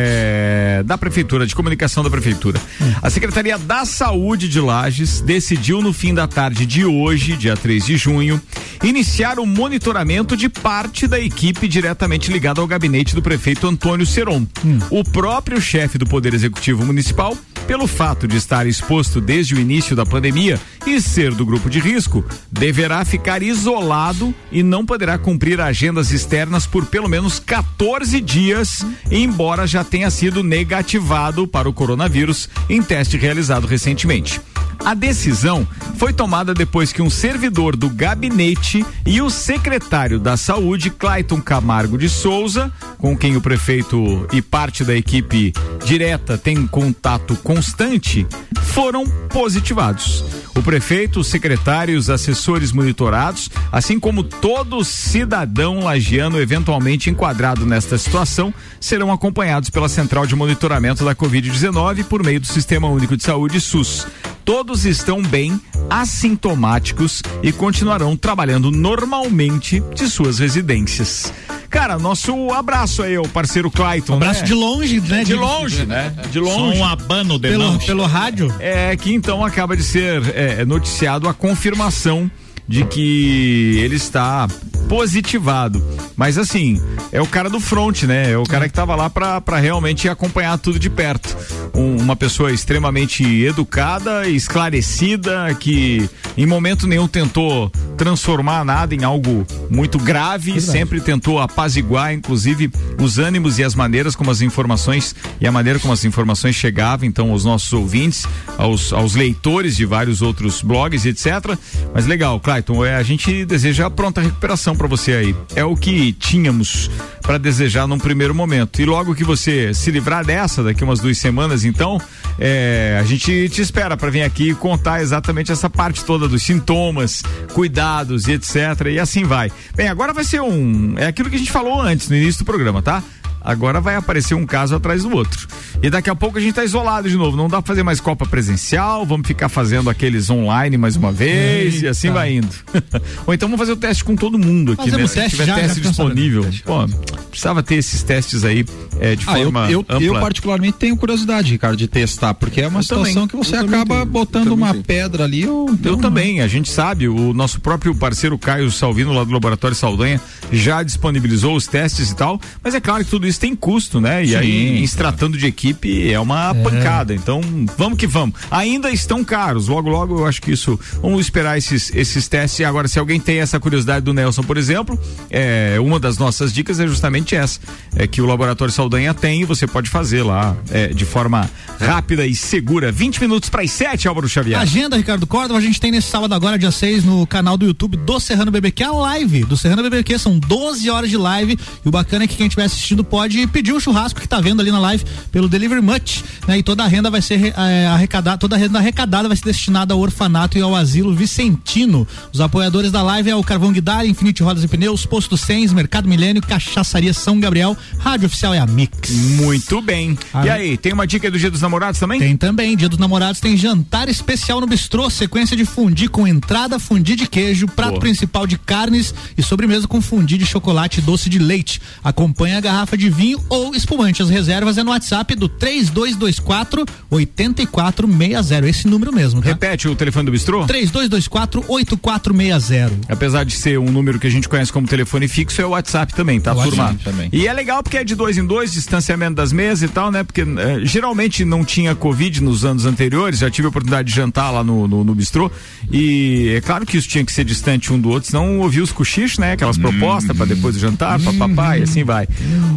eh, 0.00 0.82
da 0.84 0.96
Prefeitura, 0.96 1.46
de 1.46 1.54
Comunicação 1.54 2.02
da 2.02 2.10
Prefeitura. 2.10 2.60
A 3.02 3.10
Secretaria 3.10 3.58
da 3.58 3.84
Saúde 3.84 4.48
de 4.48 4.60
Lages 4.60 5.20
decidiu 5.20 5.82
no 5.82 5.92
fim 5.92 6.14
da 6.14 6.26
tarde 6.26 6.64
de 6.64 6.84
hoje, 6.84 7.36
dia 7.36 7.56
3 7.56 7.84
de 7.84 7.96
junho, 7.96 8.40
iniciar 8.82 9.38
o 9.38 9.46
monitoramento 9.46 10.36
de 10.36 10.48
parte 10.48 11.06
da 11.06 11.20
equipe 11.20 11.68
diretamente 11.68 12.32
ligada 12.32 12.60
ao 12.60 12.66
gabinete 12.66 13.14
do 13.14 13.22
prefeito 13.22 13.66
Antônio 13.66 14.06
Seron. 14.06 14.46
O 14.90 15.04
próprio 15.04 15.60
chefe 15.60 15.98
do 15.98 16.06
Poder 16.06 16.32
Executivo 16.34 16.84
Municipal 16.84 17.36
pelo 17.70 17.86
fato 17.86 18.26
de 18.26 18.36
estar 18.36 18.66
exposto 18.66 19.20
desde 19.20 19.54
o 19.54 19.60
início 19.60 19.94
da 19.94 20.04
pandemia 20.04 20.58
e 20.84 21.00
ser 21.00 21.32
do 21.32 21.46
grupo 21.46 21.70
de 21.70 21.78
risco, 21.78 22.24
deverá 22.50 23.04
ficar 23.04 23.44
isolado 23.44 24.34
e 24.50 24.60
não 24.60 24.84
poderá 24.84 25.16
cumprir 25.16 25.60
agendas 25.60 26.10
externas 26.10 26.66
por 26.66 26.86
pelo 26.86 27.08
menos 27.08 27.38
14 27.38 28.20
dias, 28.20 28.84
embora 29.08 29.68
já 29.68 29.84
tenha 29.90 30.10
sido 30.10 30.42
negativado 30.42 31.46
para 31.46 31.68
o 31.68 31.72
coronavírus 31.72 32.48
em 32.68 32.82
teste 32.82 33.16
realizado 33.16 33.66
recentemente. 33.66 34.40
A 34.84 34.94
decisão 34.94 35.66
foi 35.96 36.12
tomada 36.12 36.54
depois 36.54 36.92
que 36.92 37.02
um 37.02 37.10
servidor 37.10 37.76
do 37.76 37.90
gabinete 37.90 38.84
e 39.04 39.20
o 39.20 39.28
secretário 39.28 40.18
da 40.18 40.36
Saúde, 40.36 40.90
Clayton 40.90 41.40
Camargo 41.40 41.98
de 41.98 42.08
Souza, 42.08 42.72
com 42.96 43.16
quem 43.16 43.36
o 43.36 43.40
prefeito 43.40 44.26
e 44.32 44.40
parte 44.40 44.82
da 44.82 44.96
equipe 44.96 45.52
direta 45.84 46.38
tem 46.38 46.66
contato 46.66 47.36
constante, 47.36 48.26
foram 48.62 49.04
positivados. 49.28 50.24
O 50.56 50.62
prefeito, 50.62 51.20
os 51.20 52.10
assessores 52.10 52.72
monitorados, 52.72 53.48
assim 53.70 53.98
como 53.98 54.22
todo 54.22 54.84
cidadão 54.84 55.80
lagiano 55.80 56.40
eventualmente 56.40 57.08
enquadrado 57.08 57.64
nesta 57.64 57.96
situação, 57.96 58.52
serão 58.80 59.12
acompanhados 59.12 59.70
pela 59.70 59.88
Central 59.88 60.26
de 60.26 60.36
Monitoramento 60.36 61.04
da 61.04 61.14
Covid-19 61.14 62.04
por 62.04 62.22
meio 62.22 62.40
do 62.40 62.46
Sistema 62.46 62.88
Único 62.88 63.16
de 63.16 63.22
Saúde 63.22 63.60
SUS. 63.60 64.06
Todos 64.50 64.84
estão 64.84 65.22
bem, 65.22 65.60
assintomáticos 65.88 67.22
e 67.40 67.52
continuarão 67.52 68.16
trabalhando 68.16 68.68
normalmente 68.72 69.78
de 69.94 70.08
suas 70.08 70.40
residências. 70.40 71.32
Cara, 71.68 71.96
nosso 72.00 72.50
abraço 72.50 73.00
aí 73.04 73.14
ao 73.14 73.28
parceiro 73.28 73.70
Clayton. 73.70 74.14
Abraço 74.14 74.40
né? 74.40 74.46
de 74.46 74.54
longe, 74.54 75.00
né? 75.02 75.22
De 75.22 75.34
longe, 75.36 75.86
né? 75.86 76.12
De 76.32 76.40
longe. 76.40 76.78
Só 76.78 76.82
um 76.82 76.84
abano 76.84 77.38
de 77.38 77.48
pelo, 77.48 77.62
longe. 77.62 77.86
Pelo 77.86 78.04
rádio. 78.06 78.52
É 78.58 78.96
que 78.96 79.14
então 79.14 79.44
acaba 79.44 79.76
de 79.76 79.84
ser 79.84 80.20
é, 80.34 80.64
noticiado 80.64 81.28
a 81.28 81.32
confirmação 81.32 82.28
de 82.70 82.84
que 82.84 83.80
ele 83.82 83.96
está 83.96 84.46
positivado. 84.88 85.84
Mas 86.16 86.38
assim, 86.38 86.80
é 87.10 87.20
o 87.20 87.26
cara 87.26 87.50
do 87.50 87.58
front, 87.58 88.04
né? 88.04 88.30
É 88.30 88.38
o 88.38 88.44
cara 88.44 88.66
que 88.66 88.72
estava 88.72 88.94
lá 88.94 89.10
para 89.10 89.58
realmente 89.58 90.08
acompanhar 90.08 90.56
tudo 90.56 90.78
de 90.78 90.88
perto. 90.88 91.36
Um, 91.74 91.96
uma 91.96 92.14
pessoa 92.14 92.52
extremamente 92.52 93.24
educada, 93.42 94.28
esclarecida, 94.28 95.52
que 95.58 96.08
em 96.36 96.46
momento 96.46 96.86
nenhum 96.86 97.08
tentou 97.08 97.70
transformar 97.96 98.64
nada 98.64 98.94
em 98.94 99.02
algo 99.02 99.46
muito 99.68 99.98
grave, 99.98 100.52
Verdade. 100.52 100.72
sempre 100.72 101.00
tentou 101.00 101.38
apaziguar, 101.40 102.12
inclusive, 102.12 102.70
os 103.00 103.18
ânimos 103.18 103.58
e 103.58 103.64
as 103.64 103.74
maneiras 103.74 104.14
como 104.14 104.30
as 104.30 104.40
informações 104.42 105.14
e 105.40 105.46
a 105.46 105.52
maneira 105.52 105.78
como 105.78 105.92
as 105.92 106.04
informações 106.04 106.54
chegavam, 106.54 107.06
então, 107.06 107.30
aos 107.30 107.44
nossos 107.44 107.72
ouvintes, 107.72 108.26
aos, 108.56 108.92
aos 108.92 109.14
leitores 109.14 109.76
de 109.76 109.84
vários 109.84 110.22
outros 110.22 110.62
blogs, 110.62 111.04
etc. 111.06 111.56
Mas 111.94 112.06
legal, 112.06 112.40
Clayton, 112.60 112.84
é, 112.84 112.94
a 112.94 113.02
gente 113.02 113.44
deseja 113.44 113.86
a 113.86 113.90
pronta 113.90 114.20
recuperação 114.20 114.76
para 114.76 114.86
você 114.86 115.12
aí. 115.12 115.36
É 115.54 115.64
o 115.64 115.74
que 115.74 116.12
tínhamos 116.12 116.90
para 117.22 117.38
desejar 117.38 117.86
num 117.86 117.98
primeiro 117.98 118.34
momento. 118.34 118.80
E 118.80 118.84
logo 118.84 119.14
que 119.14 119.24
você 119.24 119.72
se 119.74 119.90
livrar 119.90 120.24
dessa, 120.24 120.62
daqui 120.62 120.84
umas 120.84 121.00
duas 121.00 121.18
semanas, 121.18 121.64
então, 121.64 122.00
é, 122.38 122.98
a 123.00 123.04
gente 123.04 123.48
te 123.48 123.62
espera 123.62 123.96
para 123.96 124.10
vir 124.10 124.22
aqui 124.22 124.54
contar 124.54 125.00
exatamente 125.00 125.50
essa 125.50 125.70
parte 125.70 126.04
toda 126.04 126.28
dos 126.28 126.42
sintomas, 126.42 127.22
cuidados 127.52 128.28
e 128.28 128.32
etc. 128.32 128.86
E 128.90 128.98
assim 128.98 129.24
vai. 129.24 129.50
Bem, 129.74 129.88
agora 129.88 130.12
vai 130.12 130.24
ser 130.24 130.40
um. 130.40 130.94
É 130.98 131.06
aquilo 131.06 131.30
que 131.30 131.36
a 131.36 131.38
gente 131.38 131.52
falou 131.52 131.80
antes, 131.80 132.08
no 132.08 132.16
início 132.16 132.44
do 132.44 132.44
programa, 132.44 132.82
tá? 132.82 133.02
Agora 133.40 133.80
vai 133.80 133.96
aparecer 133.96 134.34
um 134.34 134.44
caso 134.44 134.74
atrás 134.74 135.02
do 135.02 135.14
outro. 135.14 135.48
E 135.82 135.88
daqui 135.88 136.10
a 136.10 136.14
pouco 136.14 136.38
a 136.38 136.40
gente 136.40 136.54
tá 136.54 136.64
isolado 136.64 137.08
de 137.08 137.16
novo. 137.16 137.36
Não 137.36 137.48
dá 137.48 137.62
pra 137.62 137.68
fazer 137.68 137.82
mais 137.82 138.00
Copa 138.00 138.26
presencial, 138.26 139.06
vamos 139.06 139.26
ficar 139.26 139.48
fazendo 139.48 139.88
aqueles 139.88 140.28
online 140.28 140.76
mais 140.76 140.96
uma 140.96 141.10
vez 141.10 141.74
Eita. 141.74 141.86
e 141.86 141.88
assim 141.88 142.10
vai 142.10 142.34
indo. 142.34 142.54
Ou 143.26 143.32
então 143.32 143.48
vamos 143.48 143.60
fazer 143.60 143.72
o 143.72 143.76
teste 143.76 144.04
com 144.04 144.16
todo 144.16 144.38
mundo 144.38 144.72
aqui, 144.72 144.90
Fazemos 144.90 145.14
né? 145.14 145.24
Se 145.24 145.30
tiver 145.30 145.46
já, 145.46 145.54
teste 145.54 145.82
já 145.82 145.88
disponível. 145.88 146.46
Pô, 146.64 146.86
precisava 147.30 147.62
ter 147.62 147.76
esses 147.76 148.02
testes 148.02 148.44
aí 148.44 148.64
é, 148.98 149.16
de 149.16 149.24
ah, 149.26 149.32
forma 149.32 149.70
eu, 149.70 149.70
eu, 149.70 149.80
ampla. 149.80 150.02
eu, 150.02 150.14
particularmente 150.14 150.78
tenho 150.78 150.96
curiosidade, 150.96 151.52
Ricardo, 151.52 151.76
de 151.76 151.88
testar, 151.88 152.34
porque 152.34 152.60
é 152.60 152.68
uma 152.68 152.80
eu 152.80 152.82
situação 152.82 153.26
também. 153.26 153.28
que 153.28 153.36
você 153.36 153.56
eu 153.56 153.60
acaba 153.60 154.04
botando 154.04 154.52
uma 154.52 154.72
tenho. 154.72 154.84
pedra 154.84 155.24
ali. 155.24 155.46
Ou, 155.46 155.70
eu 155.84 155.96
também, 155.96 156.40
a 156.40 156.48
gente 156.48 156.70
sabe, 156.70 157.08
o 157.08 157.32
nosso 157.32 157.60
próprio 157.60 157.94
parceiro 157.94 158.36
Caio 158.38 158.70
Salvino, 158.70 159.12
lá 159.12 159.24
do 159.24 159.32
Laboratório 159.32 159.76
Saldanha, 159.76 160.20
já 160.52 160.82
disponibilizou 160.82 161.54
os 161.54 161.66
testes 161.66 162.10
e 162.10 162.16
tal, 162.16 162.40
mas 162.62 162.74
é 162.74 162.80
claro 162.80 163.04
que 163.04 163.10
tudo 163.10 163.26
isso 163.26 163.29
tem 163.38 163.54
custo, 163.54 164.00
né? 164.00 164.24
E 164.24 164.28
Sim, 164.28 164.36
aí, 164.36 164.88
se 164.88 164.96
tratando 164.96 165.36
de 165.36 165.46
equipe, 165.46 166.10
é 166.10 166.18
uma 166.18 166.50
é. 166.50 166.62
pancada. 166.62 167.14
Então, 167.14 167.40
vamos 167.76 167.98
que 167.98 168.06
vamos. 168.06 168.34
Ainda 168.50 168.90
estão 168.90 169.24
caros. 169.24 169.68
Logo, 169.68 169.88
logo, 169.88 170.18
eu 170.20 170.26
acho 170.26 170.40
que 170.40 170.52
isso. 170.52 170.78
Vamos 171.02 171.20
esperar 171.20 171.58
esses, 171.58 171.94
esses 171.94 172.28
testes. 172.28 172.64
Agora, 172.66 172.88
se 172.88 172.98
alguém 172.98 173.20
tem 173.20 173.40
essa 173.40 173.60
curiosidade 173.60 174.04
do 174.04 174.12
Nelson, 174.12 174.42
por 174.42 174.56
exemplo, 174.56 174.98
é, 175.30 175.76
uma 175.80 176.00
das 176.00 176.18
nossas 176.18 176.52
dicas 176.52 176.80
é 176.80 176.86
justamente 176.86 177.34
essa: 177.34 177.60
é 177.94 178.06
que 178.06 178.20
o 178.20 178.26
Laboratório 178.26 178.72
Saldanha 178.72 179.14
tem 179.14 179.42
e 179.42 179.44
você 179.44 179.66
pode 179.66 179.88
fazer 179.90 180.22
lá 180.22 180.56
é, 180.70 180.88
de 180.88 181.04
forma 181.04 181.48
rápida 181.78 182.26
e 182.26 182.34
segura. 182.34 182.90
20 182.90 183.20
minutos 183.20 183.48
para 183.48 183.62
as 183.62 183.70
7, 183.70 184.08
Álvaro 184.08 184.28
Xavier. 184.28 184.58
Agenda, 184.58 184.96
Ricardo 184.96 185.26
Córdova, 185.26 185.58
a 185.58 185.62
gente 185.62 185.80
tem 185.80 185.90
nesse 185.90 186.08
sábado 186.08 186.34
agora, 186.34 186.58
dia 186.58 186.70
6, 186.70 187.04
no 187.04 187.26
canal 187.26 187.56
do 187.56 187.66
YouTube 187.66 187.96
do 187.96 188.20
Serrano 188.20 188.50
BBQ, 188.50 188.84
a 188.84 188.92
live 188.92 189.44
do 189.44 189.56
Serrano 189.56 189.82
BBQ. 189.82 190.18
São 190.18 190.38
12 190.38 190.90
horas 190.90 191.10
de 191.10 191.16
live. 191.16 191.58
E 191.84 191.88
o 191.88 191.90
bacana 191.90 192.24
é 192.24 192.26
que 192.26 192.36
quem 192.36 192.46
estiver 192.46 192.64
assistindo 192.64 193.04
pode 193.04 193.19
pedir 193.50 193.72
um 193.72 193.80
churrasco 193.80 194.20
que 194.20 194.28
tá 194.28 194.40
vendo 194.40 194.60
ali 194.60 194.70
na 194.70 194.78
live 194.78 195.04
pelo 195.32 195.48
Delivery 195.48 195.80
Much, 195.80 196.22
né? 196.46 196.58
E 196.58 196.62
toda 196.62 196.84
a 196.84 196.86
renda 196.86 197.10
vai 197.10 197.22
ser 197.22 197.52
é, 197.56 197.86
arrecadada, 197.86 198.38
toda 198.38 198.56
a 198.56 198.58
renda 198.58 198.78
arrecadada 198.78 199.28
vai 199.28 199.36
ser 199.36 199.44
destinada 199.44 199.94
ao 199.94 200.00
orfanato 200.00 200.56
e 200.58 200.62
ao 200.62 200.74
asilo 200.74 201.14
Vicentino. 201.14 202.06
Os 202.32 202.40
apoiadores 202.40 202.92
da 202.92 203.02
live 203.02 203.30
é 203.30 203.36
o 203.36 203.42
Carvão 203.42 203.72
Guidar, 203.72 204.06
Infinite 204.06 204.42
Rodas 204.42 204.64
e 204.64 204.68
Pneus, 204.68 205.04
Posto 205.06 205.36
Sens, 205.36 205.72
Mercado 205.72 206.08
Milênio, 206.08 206.42
Cachaçaria 206.42 207.12
São 207.12 207.38
Gabriel, 207.38 207.76
Rádio 207.98 208.26
Oficial 208.26 208.54
é 208.54 208.58
a 208.58 208.66
Mix. 208.66 209.10
Muito 209.10 209.80
bem. 209.82 210.18
Ah, 210.32 210.46
e 210.46 210.50
aí, 210.50 210.76
tem 210.76 210.92
uma 210.92 211.06
dica 211.06 211.30
do 211.30 211.38
Dia 211.38 211.50
dos 211.50 211.60
Namorados 211.60 212.00
também? 212.00 212.18
Tem 212.18 212.36
também. 212.36 212.76
Dia 212.76 212.88
dos 212.88 212.98
Namorados 212.98 213.40
tem 213.40 213.56
jantar 213.56 214.08
especial 214.08 214.60
no 214.60 214.66
bistrô, 214.66 215.10
sequência 215.10 215.56
de 215.56 215.64
fundi 215.64 216.08
com 216.08 216.26
entrada, 216.26 216.78
fundi 216.78 217.16
de 217.16 217.26
queijo, 217.26 217.66
prato 217.66 217.90
Boa. 217.90 218.00
principal 218.00 218.46
de 218.46 218.56
carnes 218.58 219.14
e 219.36 219.42
sobremesa 219.42 219.86
com 219.86 220.00
fundi 220.00 220.38
de 220.38 220.46
chocolate 220.46 221.00
e 221.00 221.02
doce 221.02 221.28
de 221.28 221.38
leite. 221.38 221.80
Acompanha 222.02 222.58
a 222.58 222.60
garrafa 222.60 222.96
de 222.96 223.09
vinho 223.10 223.40
ou 223.48 223.74
espumante. 223.74 224.22
As 224.22 224.30
reservas 224.30 224.78
é 224.78 224.82
no 224.82 224.90
WhatsApp 224.90 225.34
do 225.34 225.48
3224 225.48 226.84
8460. 227.10 228.68
Esse 228.68 228.88
número 228.88 229.12
mesmo, 229.12 229.42
tá? 229.42 229.48
Repete 229.48 229.88
o 229.88 229.94
telefone 229.94 230.26
do 230.26 230.32
bistrô? 230.32 230.66
3224 230.66 231.64
8460. 231.66 233.12
Apesar 233.12 233.44
de 233.44 233.54
ser 233.54 233.78
um 233.78 233.90
número 233.90 234.18
que 234.18 234.26
a 234.26 234.30
gente 234.30 234.48
conhece 234.48 234.72
como 234.72 234.86
telefone 234.86 235.28
fixo, 235.28 235.60
é 235.60 235.66
o 235.66 235.70
WhatsApp 235.70 236.14
também, 236.14 236.40
tá, 236.40 236.54
turma? 236.54 236.96
Também. 237.02 237.28
E 237.32 237.46
é 237.46 237.52
legal 237.52 237.82
porque 237.82 237.98
é 237.98 238.04
de 238.04 238.14
dois 238.14 238.38
em 238.38 238.46
dois, 238.46 238.72
distanciamento 238.72 239.34
das 239.34 239.52
mesas 239.52 239.88
e 239.88 239.92
tal, 239.92 240.10
né? 240.10 240.22
Porque 240.22 240.42
é, 240.42 240.84
geralmente 240.84 241.44
não 241.44 241.64
tinha 241.64 241.94
Covid 241.94 242.42
nos 242.42 242.64
anos 242.64 242.86
anteriores, 242.86 243.40
já 243.40 243.50
tive 243.50 243.66
a 243.66 243.68
oportunidade 243.68 244.08
de 244.08 244.14
jantar 244.14 244.50
lá 244.50 244.64
no, 244.64 244.86
no, 244.86 245.04
no 245.04 245.14
bistrô. 245.14 245.50
E 245.90 246.54
é 246.56 246.60
claro 246.60 246.86
que 246.86 246.96
isso 246.96 247.08
tinha 247.08 247.24
que 247.24 247.32
ser 247.32 247.44
distante 247.44 247.92
um 247.92 248.00
do 248.00 248.08
outro, 248.08 248.30
senão 248.30 248.58
ouvir 248.60 248.80
os 248.80 248.92
cochichos, 248.92 249.38
né? 249.38 249.52
Aquelas 249.52 249.78
hum, 249.78 249.82
propostas 249.82 250.36
para 250.36 250.46
depois 250.46 250.74
do 250.74 250.80
jantar, 250.80 251.20
hum, 251.20 251.24
papapá, 251.24 251.78
e 251.78 251.82
assim 251.82 252.04
vai. 252.04 252.28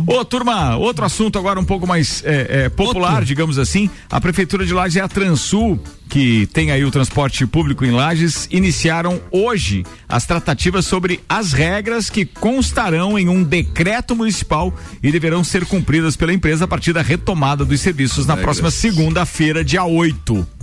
Ô, 0.07 0.22
turma, 0.25 0.77
outro 0.77 1.05
assunto 1.05 1.37
agora 1.37 1.59
um 1.59 1.65
pouco 1.65 1.87
mais 1.87 2.23
é, 2.25 2.65
é, 2.65 2.69
popular, 2.69 3.11
outro. 3.11 3.25
digamos 3.25 3.57
assim. 3.57 3.89
A 4.09 4.19
Prefeitura 4.19 4.65
de 4.65 4.73
Lages 4.73 4.97
é 4.97 5.01
a 5.01 5.07
Transul 5.07 5.79
que 6.13 6.45
tem 6.53 6.69
aí 6.69 6.85
o 6.85 6.91
transporte 6.91 7.43
público 7.47 7.83
em 7.83 7.89
Lages, 7.89 8.47
iniciaram 8.51 9.19
hoje 9.31 9.83
as 10.07 10.27
tratativas 10.27 10.85
sobre 10.85 11.19
as 11.27 11.53
regras 11.53 12.07
que 12.07 12.23
constarão 12.23 13.17
em 13.17 13.27
um 13.27 13.43
decreto 13.43 14.15
municipal 14.15 14.71
e 15.01 15.11
deverão 15.11 15.43
ser 15.43 15.65
cumpridas 15.65 16.15
pela 16.15 16.31
empresa 16.31 16.65
a 16.65 16.67
partir 16.67 16.93
da 16.93 17.01
retomada 17.01 17.65
dos 17.65 17.81
serviços 17.81 18.27
na 18.27 18.37
próxima 18.37 18.69
segunda-feira, 18.69 19.65
dia 19.65 19.83
8. 19.83 20.62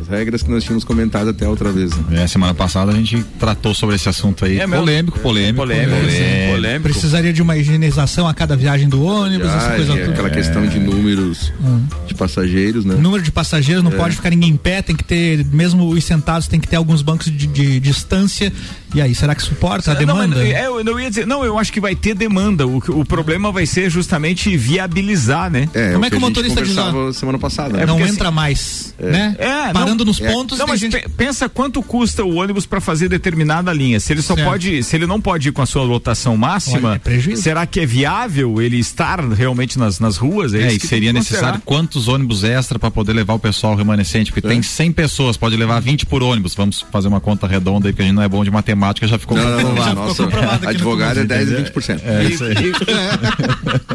As 0.00 0.08
regras 0.08 0.42
que 0.42 0.50
nós 0.50 0.64
tínhamos 0.64 0.84
comentado 0.84 1.30
até 1.30 1.48
outra 1.48 1.70
vez. 1.70 1.96
Né? 1.96 2.22
É, 2.22 2.26
semana 2.26 2.54
passada 2.54 2.92
a 2.92 2.94
gente 2.94 3.24
tratou 3.38 3.74
sobre 3.74 3.96
esse 3.96 4.08
assunto 4.08 4.44
aí. 4.44 4.58
É 4.58 4.66
polêmico, 4.66 5.18
polêmico, 5.20 5.56
polêmico, 5.56 6.00
polêmico, 6.00 6.52
polêmico. 6.52 6.82
Precisaria 6.82 7.32
de 7.32 7.42
uma 7.42 7.56
higienização 7.56 8.28
a 8.28 8.34
cada 8.34 8.56
viagem 8.56 8.88
do 8.88 9.02
ônibus, 9.02 9.48
Já, 9.48 9.56
essa 9.56 9.76
coisa 9.76 9.98
é, 9.98 10.08
Aquela 10.08 10.30
questão 10.30 10.66
de 10.66 10.78
números 10.78 11.52
hum. 11.62 11.84
de 12.06 12.14
passageiros, 12.14 12.84
né? 12.84 12.94
Número 12.94 13.22
de 13.22 13.30
passageiros, 13.30 13.82
não 13.82 13.92
é. 13.92 13.96
pode 13.96 14.16
ficar 14.16 14.30
ninguém 14.30 14.50
em 14.50 14.56
pé, 14.56 14.82
tem 14.82 14.94
que 14.96 15.04
ter, 15.04 15.44
mesmo 15.46 15.88
os 15.88 16.04
sentados, 16.04 16.48
tem 16.48 16.60
que 16.60 16.68
ter 16.68 16.76
alguns 16.76 17.02
bancos 17.02 17.26
de, 17.26 17.46
de, 17.46 17.80
de 17.80 17.80
distância. 17.80 18.52
E 18.94 19.00
aí, 19.02 19.14
será 19.14 19.34
que 19.34 19.42
suporta 19.42 19.90
a 19.90 19.94
Não, 19.94 20.14
mas, 20.14 20.30
demanda? 20.30 20.46
é, 20.48 20.66
eu 20.66 20.84
não 20.84 21.00
ia 21.00 21.08
dizer, 21.08 21.26
não, 21.26 21.44
eu 21.44 21.58
acho 21.58 21.72
que 21.72 21.80
vai 21.80 21.96
ter 21.96 22.14
demanda. 22.14 22.66
O, 22.66 22.76
o 22.78 23.04
problema 23.04 23.50
vai 23.50 23.66
ser 23.66 23.90
justamente 23.90 24.56
viabilizar, 24.56 25.50
né? 25.50 25.68
Como 25.92 26.04
é 26.04 26.10
que 26.10 26.16
o 26.16 26.20
motorista 26.20 26.62
diz 26.62 26.74
lá? 26.76 27.12
semana 27.12 27.38
passada. 27.38 27.80
É 27.80 27.86
não 27.86 27.96
porque, 27.98 28.12
entra 28.12 28.30
mais, 28.30 28.94
É. 28.98 29.10
né? 29.10 29.36
É, 29.38 29.72
Parando 29.72 30.04
não- 30.04 30.12
nos 30.12 30.20
é. 30.20 30.30
pontos. 30.32 30.58
Não, 30.58 30.66
mas 30.66 30.78
gente- 30.78 30.92
pe- 30.98 31.08
pensa 31.08 31.48
quanto 31.48 31.82
custa 31.82 32.24
o 32.24 32.36
ônibus 32.36 32.66
para 32.66 32.80
fazer 32.80 33.08
determinada 33.08 33.72
linha. 33.72 33.98
Se 33.98 34.12
ele 34.12 34.22
só 34.22 34.34
Certo. 34.34 34.46
pode, 34.48 34.82
se 34.84 34.94
ele 34.96 35.06
não 35.06 35.20
pode 35.20 35.48
ir 35.48 35.52
com 35.52 35.62
a 35.62 35.66
sua 35.66 35.82
lotação 35.82 36.36
máxima, 36.36 37.00
Olha, 37.04 37.32
é 37.32 37.36
será 37.36 37.66
que 37.66 37.80
é 37.80 37.86
viável 37.86 38.62
ele 38.62 38.78
estar 38.78 39.20
realmente 39.32 39.78
nas, 39.78 39.98
nas 39.98 40.16
ruas? 40.16 40.54
É, 40.54 40.68
isso 40.72 40.86
e 40.86 40.88
seria 40.88 41.12
necessário 41.12 41.60
quantos 41.64 42.06
ônibus 42.06 42.44
extra 42.44 42.78
para 42.78 42.90
poder 42.90 43.12
levar 43.12 43.34
o 43.34 43.38
pessoal 43.40 43.74
remanescente? 43.74 44.30
Porque 44.32 44.46
tem 44.46 44.62
100 44.62 44.92
pessoas, 44.92 45.36
pode 45.36 45.56
levar 45.56 45.80
20 45.80 46.06
por 46.06 46.22
ônibus. 46.22 46.54
Vamos 46.54 46.84
fazer 46.92 47.08
uma 47.08 47.20
conta 47.20 47.46
redonda 47.46 47.88
aí, 47.88 47.92
porque 47.92 48.02
a 48.02 48.06
gente 48.06 48.14
não 48.14 48.22
é 48.22 48.28
bom 48.28 48.44
de 48.44 48.50
matemática, 48.50 48.83
já 49.04 49.18
ficou 49.18 49.36
Não, 49.36 49.60
não, 49.62 49.74
não, 49.74 49.94
nossa, 49.94 50.24
advogado 50.66 51.20
é 51.20 51.24
10 51.24 51.50
e 51.50 51.54
20%. 51.54 52.00
É 52.04 52.24
isso 52.24 52.44
aí. 52.44 52.72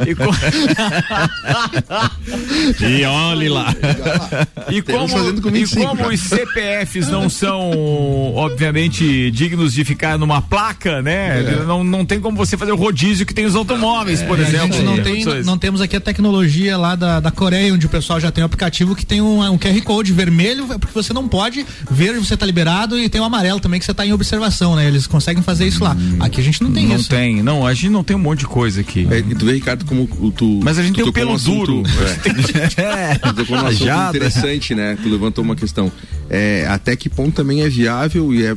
E, 0.08 0.16
co- 0.16 0.30
E 2.88 3.06
olhe 3.06 3.50
lá. 3.50 3.74
E 4.70 4.82
como, 4.82 5.18
e 5.48 5.52
25, 5.52 5.88
como 5.88 5.98
cara. 6.02 6.14
os 6.14 6.20
CPFs 6.22 7.08
não 7.10 7.30
são, 7.30 7.72
obviamente, 8.36 9.32
dignos 9.32 9.74
de 9.74 9.84
ficar 9.84 10.18
numa 10.18 10.42
placa, 10.42 11.02
né? 11.02 11.42
É. 11.42 11.64
Não, 11.66 11.84
não 11.84 12.06
tem 12.06 12.20
como 12.20 12.38
você 12.38 12.58
fazer 12.58 12.72
o 12.72 12.76
rodízio 12.76 13.26
que 13.26 13.34
tem 13.34 13.46
os 13.46 13.56
automóveis, 13.56 14.22
por 14.22 14.40
É, 14.40 14.44
exemplo. 14.44 14.76
a 14.76 14.80
gente 14.80 14.84
não, 14.86 15.04
tem, 15.04 15.26
não 15.44 15.58
temos 15.58 15.82
aqui 15.82 15.96
a 15.96 16.00
tecnologia 16.02 16.78
lá 16.78 16.96
da, 16.96 17.20
da 17.20 17.32
Coreia, 17.32 17.74
onde 17.74 17.86
o 17.86 17.90
pessoal 17.90 18.20
já 18.20 18.32
tem 18.32 18.44
um 18.44 18.46
aplicativo 18.46 18.96
que 18.96 19.06
tem 19.06 19.22
um, 19.22 19.42
um 19.52 19.58
QR 19.58 19.82
Code 19.84 20.14
vermelho, 20.14 20.72
é 20.74 20.78
porque 20.78 20.94
você 20.94 21.14
não 21.14 21.28
pode 21.28 21.66
ver 21.90 22.20
você 22.20 22.36
tá 22.36 22.46
liberado 22.46 23.00
e 23.00 23.08
tem 23.10 23.22
o 23.22 23.24
amarelo 23.24 23.60
também 23.60 23.80
que 23.80 23.86
você 23.86 23.94
tá 23.94 24.06
em 24.06 24.12
observação, 24.14 24.76
né? 24.76 24.79
Eles 24.88 25.08
conseguem 25.08 25.42
fazer 25.44 25.68
isso 25.68 25.84
lá. 25.84 25.96
Aqui 26.20 26.40
a 26.42 26.44
gente 26.44 26.62
não 26.64 26.72
tem 26.72 26.88
não 26.88 26.96
isso. 26.96 27.10
tem, 27.10 27.42
não, 27.44 27.66
a 27.66 27.74
gente 27.74 27.90
não 27.90 28.04
tem 28.04 28.16
um 28.16 28.20
monte 28.20 28.40
de 28.40 28.48
coisa 28.48 28.82
aqui. 28.82 29.08
É, 29.10 29.20
e 29.20 29.36
tu 29.36 29.46
vê, 29.46 29.54
Ricardo, 29.54 29.86
como 29.86 30.08
tu. 30.32 30.60
Mas 30.64 30.78
a 30.78 30.84
gente 30.84 30.96
tem 30.96 31.08
o 31.08 31.14
pelo 31.14 31.34
assunto- 31.34 31.66
duro. 31.84 31.84
É. 32.78 33.16
Tu 33.20 33.34
tocou 33.34 33.58
num 33.58 33.66
assunto 33.68 33.86
Jada. 33.86 34.18
interessante, 34.18 34.74
né? 34.76 34.98
Tu 35.02 35.10
levantou 35.10 35.44
uma 35.44 35.56
questão. 35.56 35.92
É, 36.30 36.68
até 36.70 36.96
que 36.96 37.10
ponto 37.10 37.34
também 37.34 37.62
é 37.62 37.70
viável 37.70 38.34
e 38.34 38.46
é, 38.46 38.52
é, 38.52 38.56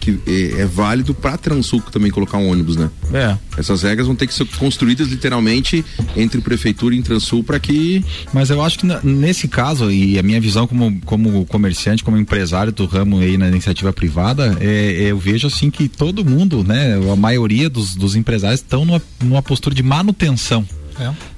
que 0.00 0.18
é, 0.26 0.62
é 0.62 0.66
válido 0.66 1.12
pra 1.12 1.36
Transuco 1.36 1.90
também 1.92 2.10
colocar 2.10 2.38
um 2.38 2.48
ônibus, 2.50 2.76
né? 2.76 2.88
É. 3.12 3.36
Essas 3.58 3.82
regras 3.82 4.06
vão 4.06 4.16
ter 4.16 4.26
que 4.26 4.32
ser 4.32 4.46
construídas 4.58 5.08
literalmente 5.08 5.84
entre 6.16 6.40
prefeitura 6.40 6.94
e 6.94 7.02
Transul 7.02 7.44
para 7.44 7.58
que. 7.60 8.02
Mas 8.32 8.48
eu 8.48 8.62
acho 8.62 8.78
que 8.78 8.86
nesse 9.04 9.48
caso, 9.48 9.90
e 9.90 10.18
a 10.18 10.22
minha 10.22 10.40
visão 10.40 10.66
como, 10.66 10.98
como 11.04 11.44
comerciante, 11.46 12.02
como 12.02 12.16
empresário 12.16 12.72
do 12.72 12.86
ramo 12.86 13.18
aí 13.20 13.36
na 13.36 13.48
iniciativa 13.48 13.92
privada, 13.92 14.56
é, 14.60 14.92
eu 15.10 15.18
vejo 15.18 15.46
assim 15.46 15.59
que 15.68 15.88
todo 15.88 16.24
mundo, 16.24 16.62
né, 16.62 16.94
a 17.12 17.16
maioria 17.16 17.68
dos, 17.68 17.96
dos 17.96 18.14
empresários 18.14 18.60
estão 18.60 18.84
numa, 18.84 19.02
numa 19.20 19.42
postura 19.42 19.74
de 19.74 19.82
manutenção. 19.82 20.64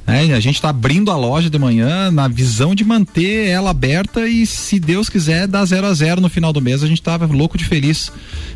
É, 0.06 0.34
a 0.34 0.40
gente 0.40 0.56
está 0.56 0.70
abrindo 0.70 1.10
a 1.10 1.16
loja 1.16 1.48
de 1.48 1.58
manhã 1.58 2.10
na 2.10 2.26
visão 2.26 2.74
de 2.74 2.84
manter 2.84 3.46
ela 3.46 3.70
aberta 3.70 4.28
e, 4.28 4.44
se 4.44 4.80
Deus 4.80 5.08
quiser, 5.08 5.46
dar 5.46 5.64
zero 5.64 5.86
a 5.86 5.94
zero 5.94 6.20
no 6.20 6.28
final 6.28 6.52
do 6.52 6.60
mês. 6.60 6.82
A 6.82 6.88
gente 6.88 7.00
tava 7.00 7.26
louco 7.26 7.56
de 7.56 7.64
feliz. 7.64 8.10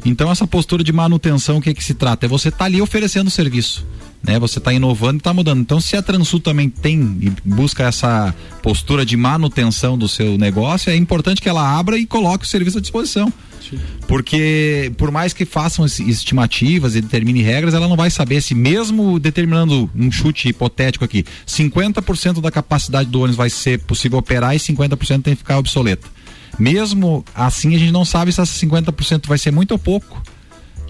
Então, 0.05 0.31
essa 0.31 0.47
postura 0.47 0.83
de 0.83 0.93
manutenção, 0.93 1.59
o 1.59 1.62
que 1.62 1.73
que 1.73 1.85
se 1.85 1.95
trata? 1.95 2.27
É 2.27 2.29
você 2.29 2.49
estar 2.49 2.64
ali 2.64 2.83
oferecendo 2.83 3.31
serviço. 3.31 3.87
Né, 4.23 4.41
você 4.41 4.59
está 4.59 4.73
inovando 4.73 5.14
e 5.14 5.19
está 5.19 5.33
mudando. 5.33 5.61
Então, 5.61 5.81
se 5.81 5.97
a 5.97 6.03
Transul 6.03 6.41
também 6.41 6.69
tem 6.69 7.01
e 7.21 7.33
busca 7.45 7.85
essa 7.85 8.35
postura 8.61 9.07
de 9.07 9.17
manutenção 9.17 9.97
do 9.97 10.09
seu 10.09 10.37
negócio, 10.37 10.91
é 10.91 10.97
importante 10.97 11.41
que 11.41 11.49
ela 11.49 11.79
abra 11.79 11.97
e 11.97 12.05
coloque 12.05 12.45
o 12.45 12.49
serviço 12.49 12.79
à 12.79 12.81
disposição. 12.81 13.33
Porque 14.07 14.93
por 14.97 15.11
mais 15.11 15.33
que 15.33 15.45
façam 15.45 15.85
es- 15.85 15.99
estimativas 16.01 16.95
e 16.97 17.01
determine 17.01 17.43
regras, 17.43 17.75
ela 17.75 17.89
não 17.89 17.97
vai 17.97 18.11
saber 18.11 18.41
se 18.41 18.55
mesmo 18.55 19.19
determinando 19.19 19.91
um 19.95 20.11
chute 20.11 20.49
hipotético 20.49 21.05
aqui, 21.05 21.25
50% 21.47 22.41
da 22.41 22.51
capacidade 22.51 23.09
do 23.11 23.19
ônibus 23.21 23.37
vai 23.37 23.51
ser 23.51 23.79
possível 23.81 24.19
operar 24.19 24.55
e 24.55 24.59
50% 24.59 25.23
tem 25.23 25.35
que 25.35 25.39
ficar 25.39 25.59
obsoleta. 25.59 26.07
Mesmo 26.59 27.25
assim, 27.35 27.75
a 27.75 27.79
gente 27.79 27.93
não 27.93 28.05
sabe 28.05 28.33
se 28.33 28.41
essa 28.41 28.53
50% 28.67 29.27
vai 29.27 29.39
ser 29.39 29.51
muito 29.51 29.73
ou 29.73 29.79
pouco. 29.79 30.23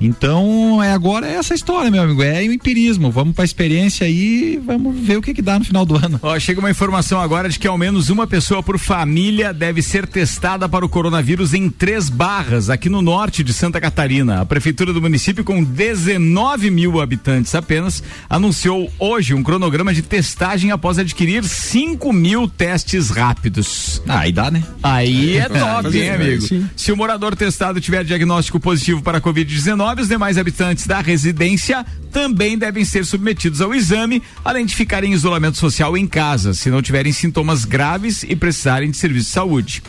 Então, 0.01 0.82
é 0.82 0.92
agora 0.92 1.26
é 1.26 1.34
essa 1.34 1.55
história, 1.55 1.90
meu 1.90 2.03
amigo. 2.03 2.22
É 2.22 2.42
o 2.42 2.53
empirismo. 2.53 3.11
Vamos 3.11 3.34
para 3.34 3.44
a 3.44 3.47
experiência 3.47 4.07
aí, 4.07 4.61
vamos 4.64 4.99
ver 4.99 5.16
o 5.16 5.22
que, 5.22 5.32
que 5.32 5.42
dá 5.42 5.59
no 5.59 5.64
final 5.64 5.86
do 5.86 5.97
ano. 5.97 6.18
Ó, 6.22 6.38
chega 6.38 6.61
uma 6.61 6.70
informação 6.70 7.20
agora 7.20 7.49
de 7.49 7.59
que 7.59 7.66
ao 7.66 7.78
menos 7.78 8.11
uma 8.11 8.26
pessoa 8.26 8.62
por 8.62 8.78
família 8.78 9.53
deve 9.53 9.82
ser 9.82 10.07
testada 10.07 10.68
para 10.68 10.84
o 10.84 10.88
coronavírus 10.88 11.55
em 11.55 11.70
Três 11.70 12.09
Barras, 12.09 12.68
aqui 12.68 12.88
no 12.88 13.01
norte 13.01 13.42
de 13.42 13.53
Santa 13.53 13.80
Catarina. 13.80 14.40
A 14.40 14.47
prefeitura 14.47 14.92
do 14.92 15.01
município, 15.01 15.44
com 15.44 15.62
19 15.62 16.70
mil 16.70 17.01
habitantes 17.01 17.55
apenas, 17.55 18.03
anunciou 18.28 18.90
hoje 18.99 19.34
um 19.34 19.42
cronograma 19.42 19.94
de 19.94 20.03
testagem 20.03 20.70
após 20.70 20.99
adquirir 20.99 21.44
5 21.44 22.12
mil 22.12 22.49
testes 22.49 23.11
rápidos. 23.11 24.03
Ah, 24.07 24.20
aí 24.20 24.32
dá, 24.32 24.51
né? 24.51 24.62
Aí 24.82 25.36
é 25.38 25.49
top, 25.49 25.97
hein, 25.97 26.11
amigo? 26.11 26.42
Sim. 26.42 26.68
Se 26.76 26.92
o 26.92 26.97
morador 26.97 27.34
testado 27.34 27.80
tiver 27.80 28.05
diagnóstico 28.05 28.61
positivo 28.61 29.03
para 29.03 29.18
a 29.18 29.20
Covid-19, 29.20 29.86
19, 29.87 30.03
os 30.03 30.09
demais 30.09 30.37
habitantes 30.37 30.87
da 30.87 31.01
residência 31.01 31.87
também 32.11 32.59
devem 32.59 32.84
ser 32.84 33.05
submetidos 33.05 33.61
ao 33.61 33.72
exame, 33.72 34.20
além 34.45 34.66
de 34.66 34.74
ficarem 34.74 35.12
em 35.12 35.14
isolamento 35.14 35.59
social 35.59 35.97
em 35.97 36.07
casa, 36.07 36.55
se 36.55 36.70
não 36.70 36.82
tiverem 36.82 37.12
sintomas 37.12 37.64
graves 37.64 38.24
e 38.24 38.34
precisarem 38.34 38.91
de 38.91 38.97
serviço 38.97 39.26
de 39.26 39.32
saúde. 39.32 39.82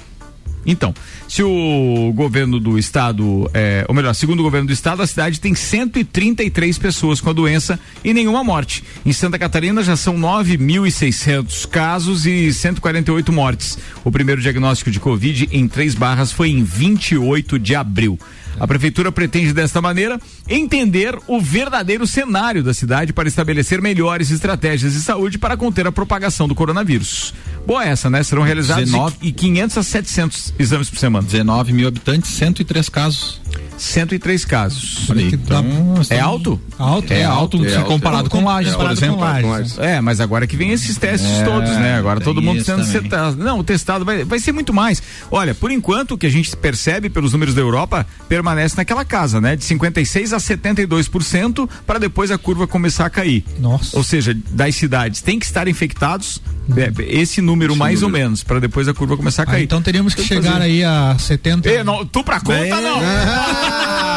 Então, 0.65 0.93
se 1.27 1.41
o 1.41 2.11
governo 2.13 2.59
do 2.59 2.77
estado, 2.77 3.49
é, 3.53 3.85
ou 3.87 3.95
melhor, 3.95 4.13
segundo 4.13 4.41
o 4.41 4.43
governo 4.43 4.67
do 4.67 4.73
estado, 4.73 5.01
a 5.01 5.07
cidade 5.07 5.39
tem 5.39 5.55
133 5.55 6.77
pessoas 6.77 7.21
com 7.21 7.29
a 7.29 7.33
doença 7.33 7.79
e 8.03 8.13
nenhuma 8.13 8.43
morte. 8.43 8.83
Em 9.05 9.13
Santa 9.13 9.39
Catarina 9.39 9.81
já 9.81 9.95
são 9.95 10.15
9.600 10.17 11.65
casos 11.67 12.25
e 12.25 12.53
148 12.53 13.31
mortes. 13.31 13.79
O 14.03 14.11
primeiro 14.11 14.41
diagnóstico 14.41 14.91
de 14.91 14.99
Covid 14.99 15.47
em 15.51 15.67
Três 15.67 15.95
Barras 15.95 16.33
foi 16.33 16.49
em 16.49 16.63
28 16.63 17.57
de 17.57 17.73
abril. 17.73 18.19
A 18.59 18.67
prefeitura 18.67 19.11
pretende 19.11 19.53
desta 19.53 19.81
maneira 19.81 20.19
entender 20.47 21.17
o 21.27 21.39
verdadeiro 21.39 22.07
cenário 22.07 22.63
da 22.63 22.73
cidade 22.73 23.13
para 23.13 23.27
estabelecer 23.27 23.81
melhores 23.81 24.31
estratégias 24.31 24.93
de 24.93 25.01
saúde 25.01 25.37
para 25.37 25.55
conter 25.55 25.85
a 25.85 25.91
propagação 25.91 26.47
do 26.47 26.55
coronavírus. 26.55 27.33
Boa 27.65 27.85
essa, 27.85 28.09
né? 28.09 28.23
Serão 28.23 28.43
realizados 28.43 28.85
19 28.85 29.17
e 29.21 29.31
500 29.31 29.77
a 29.77 29.83
700 29.83 30.53
exames 30.57 30.89
por 30.89 30.99
semana. 30.99 31.25
19 31.25 31.73
mil 31.73 31.87
habitantes, 31.87 32.31
103 32.31 32.89
casos. 32.89 33.41
103 33.77 34.45
casos. 34.45 35.09
Olha 35.09 35.21
então, 35.21 35.65
é 36.09 36.19
alto? 36.19 36.59
Alto. 36.77 37.13
É 37.13 37.19
É 37.19 37.23
alto, 37.25 37.57
alto, 37.57 37.69
se 37.69 37.75
é 37.75 37.81
comparado 37.81 38.23
alto. 38.23 38.29
com 38.29 38.43
Lages, 38.43 38.71
por 38.73 38.77
Comparado 38.77 38.99
exemplo. 38.99 39.17
com 39.17 39.49
Lages. 39.49 39.77
É, 39.79 40.01
mas 40.01 40.19
agora 40.19 40.45
que 40.47 40.55
vem 40.55 40.71
esses 40.71 40.97
testes 40.97 41.29
É, 41.29 41.43
todos, 41.43 41.69
né? 41.71 41.95
Agora 41.97 42.19
todo 42.19 42.41
mundo 42.41 42.63
sendo 42.63 42.85
testado. 42.85 43.35
Não, 43.37 43.59
o 43.59 43.63
testado 43.63 44.03
vai, 44.05 44.23
vai 44.23 44.39
ser 44.39 44.51
muito 44.51 44.73
mais. 44.73 45.01
Olha, 45.31 45.53
por 45.55 45.71
enquanto, 45.71 46.11
o 46.11 46.17
que 46.17 46.25
a 46.25 46.29
gente 46.29 46.55
percebe 46.55 47.09
pelos 47.09 47.33
números 47.33 47.53
da 47.55 47.61
Europa, 47.61 48.05
permanece 48.29 48.75
naquela 48.77 49.03
casa, 49.05 49.39
né? 49.41 49.55
De 49.55 49.63
56 49.63 50.33
a 50.33 50.37
72%, 50.37 51.69
para 51.85 51.99
depois 51.99 52.31
a 52.31 52.37
curva 52.37 52.67
começar 52.67 53.05
a 53.05 53.09
cair. 53.09 53.43
Nossa. 53.59 53.95
Ou 53.97 54.03
seja, 54.03 54.35
das 54.51 54.75
cidades 54.75 55.21
tem 55.21 55.39
que 55.39 55.45
estar 55.45 55.67
infectados, 55.67 56.41
é, 56.75 56.91
esse 57.07 57.41
número 57.41 57.75
mais 57.75 58.03
ou 58.03 58.09
menos, 58.09 58.43
para 58.43 58.59
depois 58.59 58.87
a 58.87 58.93
curva 58.93 59.15
começar 59.17 59.43
a 59.43 59.45
Ah, 59.45 59.51
cair. 59.51 59.63
então 59.63 59.81
teríamos 59.81 60.13
que 60.13 60.23
chegar 60.23 60.53
fazer. 60.53 60.63
aí 60.65 60.83
a 60.83 61.15
70. 61.17 61.67
Ê, 61.69 61.83
não, 61.83 62.05
tu 62.05 62.23
pra 62.23 62.39
conta, 62.39 62.59
Bem- 62.59 62.69
não. 62.71 62.97
Ah! 63.49 64.13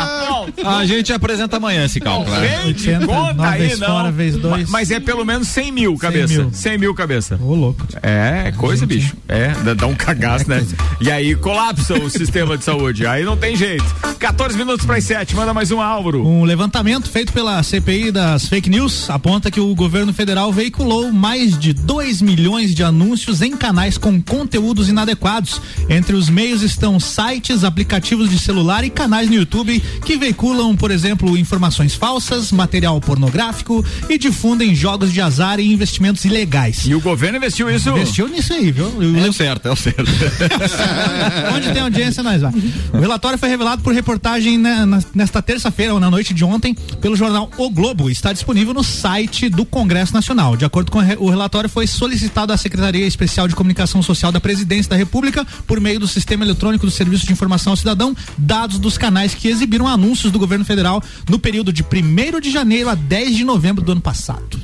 A 0.64 0.84
gente 0.86 1.12
apresenta 1.12 1.56
amanhã 1.56 1.84
esse 1.84 2.00
cálculo. 2.00 2.34
né? 2.36 2.48
Vem 2.64 2.72
de 2.74 2.88
80, 2.90 3.06
conta 3.06 3.48
aí, 3.48 3.76
não. 3.76 3.86
fora, 3.88 4.10
vezes 4.12 4.40
dois. 4.40 4.62
Ma- 4.70 4.78
Mas 4.78 4.90
é 4.90 5.00
pelo 5.00 5.24
menos 5.24 5.48
100 5.48 5.72
mil 5.72 5.96
cabeça. 5.96 6.48
100 6.52 6.72
mil. 6.72 6.80
mil, 6.80 6.94
cabeça. 6.94 7.38
Ô, 7.42 7.54
louco. 7.54 7.86
É, 8.02 8.44
é 8.46 8.52
coisa, 8.52 8.86
bicho. 8.86 9.14
É, 9.28 9.48
dá, 9.64 9.74
dá 9.74 9.86
um 9.86 9.94
cagaço, 9.94 10.48
né? 10.48 10.64
E 11.00 11.10
aí 11.10 11.34
colapsa 11.34 11.94
o 11.94 12.08
sistema 12.10 12.56
de 12.56 12.64
saúde. 12.64 13.06
Aí 13.06 13.24
não 13.24 13.36
tem 13.36 13.54
jeito. 13.56 13.84
14 14.18 14.56
minutos 14.56 14.84
para 14.86 14.96
as 14.96 15.04
7. 15.04 15.34
Manda 15.36 15.52
mais 15.54 15.70
um, 15.70 15.80
Álvaro. 15.80 16.26
Um 16.26 16.44
levantamento 16.44 17.08
feito 17.08 17.32
pela 17.32 17.62
CPI 17.62 18.10
das 18.10 18.46
fake 18.48 18.68
news 18.70 19.08
aponta 19.10 19.50
que 19.50 19.60
o 19.60 19.74
governo 19.74 20.12
federal 20.12 20.52
veiculou 20.52 21.12
mais 21.12 21.58
de 21.58 21.72
2 21.72 22.20
milhões 22.22 22.74
de 22.74 22.82
anúncios 22.82 23.42
em 23.42 23.56
canais 23.56 23.96
com 23.98 24.20
conteúdos 24.22 24.88
inadequados. 24.88 25.60
Entre 25.88 26.14
os 26.14 26.28
meios 26.28 26.62
estão 26.62 26.98
sites, 27.00 27.64
aplicativos 27.64 28.30
de 28.30 28.38
celular 28.38 28.84
e 28.84 28.90
canais 28.90 29.28
no 29.28 29.34
YouTube 29.36 29.80
que 30.04 30.16
veiculam, 30.34 30.76
por 30.76 30.90
exemplo, 30.92 31.36
informações 31.36 31.94
falsas, 31.94 32.52
material 32.52 33.00
pornográfico 33.00 33.84
e 34.08 34.16
difundem 34.16 34.74
jogos 34.76 35.12
de 35.12 35.20
azar 35.20 35.58
e 35.58 35.72
investimentos 35.72 36.24
ilegais. 36.24 36.86
E 36.86 36.94
o 36.94 37.00
governo 37.00 37.36
investiu 37.38 37.68
isso? 37.68 37.90
Investiu 37.90 38.28
nisso 38.28 38.52
aí, 38.52 38.70
viu? 38.70 38.86
É 39.24 39.28
o 39.28 39.32
certo, 39.32 39.66
é 39.66 39.72
o 39.72 39.76
certo. 39.76 40.04
Onde 41.54 41.72
tem 41.72 41.82
audiência, 41.82 42.22
nós 42.22 42.40
vai. 42.42 42.52
O 42.92 42.98
relatório 43.00 43.38
foi 43.38 43.48
revelado 43.48 43.82
por 43.82 43.92
reportagem 43.92 44.56
né, 44.56 44.84
na- 44.86 45.02
nesta 45.14 45.42
terça-feira, 45.42 45.94
ou 45.94 45.98
na 46.00 46.08
noite 46.10 46.32
de 46.32 46.44
ontem, 46.44 46.74
pelo 47.00 47.16
jornal 47.16 47.50
O 47.58 47.68
Globo. 47.70 48.08
Está 48.08 48.32
disponível 48.32 48.72
no 48.72 48.84
site 48.84 49.48
do 49.48 49.64
Congresso 49.64 50.14
Nacional. 50.14 50.56
De 50.56 50.64
acordo 50.64 50.92
com 50.92 50.98
o 51.00 51.28
relatório, 51.30 51.68
foi 51.68 51.86
solicitado 51.88 52.52
à 52.52 52.56
Secretaria 52.56 53.06
Especial 53.06 53.48
de 53.48 53.56
Comunicação 53.56 54.00
Social 54.02 54.30
da 54.30 54.40
Presidência 54.40 54.90
da 54.90 54.96
República, 54.96 55.44
por 55.66 55.80
meio 55.80 55.98
do 55.98 56.06
Sistema 56.06 56.44
Eletrônico 56.44 56.86
do 56.86 56.92
Serviço 56.92 57.26
de 57.26 57.32
Informação 57.32 57.72
ao 57.72 57.76
Cidadão, 57.76 58.14
dados 58.38 58.78
dos 58.78 58.96
canais 58.96 59.34
que 59.34 59.48
exibiram 59.48 59.88
anúncios 59.88 60.19
do 60.28 60.38
governo 60.38 60.64
federal 60.64 61.02
no 61.28 61.38
período 61.38 61.72
de 61.72 61.82
1 61.82 62.40
de 62.40 62.50
janeiro 62.50 62.88
a 62.88 62.94
10 62.94 63.36
de 63.36 63.44
novembro 63.44 63.84
do 63.84 63.92
ano 63.92 64.00
passado. 64.00 64.60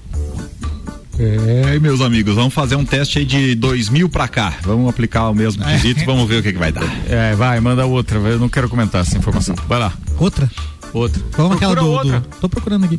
É, 1.19 1.79
meus 1.79 2.03
amigos, 2.03 2.35
vamos 2.35 2.53
fazer 2.53 2.77
um 2.77 2.85
teste 2.85 3.19
aí 3.19 3.25
de 3.25 3.55
2000 3.55 4.09
pra 4.09 4.29
cá. 4.29 4.55
Vamos 4.63 4.89
aplicar 4.91 5.31
o 5.31 5.35
mesmo 5.35 5.65
quesito 5.65 6.03
e 6.03 6.05
vamos 6.05 6.29
ver 6.29 6.41
o 6.41 6.43
que, 6.43 6.53
que 6.53 6.59
vai 6.59 6.71
dar. 6.71 6.85
É, 7.09 7.35
vai, 7.35 7.59
manda 7.61 7.87
outra. 7.87 8.19
Eu 8.19 8.39
não 8.39 8.49
quero 8.49 8.69
comentar 8.69 9.01
essa 9.01 9.17
informação. 9.17 9.55
Vai 9.67 9.79
lá. 9.79 9.93
Outra? 10.19 10.51
Outra. 10.93 11.23
Vamos 11.37 11.53
naquela 11.53 11.75
Procura 11.75 12.03
do, 12.05 12.11
outra. 12.15 12.21
do- 12.21 12.37
Tô 12.41 12.49
procurando 12.49 12.85
aqui. 12.85 12.99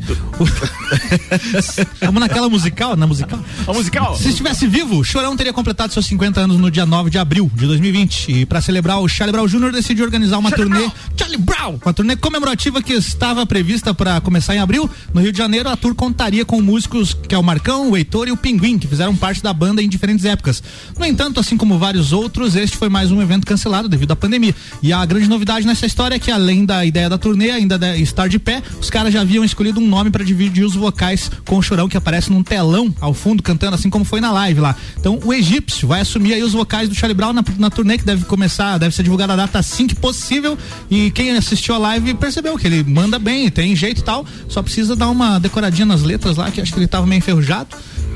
Vamos 2.01 2.19
naquela 2.19 2.49
musical? 2.49 2.95
Na 2.95 3.07
musical? 3.07 3.39
A 3.67 3.73
musical? 3.73 4.15
Se 4.17 4.29
estivesse 4.29 4.67
vivo, 4.67 5.03
Chorão 5.03 5.35
teria 5.35 5.51
completado 5.53 5.91
seus 5.93 6.05
50 6.05 6.41
anos 6.41 6.57
no 6.59 6.69
dia 6.69 6.85
9 6.85 7.09
de 7.09 7.17
abril 7.17 7.49
de 7.53 7.65
2020. 7.65 8.31
E 8.31 8.45
para 8.45 8.61
celebrar, 8.61 8.99
o 8.99 9.07
Charlie 9.07 9.31
Brown 9.31 9.47
Jr. 9.47 9.71
decidiu 9.71 10.05
organizar 10.05 10.37
uma 10.37 10.51
turnê. 10.51 10.89
Charlie 11.17 11.37
Brown! 11.39 11.79
Uma 11.83 11.93
turnê 11.93 12.15
comemorativa 12.15 12.81
que 12.81 12.93
estava 12.93 13.45
prevista 13.45 13.93
para 13.93 14.19
começar 14.21 14.55
em 14.55 14.59
abril. 14.59 14.89
No 15.13 15.21
Rio 15.21 15.31
de 15.31 15.37
Janeiro, 15.37 15.69
a 15.69 15.75
tour 15.75 15.95
contaria 15.95 16.45
com 16.45 16.61
músicos 16.61 17.13
que 17.27 17.33
é 17.33 17.37
o 17.37 17.43
Marcão, 17.43 17.89
o 17.91 17.97
Heitor 17.97 18.27
e 18.27 18.31
o 18.31 18.37
Pinguim, 18.37 18.77
que 18.77 18.87
fizeram 18.87 19.15
parte 19.15 19.41
da 19.41 19.53
banda 19.53 19.81
em 19.81 19.89
diferentes 19.89 20.25
épocas. 20.25 20.61
No 20.97 21.05
entanto, 21.05 21.39
assim 21.39 21.57
como 21.57 21.77
vários 21.79 22.13
outros, 22.13 22.55
este 22.55 22.77
foi 22.77 22.89
mais 22.89 23.11
um 23.11 23.21
evento 23.21 23.45
cancelado 23.45 23.89
devido 23.89 24.11
à 24.11 24.15
pandemia. 24.15 24.55
E 24.83 24.93
a 24.93 25.03
grande 25.05 25.27
novidade 25.27 25.65
nessa 25.65 25.85
história 25.85 26.15
é 26.15 26.19
que, 26.19 26.31
além 26.31 26.65
da 26.65 26.85
ideia 26.85 27.09
da 27.09 27.17
turnê, 27.17 27.49
ainda 27.51 27.76
de 27.77 28.01
estar 28.01 28.27
de 28.27 28.39
pé, 28.39 28.61
os 28.79 28.89
caras 28.89 29.13
já 29.13 29.21
haviam 29.21 29.43
escolhido 29.43 29.79
um 29.79 29.87
nome 29.87 30.09
para 30.09 30.23
dividir 30.23 30.65
os 30.65 30.75
vocais 30.75 31.29
com 31.45 31.57
o 31.57 31.61
Chorão, 31.61 31.87
que 31.87 31.97
aparece 31.97 32.31
num 32.31 32.43
telão 32.43 32.93
ao 32.99 33.13
fundo, 33.13 33.41
cantando 33.43 33.75
assim 33.75 33.89
como 33.89 34.03
foi 34.05 34.19
na 34.21 34.31
live 34.31 34.59
lá. 34.59 34.75
Então, 34.99 35.19
o 35.23 35.33
egípcio 35.33 35.87
vai 35.87 36.01
assumir 36.01 36.33
aí 36.33 36.43
os 36.43 36.53
vocais 36.53 36.89
do 36.89 36.95
Charlie 36.95 37.15
Brown 37.15 37.33
na, 37.33 37.43
na 37.57 37.69
turnê, 37.69 37.97
que 37.97 38.05
deve 38.05 38.25
começar, 38.25 38.77
deve 38.77 38.95
ser 38.95 39.03
divulgada 39.03 39.33
a 39.33 39.35
data 39.35 39.59
assim 39.59 39.87
que 39.87 39.95
possível. 39.95 40.57
E 40.89 41.11
quem 41.11 41.31
assistiu 41.35 41.75
a 41.75 41.77
live 41.77 42.13
percebeu 42.15 42.57
que 42.57 42.67
ele 42.67 42.83
manda 42.83 43.19
bem, 43.19 43.49
tem 43.49 43.75
jeito 43.75 44.01
e 44.01 44.03
tal, 44.03 44.25
só 44.47 44.61
precisa 44.61 44.95
dar 44.95 45.09
uma 45.09 45.39
decoradinha 45.39 45.85
nas 45.85 46.03
letras 46.03 46.37
lá, 46.37 46.49
que 46.51 46.59
acho 46.61 46.73
que 46.73 46.79
ele 46.79 46.87
tava 46.87 47.05
meio 47.05 47.19
enferrujado. 47.19 47.69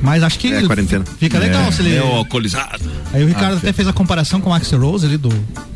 Mas 0.03 0.23
acho 0.23 0.39
que 0.39 0.51
É, 0.51 0.63
quarentena. 0.63 1.05
fica 1.19 1.37
legal 1.37 1.71
se 1.71 1.81
ele. 1.83 1.95
É 1.95 1.99
alcoolizado. 1.99 2.81
Aí 3.13 3.23
o 3.23 3.27
Ricardo 3.27 3.57
até 3.57 3.71
fez 3.71 3.87
a 3.87 3.93
comparação 3.93 4.41
com 4.41 4.49
o 4.49 4.53
Axel 4.53 4.79
Rose 4.79 5.05
ali 5.05 5.15
do. 5.15 5.29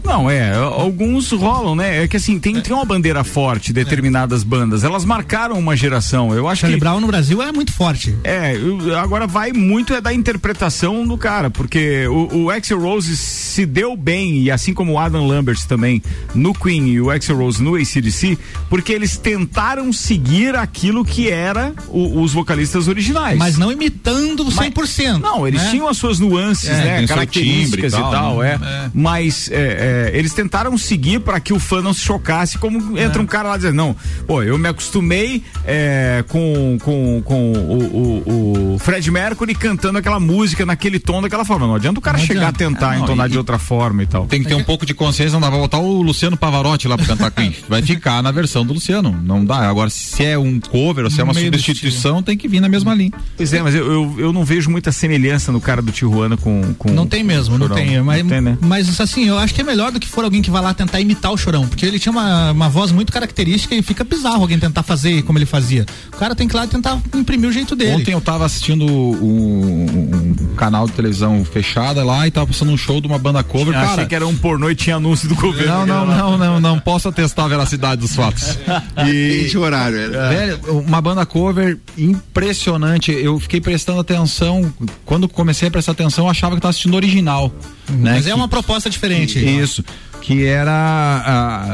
Não, 0.03 0.27
é, 0.29 0.51
alguns 0.55 1.31
rolam, 1.31 1.75
né? 1.75 2.03
É 2.03 2.07
que 2.07 2.17
assim, 2.17 2.39
tem, 2.39 2.59
tem 2.59 2.73
uma 2.73 2.85
bandeira 2.85 3.23
forte, 3.23 3.71
determinadas 3.75 4.43
bandas. 4.43 4.83
Elas 4.83 5.05
marcaram 5.05 5.57
uma 5.59 5.75
geração. 5.75 6.33
Eu 6.33 6.47
acho 6.47 6.61
Charlie 6.61 6.79
que. 6.79 6.83
Brown 6.83 6.99
no 6.99 7.07
Brasil 7.07 7.41
é 7.41 7.51
muito 7.51 7.71
forte. 7.73 8.15
É, 8.23 8.53
agora 9.01 9.27
vai 9.27 9.51
muito 9.51 9.93
é 9.93 10.01
da 10.01 10.13
interpretação 10.13 11.05
do 11.07 11.17
cara, 11.17 11.49
porque 11.49 12.07
o, 12.07 12.43
o 12.45 12.49
Axel 12.49 12.79
Rose 12.79 13.15
se 13.15 13.65
deu 13.65 13.95
bem, 13.95 14.39
e 14.43 14.51
assim 14.51 14.73
como 14.73 14.93
o 14.93 14.99
Adam 14.99 15.25
Lambert 15.27 15.59
também, 15.67 16.01
no 16.33 16.53
Queen 16.53 16.87
e 16.87 17.01
o 17.01 17.09
Axel 17.09 17.37
Rose 17.37 17.61
no 17.61 17.75
ACDC, 17.75 18.37
porque 18.69 18.91
eles 18.93 19.17
tentaram 19.17 19.91
seguir 19.93 20.55
aquilo 20.55 21.03
que 21.05 21.29
era 21.29 21.73
o- 21.89 22.21
os 22.21 22.33
vocalistas 22.33 22.87
originais. 22.87 23.37
Mas 23.37 23.57
não 23.57 23.71
imitando 23.71 24.45
100%. 24.51 25.19
Não, 25.19 25.47
eles 25.47 25.61
né? 25.63 25.69
tinham 25.71 25.87
as 25.87 25.97
suas 25.97 26.19
nuances, 26.19 26.69
É, 26.69 27.01
né? 27.01 27.07
Características 27.07 27.93
e 27.93 27.95
e 27.95 27.99
tal, 27.99 28.11
tal, 28.11 28.43
é. 28.43 28.57
né? 28.57 28.85
É. 28.85 28.91
Mas 28.93 29.49
é, 29.51 30.11
é, 30.13 30.17
eles 30.17 30.33
tentaram 30.33 30.77
seguir 30.77 31.19
para 31.19 31.39
que 31.39 31.53
o 31.53 31.59
fã 31.59 31.81
não 31.81 31.93
se 31.93 32.01
chocasse, 32.01 32.57
como 32.57 32.97
entra 32.97 33.21
um 33.21 33.25
cara 33.25 33.49
lá 33.49 33.57
dizendo, 33.65 33.77
não, 33.77 33.95
pô, 34.27 34.41
eu 34.43 34.57
me 34.57 34.67
acostumei 34.69 35.43
é, 35.65 36.23
com, 36.27 36.77
com, 36.81 37.21
com 37.23 37.53
o, 37.53 37.83
o, 38.69 38.73
o 38.75 38.79
Fred 38.79 39.09
Mercury 39.11 39.55
cantando 39.55 39.97
aquela 39.97 40.19
música 40.19 40.65
naquele 40.65 40.99
tom 40.99 41.21
daquela 41.21 41.45
forma. 41.45 41.67
Não 41.67 41.75
adianta 41.75 41.99
o 41.99 42.01
cara 42.01 42.17
Não 42.17 42.25
chegar 42.25 42.47
adianta. 42.49 42.65
a 42.65 42.67
tentar 42.69 42.91
Ah, 42.91 42.95
não, 42.97 43.03
entonar 43.03 43.27
e- 43.27 43.31
de 43.31 43.37
outra 43.37 43.57
forma 43.59 44.03
e 44.03 44.05
tal. 44.05 44.25
Tem 44.27 44.41
que 44.41 44.47
ter 44.47 44.55
um 44.55 44.63
pouco 44.63 44.85
de 44.85 44.93
consciência, 44.93 45.33
não 45.33 45.41
dá 45.41 45.49
pra 45.49 45.59
botar 45.59 45.79
o 45.79 46.01
Luciano 46.01 46.37
Pavarotti 46.37 46.87
lá 46.87 46.97
pra 46.97 47.05
cantar 47.05 47.31
Queen. 47.31 47.55
Vai 47.69 47.81
ficar 47.81 48.21
na 48.21 48.31
versão 48.31 48.65
do 48.65 48.73
Luciano. 48.73 49.17
Não 49.23 49.43
dá. 49.43 49.67
Agora, 49.69 49.89
se 49.89 50.23
é 50.23 50.37
um 50.37 50.59
cover 50.59 51.05
ou 51.05 51.11
se 51.11 51.19
é 51.21 51.23
uma 51.23 51.33
meio 51.33 51.45
substituição, 51.51 52.21
tem 52.21 52.37
que 52.37 52.47
vir 52.47 52.59
na 52.59 52.69
mesma 52.69 52.93
linha. 52.93 53.11
Pois 53.37 53.53
é, 53.53 53.61
mas 53.61 53.73
eu, 53.75 53.85
eu, 53.91 54.15
eu 54.19 54.33
não 54.33 54.43
vejo 54.45 54.69
muita 54.69 54.91
semelhança 54.91 55.51
no 55.51 55.59
cara 55.61 55.81
do 55.81 55.91
Tijuana 55.91 56.37
com. 56.37 56.73
com 56.77 56.91
Não 56.91 57.05
tem 57.07 57.23
mesmo, 57.23 57.57
não 57.57 57.69
tem. 57.69 58.01
Mas, 58.01 58.21
Não 58.23 58.29
tem, 58.29 58.41
né? 58.41 58.57
mas 58.61 58.99
assim, 58.99 59.25
eu 59.27 59.37
acho 59.37 59.53
que 59.53 59.61
é 59.61 59.63
melhor 59.63 59.91
do 59.91 59.99
que 59.99 60.07
for 60.07 60.23
alguém 60.23 60.41
que 60.41 60.49
vai 60.51 60.61
lá 60.61 60.73
tentar 60.73 60.99
imitar 60.99 61.31
o 61.31 61.37
chorão. 61.37 61.67
Porque 61.67 61.85
ele 61.85 61.97
tinha 61.99 62.11
uma, 62.11 62.51
uma 62.51 62.69
voz 62.69 62.91
muito 62.91 63.11
característica 63.11 63.54
e 63.55 63.81
fica 63.81 64.03
bizarro 64.03 64.41
alguém 64.41 64.59
tentar 64.59 64.83
fazer 64.83 65.21
como 65.23 65.37
ele 65.39 65.45
fazia. 65.45 65.85
O 66.13 66.17
cara 66.17 66.35
tem 66.35 66.47
que 66.47 66.55
ir 66.55 66.57
lá 66.57 66.67
tentar 66.67 66.99
imprimir 67.13 67.49
o 67.49 67.53
jeito 67.53 67.75
dele. 67.75 67.93
Ontem 68.01 68.11
eu 68.11 68.21
tava 68.21 68.45
assistindo 68.45 68.85
um, 68.85 69.85
um 70.49 70.55
canal 70.55 70.85
de 70.87 70.93
televisão 70.93 71.43
fechada 71.45 72.03
lá 72.03 72.27
e 72.27 72.31
tava 72.31 72.47
passando 72.47 72.71
um 72.71 72.77
show 72.77 72.99
de 73.01 73.07
uma 73.07 73.17
banda 73.19 73.43
cover, 73.43 73.75
Achei 73.75 73.89
cara. 73.95 74.05
que 74.07 74.15
era 74.15 74.27
um 74.27 74.35
pornô 74.35 74.69
e 74.69 74.75
tinha 74.75 74.95
anúncio 74.97 75.27
do 75.27 75.35
governo. 75.35 75.85
Não, 75.85 76.05
não, 76.05 76.05
não, 76.05 76.37
não, 76.37 76.59
não 76.59 76.79
posso 76.79 77.07
atestar 77.07 77.45
a 77.45 77.47
veracidade 77.47 78.01
dos 78.01 78.15
fatos. 78.15 78.57
E, 79.05 79.45
Esse 79.45 79.57
horário, 79.57 79.97
era. 79.97 80.29
velho, 80.29 80.59
uma 80.81 81.01
banda 81.01 81.25
cover 81.25 81.77
impressionante. 81.97 83.11
Eu 83.11 83.39
fiquei 83.39 83.61
prestando 83.61 83.99
atenção. 83.99 84.73
Quando 85.05 85.27
comecei 85.27 85.67
a 85.67 85.71
prestar 85.71 85.91
atenção, 85.93 86.25
eu 86.25 86.31
achava 86.31 86.55
que 86.55 86.61
tava 86.61 86.69
assistindo 86.71 86.93
o 86.93 86.97
original. 86.97 87.51
né? 87.89 88.13
Mas 88.15 88.25
é 88.25 88.29
Que- 88.29 88.35
uma 88.35 88.47
proposta 88.47 88.89
diferente. 88.89 89.37
Isso. 89.39 89.83
Que 90.21 90.45
era 90.45 90.71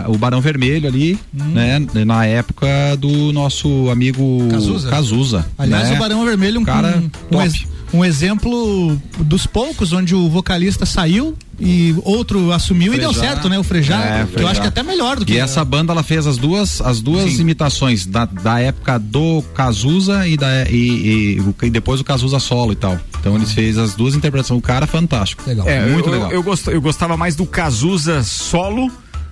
a- 0.06 0.10
o 0.10 0.18
Barão 0.18 0.42
Vermelho 0.42 0.88
ali, 0.88 1.18
Hum. 1.34 1.44
né? 1.54 1.80
Na 2.06 2.26
época 2.26 2.68
do 3.00 3.32
nosso 3.32 3.90
amigo 3.90 4.48
Cazuza. 4.50 4.90
Cazuza. 4.90 5.46
Aliás, 5.58 5.90
né? 5.90 5.96
o 5.96 6.00
Barão 6.00 6.26
Vermelho 6.26 6.60
um, 6.60 6.66
Cara, 6.66 7.02
um, 7.32 7.38
um, 7.38 8.00
um 8.00 8.06
exemplo 8.06 8.98
dos 9.20 9.46
poucos 9.46 9.94
onde 9.94 10.14
o 10.16 10.30
vocalista 10.30 10.86
saiu 10.86 11.36
e 11.62 11.96
outro 12.04 12.52
assumiu 12.52 12.94
e 12.94 12.98
deu 12.98 13.14
certo, 13.14 13.48
né? 13.48 13.58
O 13.60 13.64
Frejá, 13.64 14.00
É, 14.00 14.26
que 14.26 14.42
eu 14.42 14.48
acho 14.48 14.60
que 14.60 14.66
é 14.66 14.70
até 14.70 14.84
melhor 14.84 15.18
do 15.20 15.26
que 15.26 15.34
E 15.34 15.38
essa 15.38 15.64
banda 15.64 15.94
ela 15.94 16.04
fez 16.04 16.26
as 16.28 16.38
duas 16.38 16.82
as 16.82 17.02
duas 17.02 17.40
imitações 17.40 18.06
da, 18.06 18.26
da 18.26 18.60
época 18.60 18.98
do 18.98 19.42
Cazuza 19.54 20.28
e, 20.28 20.36
da, 20.38 20.64
e, 20.70 21.38
e, 21.62 21.66
e 21.68 21.70
depois 21.70 22.00
o 22.02 22.04
Cazuza 22.04 22.40
solo 22.40 22.72
e 22.72 22.76
tal. 22.76 23.00
Então 23.20 23.36
eles 23.36 23.52
fez 23.54 23.78
as 23.78 23.94
duas 23.94 24.16
interpretações. 24.16 24.58
O 24.58 24.62
cara 24.62 24.86
é 24.86 24.88
fantástico. 24.88 25.44
Legal. 25.48 25.68
É, 25.70 25.86
muito 25.88 26.10
eu, 26.10 26.14
legal. 26.14 26.32
Eu, 26.32 26.42
gost- 26.44 26.68
eu 26.68 26.82
gostava 26.82 27.16
mais 27.16 27.36
do 27.36 27.46
Cazuza 27.46 28.24
solo. 28.24 28.92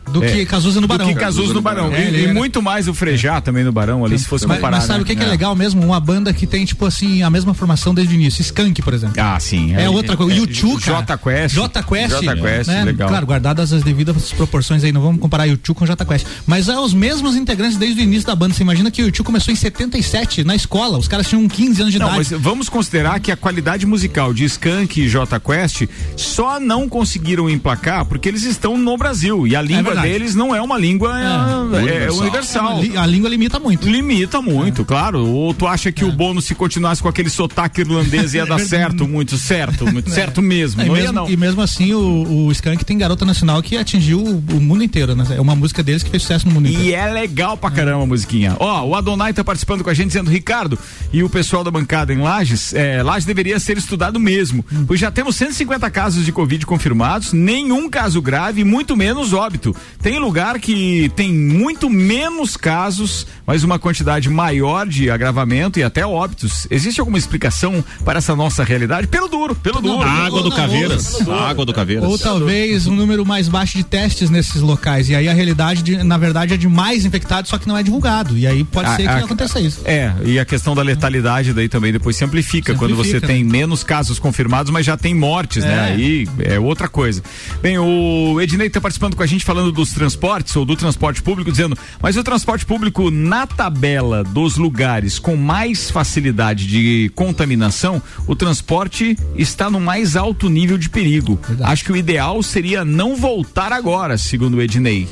Do 0.10 0.24
é, 0.24 0.32
que 0.32 0.45
Cazuza 0.45 0.82
no 0.82 0.88
do 0.88 0.97
Barão. 0.97 1.07
que 1.07 1.16
Cazuza 1.16 1.53
no 1.53 1.62
Barão. 1.62 1.93
É, 1.93 2.01
e, 2.01 2.07
ele 2.07 2.24
e 2.26 2.34
muito 2.34 2.62
mais 2.62 2.88
o 2.88 2.93
Frejá 2.93 3.39
também 3.41 3.64
no 3.64 3.72
Barão 3.72 4.03
ali, 4.05 4.18
se 4.18 4.26
fosse 4.26 4.47
Mas, 4.47 4.57
comparar. 4.57 4.78
mas 4.78 4.86
sabe 4.86 4.99
né? 4.99 5.03
o 5.03 5.05
que, 5.05 5.16
que 5.16 5.24
é 5.24 5.28
legal 5.28 5.55
mesmo? 5.55 5.84
Uma 5.84 5.99
banda 5.99 6.34
que 6.34 6.45
tem, 6.45 6.66
tipo 6.66 6.86
assim, 6.86 7.24
a 7.24 7.30
mesma 7.30 7.53
formação 7.53 7.93
desde 7.93 8.14
o 8.14 8.16
início. 8.16 8.41
Skank, 8.41 8.82
por 8.82 8.93
exemplo. 8.93 9.16
Ah, 9.20 9.39
sim. 9.39 9.74
É, 9.76 9.89
outra 9.89 10.18
coisa. 10.18 10.34
é, 10.34 10.38
YouTube, 10.38 10.82
cara. 10.82 10.99
J 10.99 11.18
Quest. 11.18 11.55
Quest. 11.88 12.41
Quest, 12.41 12.68
né? 12.70 12.84
legal. 12.84 13.10
Claro, 13.10 13.26
guardadas 13.26 13.74
as 13.74 13.84
devidas 13.84 14.32
proporções 14.34 14.84
aí, 14.84 14.91
não 14.91 15.01
vamos 15.01 15.22
comparar 15.22 15.45
YouTube 15.45 15.78
com 15.78 15.86
J 15.86 16.05
Quest. 16.05 16.26
Mas 16.45 16.68
é 16.68 16.78
os 16.78 16.93
mesmos 16.93 17.36
integrantes 17.36 17.78
desde 17.78 18.01
o 18.01 18.03
início 18.03 18.28
da 18.28 18.36
banda. 18.36 18.53
Você 18.53 18.64
imagina 18.64 18.89
que 18.91 19.01
o 19.01 19.05
YouTube 19.05 19.26
começou 19.26 19.53
em 19.53 19.57
77, 19.57 20.43
na 20.43 20.55
escola. 20.55 20.97
Os 20.97 21.07
caras 21.07 21.28
tinham 21.28 21.47
15 21.47 21.82
anos 21.82 21.93
de 21.93 21.99
Não, 21.99 22.07
idade. 22.07 22.30
mas 22.32 22.41
vamos 22.41 22.70
considerar 22.70 23.20
que 23.20 23.32
a 23.32 23.38
qualidade 23.38 23.86
musical 23.86 24.34
de 24.34 24.45
Skank 24.45 25.01
e 25.01 25.07
J 25.07 25.39
Quest 25.39 25.84
só 26.16 26.60
não 26.60 26.88
conseguiram 26.88 27.49
emplacar 27.49 28.05
porque 28.05 28.28
eles 28.30 28.43
estão 28.43 28.78
no 28.78 28.97
Brasil 28.97 29.45
e 29.47 29.55
a 29.55 29.62
língua 29.62 29.84
verdade. 29.84 29.98
Deles 30.01 30.35
não 30.35 30.55
é 30.55 30.61
uma 30.61 30.77
língua 30.77 31.17
é, 31.19 32.05
é 32.07 32.11
universal. 32.11 32.77
A, 32.77 32.81
li- 32.81 32.97
a 32.97 33.05
língua 33.05 33.29
limita 33.29 33.59
muito. 33.59 33.87
Limita 33.89 34.41
muito, 34.41 34.83
claro. 34.85 35.25
Ou 35.27 35.53
tu 35.53 35.67
acha 35.67 35.91
que 35.91 36.03
o 36.03 36.11
Bono, 36.11 36.41
se 36.41 36.55
continuasse 36.55 37.01
com 37.01 37.07
aquele 37.09 37.29
sotaque 37.29 37.81
irlandês, 37.81 38.33
ia 38.33 38.45
dar 38.47 38.59
certo, 38.59 39.07
muito 39.07 39.37
certo, 39.37 39.85
muito 39.91 40.09
certo 40.09 40.41
mesmo. 40.41 40.81
É, 40.81 40.85
Não 40.85 40.95
e, 40.95 40.97
ia, 40.99 41.03
mesmo, 41.03 41.15
não. 41.15 41.29
e 41.29 41.37
mesmo 41.37 41.61
assim, 41.61 41.93
o, 41.93 42.45
o 42.47 42.51
Skank 42.51 42.83
tem 42.85 42.97
Garota 42.97 43.25
Nacional 43.25 43.61
que 43.61 43.77
atingiu 43.77 44.19
o, 44.19 44.43
o 44.55 44.61
mundo 44.61 44.83
inteiro, 44.83 45.15
né? 45.15 45.25
É 45.31 45.41
uma 45.41 45.55
música 45.55 45.81
deles 45.83 46.03
que 46.03 46.09
fez 46.09 46.23
sucesso 46.23 46.47
no 46.47 46.53
mundo 46.53 46.67
inteiro. 46.67 46.85
E 46.87 46.93
é 46.93 47.05
legal 47.11 47.55
pra 47.57 47.71
caramba 47.71 48.03
a 48.03 48.07
musiquinha. 48.07 48.55
Ó, 48.59 48.85
o 48.85 48.95
Adonai 48.95 49.33
tá 49.33 49.43
participando 49.43 49.83
com 49.83 49.89
a 49.89 49.93
gente 49.93 50.07
dizendo, 50.07 50.29
Ricardo, 50.29 50.77
e 51.11 51.23
o 51.23 51.29
pessoal 51.29 51.63
da 51.63 51.71
bancada 51.71 52.13
em 52.13 52.17
Lages, 52.17 52.73
é, 52.73 53.01
Lages 53.03 53.25
deveria 53.25 53.59
ser 53.59 53.77
estudado 53.77 54.19
mesmo, 54.19 54.65
pois 54.87 54.99
já 54.99 55.11
temos 55.11 55.35
150 55.35 55.89
casos 55.91 56.25
de 56.25 56.31
Covid 56.31 56.65
confirmados, 56.65 57.33
nenhum 57.33 57.89
caso 57.89 58.21
grave, 58.21 58.63
muito 58.63 58.95
menos 58.95 59.33
óbito. 59.33 59.75
Tem 60.01 60.17
lugar 60.19 60.59
que 60.59 61.11
tem 61.15 61.33
muito 61.33 61.89
menos 61.89 62.55
casos, 62.55 63.27
mas 63.45 63.63
uma 63.63 63.77
quantidade 63.77 64.29
maior 64.29 64.87
de 64.87 65.09
agravamento 65.09 65.77
e 65.79 65.83
até 65.83 66.05
óbitos. 66.05 66.67
Existe 66.71 66.99
alguma 66.99 67.17
explicação 67.17 67.83
para 68.05 68.19
essa 68.19 68.35
nossa 68.35 68.63
realidade? 68.63 69.07
Pelo 69.07 69.27
duro, 69.27 69.55
pelo 69.55 69.81
duro. 69.81 70.07
Água 70.07 70.41
do 70.43 70.51
Caveiras. 70.51 71.19
ou- 71.25 71.33
Água 71.33 71.65
do 71.65 71.73
Caveiras. 71.73 72.05
Ou 72.05 72.17
talvez 72.17 72.87
um 72.87 72.95
número 72.95 73.25
mais 73.25 73.47
baixo 73.49 73.77
de 73.77 73.83
testes 73.83 74.29
nesses 74.29 74.61
locais. 74.61 75.09
E 75.09 75.15
aí 75.15 75.27
a 75.27 75.33
realidade, 75.33 75.81
de- 75.83 76.03
na 76.03 76.17
verdade, 76.17 76.53
é 76.53 76.57
de 76.57 76.67
mais 76.67 77.03
infectados, 77.05 77.49
só 77.49 77.57
que 77.57 77.67
não 77.67 77.75
é 77.77 77.83
divulgado. 77.83 78.37
E 78.37 78.47
aí 78.47 78.63
pode 78.63 78.89
A- 78.89 78.95
ser 78.95 79.03
que 79.03 79.07
a- 79.09 79.17
aconteça 79.17 79.59
isso. 79.59 79.81
É, 79.85 80.13
e 80.23 80.39
a 80.39 80.45
questão 80.45 80.73
da 80.75 80.81
letalidade 80.81 81.53
daí 81.53 81.67
também 81.67 81.91
depois 81.91 82.15
se 82.15 82.23
amplifica, 82.23 82.73
quando 82.75 82.95
você 82.95 83.17
amplifica, 83.17 83.27
tem 83.27 83.43
menos 83.43 83.83
casos 83.83 84.17
confirmados, 84.19 84.71
mas 84.71 84.85
já 84.85 84.95
tem 84.95 85.13
mortes, 85.13 85.63
né? 85.63 85.73
É. 85.73 85.79
Aí 85.93 86.27
é 86.39 86.59
outra 86.59 86.87
coisa. 86.87 87.21
Bem, 87.61 87.77
o 87.77 88.39
Ednei 88.41 88.69
tá 88.69 88.79
participando 88.79 89.15
com 89.15 89.23
a 89.23 89.25
gente 89.25 89.43
falando 89.43 89.68
dos 89.72 89.91
transportes 89.91 90.55
ou 90.55 90.65
do 90.65 90.76
transporte 90.76 91.22
público, 91.22 91.51
dizendo, 91.51 91.78
mas 92.01 92.17
o 92.17 92.24
transporte 92.24 92.65
público 92.65 93.09
na 93.11 93.45
tabela 93.47 94.24
dos 94.24 94.57
lugares 94.57 95.20
com 95.20 95.36
mais 95.36 95.89
facilidade 95.91 96.67
de 96.67 97.11
contaminação, 97.15 98.01
o 98.28 98.36
transporte 98.36 99.17
está 99.36 99.70
no 99.70 99.80
mais 99.80 100.15
alto 100.15 100.49
nível 100.49 100.78
de 100.78 100.89
perigo. 100.89 101.39
Acho 101.61 101.84
que 101.86 101.91
o 101.91 101.95
ideal 101.97 102.41
seria 102.43 102.84
não 102.86 103.15
voltar 103.15 103.72
agora, 103.74 104.17
segundo 104.17 104.55
o 104.57 104.61
Ednei. 104.61 105.07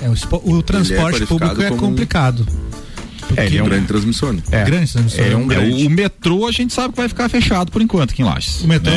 É, 0.00 0.08
o, 0.08 0.12
o 0.56 0.62
transporte 0.62 1.22
é 1.22 1.26
público 1.26 1.60
é 1.62 1.70
qualificado 1.70 2.44
como- 2.44 2.67
É, 3.36 3.46
ele 3.46 3.58
é 3.58 3.62
um 3.62 3.66
grande 3.66 3.86
transmissor. 3.86 4.32
Né? 4.32 4.42
É. 4.50 4.64
Grande 4.64 4.92
transmissor. 4.92 5.24
É 5.24 5.36
um 5.36 5.42
É, 5.44 5.46
grande. 5.46 5.86
O 5.86 5.90
metrô 5.90 6.46
a 6.46 6.52
gente 6.52 6.72
sabe 6.72 6.90
que 6.94 6.96
vai 7.00 7.08
ficar 7.08 7.28
fechado 7.28 7.70
por 7.70 7.80
enquanto 7.82 8.12
aqui 8.12 8.22
em 8.22 8.24
Lages. 8.24 8.62
O 8.62 8.68
metrô? 8.68 8.92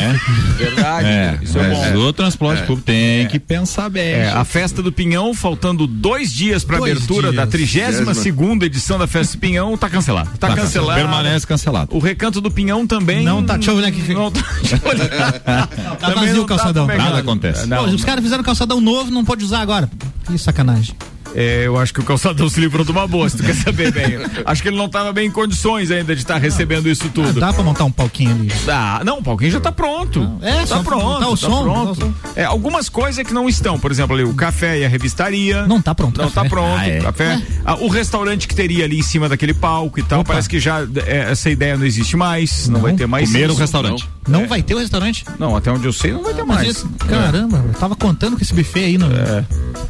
Verdade. 0.57 1.07
É, 1.07 1.39
Isso 1.41 1.57
é 1.59 1.69
bom. 1.69 1.97
O 2.07 2.13
transporte 2.13 2.63
É. 2.63 2.65
público 2.65 2.85
tem 2.85 3.27
que 3.27 3.39
pensar 3.39 3.89
bem. 3.89 4.03
É, 4.03 4.29
a 4.31 4.43
festa 4.43 4.81
do 4.81 4.91
Pinhão, 4.91 5.33
faltando 5.33 5.85
dois 5.87 6.31
dias 6.33 6.63
para 6.63 6.77
abertura 6.77 7.29
dias. 7.31 7.35
da 7.35 7.47
32 7.47 8.17
segunda 8.17 8.65
edição 8.65 8.97
da 8.97 9.07
festa 9.07 9.37
do 9.37 9.39
Pinhão, 9.39 9.77
tá 9.77 9.89
cancelado. 9.89 10.29
Tá, 10.37 10.49
Tá 10.49 10.55
cancelado. 10.55 10.99
Permanece 10.99 11.45
cancelado. 11.47 11.95
O 11.95 11.99
recanto 11.99 12.39
do 12.41 12.49
Pinhão 12.51 12.85
também. 12.87 13.23
Não 13.23 13.43
tá, 13.43 13.55
deixa 13.55 13.71
eu 13.71 13.75
olhar 13.75 13.87
aqui. 13.87 14.01
Não 14.13 14.31
tá, 14.31 14.41
deixa 14.61 14.79
eu 14.83 14.89
olhar. 14.89 15.09
Tá 15.39 15.67
Também 15.99 16.25
vazio 16.27 16.41
o 16.43 16.45
calçadão. 16.45 16.85
tá 16.87 16.93
pegando. 16.93 17.07
Nada 17.09 17.19
acontece. 17.19 17.65
Não, 17.67 17.85
Pô, 17.85 17.89
os 17.91 18.03
caras 18.03 18.23
fizeram 18.23 18.43
calçadão 18.43 18.79
novo, 18.81 19.11
não 19.11 19.23
pode 19.25 19.43
usar 19.43 19.61
agora. 19.61 19.89
Que 20.25 20.37
sacanagem. 20.37 20.95
É, 21.35 21.63
eu 21.65 21.77
acho 21.79 21.93
que 21.93 21.99
o 21.99 22.03
calçadão 22.03 22.47
se 22.49 22.59
livrou 22.59 22.83
de 22.85 22.91
uma 22.91 23.07
boa, 23.07 23.29
se 23.29 23.37
tu 23.37 23.43
quer 23.43 23.55
saber 23.55 23.91
bem. 23.91 24.17
Acho 24.45 24.61
que 24.61 24.67
ele 24.69 24.77
não 24.77 24.85
estava 24.87 25.13
bem 25.13 25.27
em 25.27 25.31
condições 25.31 25.89
ainda 25.91 26.13
de 26.15 26.21
estar 26.21 26.37
recebendo 26.37 26.89
isso 26.89 27.03
Ah, 27.07 27.11
tudo. 27.13 27.39
dá 27.39 27.53
pra 27.53 27.63
montar 27.63 27.85
um 27.85 27.91
palquinho 27.91 28.31
ali. 28.31 28.51
Dá. 28.65 29.01
Não, 29.05 29.19
o 29.19 29.23
palquinho 29.23 29.51
já 29.51 29.59
tá 29.59 29.71
pronto. 29.71 30.37
É, 30.41 30.59
tá 30.61 30.65
só 30.67 30.83
pronto. 30.83 31.25
o 31.25 31.29
tá 31.31 31.37
som, 31.37 31.63
pronto. 31.63 31.77
botar 31.79 31.91
o 31.91 31.95
som. 31.95 32.13
É, 32.35 32.43
algumas 32.43 32.89
coisas 32.89 33.19
é 33.19 33.23
que 33.23 33.33
não 33.33 33.47
estão. 33.47 33.79
Por 33.79 33.91
exemplo, 33.91 34.15
ali 34.15 34.23
o 34.25 34.33
café 34.33 34.79
e 34.79 34.85
a 34.85 34.89
revistaria. 34.89 35.65
Não 35.67 35.81
tá 35.81 35.95
pronto. 35.95 36.17
Não 36.21 36.29
café. 36.29 36.41
tá 36.43 36.49
pronto. 36.49 36.77
Ah, 36.79 36.87
é. 36.87 36.99
Café. 36.99 37.41
Ah, 37.65 37.75
o 37.75 37.87
restaurante 37.87 38.47
que 38.47 38.55
teria 38.55 38.85
ali 38.85 38.99
em 38.99 39.03
cima 39.03 39.29
daquele 39.29 39.53
palco 39.53 39.99
e 39.99 40.03
tal. 40.03 40.23
Parece 40.23 40.49
que 40.49 40.59
já 40.59 40.81
é, 41.05 41.31
essa 41.31 41.49
ideia 41.49 41.77
não 41.77 41.85
existe 41.85 42.17
mais. 42.17 42.67
Não, 42.67 42.73
Não. 42.75 42.81
vai 42.81 42.93
ter 42.93 43.07
mais. 43.07 43.29
Comer 43.31 43.49
o 43.49 43.51
isso. 43.51 43.59
restaurante. 43.61 44.03
Não 44.03 44.20
vai 44.47 44.61
ter 44.61 44.75
o 44.75 44.79
restaurante? 44.79 45.25
Não, 45.39 45.55
até 45.55 45.71
onde 45.71 45.85
eu 45.85 45.93
sei, 45.93 46.11
não 46.11 46.23
vai 46.23 46.33
ter 46.33 46.43
mais. 46.43 46.67
esse- 46.69 46.87
caramba, 47.07 47.63
eu 47.67 47.73
tava 47.73 47.95
contando 47.95 48.35
com 48.37 48.41
esse 48.43 48.53
buffet 48.53 48.83
aí. 48.83 48.97
No, 48.97 49.07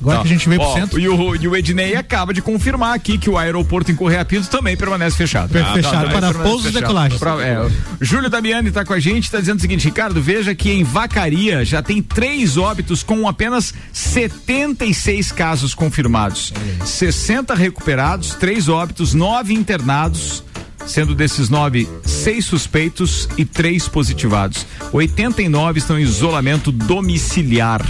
Agora 0.01 0.17
Tá. 0.17 0.21
que 0.23 0.27
a 0.29 0.31
gente 0.31 0.47
veio 0.49 0.61
Ó, 0.61 0.71
pro 0.71 0.81
centro. 0.81 0.99
E 0.99 1.07
o, 1.07 1.35
e 1.35 1.47
o 1.47 1.55
Ednei 1.55 1.95
acaba 1.95 2.33
de 2.33 2.41
confirmar 2.41 2.95
aqui 2.95 3.17
que 3.17 3.29
o 3.29 3.37
aeroporto 3.37 3.91
em 3.91 3.95
Correia 3.95 4.25
Pinto 4.25 4.47
também 4.49 4.75
permanece 4.75 5.15
fechado. 5.15 5.49
Per- 5.49 5.63
fechado 5.73 6.05
também 6.09 6.19
para 6.19 6.33
pousos 6.39 6.71
e 6.71 6.73
decolagens. 6.73 7.19
Pra- 7.19 7.41
é, 7.45 7.69
Júlio 7.99 8.29
Damiani 8.29 8.69
está 8.69 8.83
com 8.83 8.93
a 8.93 8.99
gente, 8.99 9.25
está 9.25 9.39
dizendo 9.39 9.57
o 9.59 9.61
seguinte, 9.61 9.85
Ricardo, 9.85 10.21
veja 10.21 10.55
que 10.55 10.71
em 10.71 10.83
Vacaria 10.83 11.63
já 11.63 11.81
tem 11.83 12.01
três 12.01 12.57
óbitos 12.57 13.03
com 13.03 13.27
apenas 13.27 13.73
76 13.93 15.31
casos 15.31 15.73
confirmados. 15.75 16.53
60 16.85 17.53
recuperados, 17.53 18.33
três 18.35 18.67
óbitos, 18.69 19.13
nove 19.13 19.53
internados. 19.53 20.43
Sendo 20.85 21.15
desses 21.15 21.49
nove, 21.49 21.87
seis 22.03 22.45
suspeitos 22.45 23.29
e 23.37 23.45
três 23.45 23.87
positivados. 23.87 24.65
89 24.91 25.79
estão 25.79 25.97
em 25.97 26.03
isolamento 26.03 26.71
domiciliar. 26.71 27.81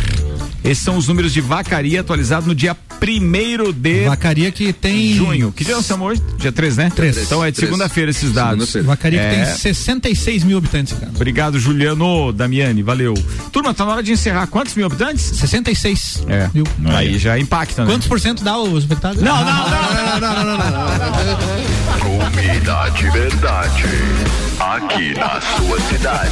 Esses 0.63 0.83
são 0.83 0.97
os 0.97 1.07
números 1.07 1.33
de 1.33 1.41
vacaria 1.41 2.01
atualizados 2.01 2.47
no 2.47 2.53
dia 2.53 2.75
1 3.01 3.71
de 3.73 4.05
Vacaria 4.05 4.51
que 4.51 4.71
tem. 4.71 5.13
junho. 5.15 5.51
Que 5.51 5.63
dia 5.65 5.73
nós 5.75 5.83
estamos 5.83 6.07
hoje? 6.07 6.21
Dia 6.37 6.51
3, 6.51 6.77
né? 6.77 6.91
Três. 6.95 7.17
Então 7.17 7.43
é 7.43 7.49
de 7.49 7.57
segunda-feira 7.57 8.11
esses 8.11 8.31
dados. 8.31 8.69
Segunda-feira. 8.69 8.87
Vacaria 8.87 9.19
que 9.19 9.25
É. 9.41 9.45
tem 9.45 9.55
66 9.55 10.43
mil 10.43 10.57
habitantes, 10.57 10.93
cara. 10.93 11.11
Obrigado, 11.15 11.59
Juliano, 11.59 12.31
Damiani, 12.31 12.83
valeu. 12.83 13.13
Turma, 13.51 13.73
tá 13.73 13.85
na 13.85 13.93
hora 13.93 14.03
de 14.03 14.11
encerrar. 14.11 14.45
Quantos 14.47 14.75
mil 14.75 14.85
habitantes? 14.85 15.23
66 15.23 16.23
É. 16.27 16.49
mil. 16.53 16.63
Aí 16.95 17.17
já 17.17 17.37
impacta, 17.39 17.83
né? 17.85 17.91
Quantos 17.91 18.07
por 18.07 18.19
cento 18.19 18.43
dá 18.43 18.57
os 18.57 18.83
infectados? 18.85 19.21
Não, 19.21 19.35
não, 19.43 19.45
não, 19.45 20.19
não, 20.19 20.45
não, 20.45 20.45
não, 20.45 20.57
não. 20.57 21.99
Comida 21.99 22.89
de 22.97 23.09
verdade. 23.09 23.83
Aqui 24.59 25.13
na 25.17 25.41
sua 25.41 25.79
cidade. 25.89 26.31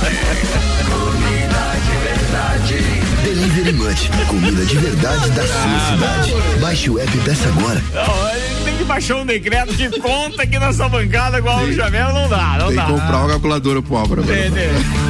Delivery 3.60 3.78
Munch, 3.78 4.10
comida 4.30 4.66
de 4.66 4.78
verdade 4.78 5.30
da 5.32 5.42
sua 5.46 5.80
cidade. 5.92 6.34
Baixe 6.62 6.90
o 6.90 6.98
app 6.98 7.18
peça 7.26 7.50
agora. 7.50 7.84
Não, 7.94 8.30
ele 8.30 8.64
Tem 8.64 8.78
que 8.78 8.84
baixar 8.86 9.16
um 9.18 9.26
decreto 9.26 9.74
de 9.76 9.90
conta 10.00 10.44
aqui 10.44 10.58
nessa 10.58 10.88
bancada 10.88 11.40
igual 11.40 11.64
o 11.64 11.74
Jamel, 11.74 12.14
não 12.14 12.30
dá, 12.30 12.56
não 12.58 12.68
Tem 12.68 12.78
dá. 12.78 12.86
que 12.86 12.92
comprar 12.94 13.18
uma 13.18 13.28
calculadora 13.30 13.82
pro 13.82 13.98
Álvaro 13.98 14.24
né? 14.24 14.48
O 14.50 15.09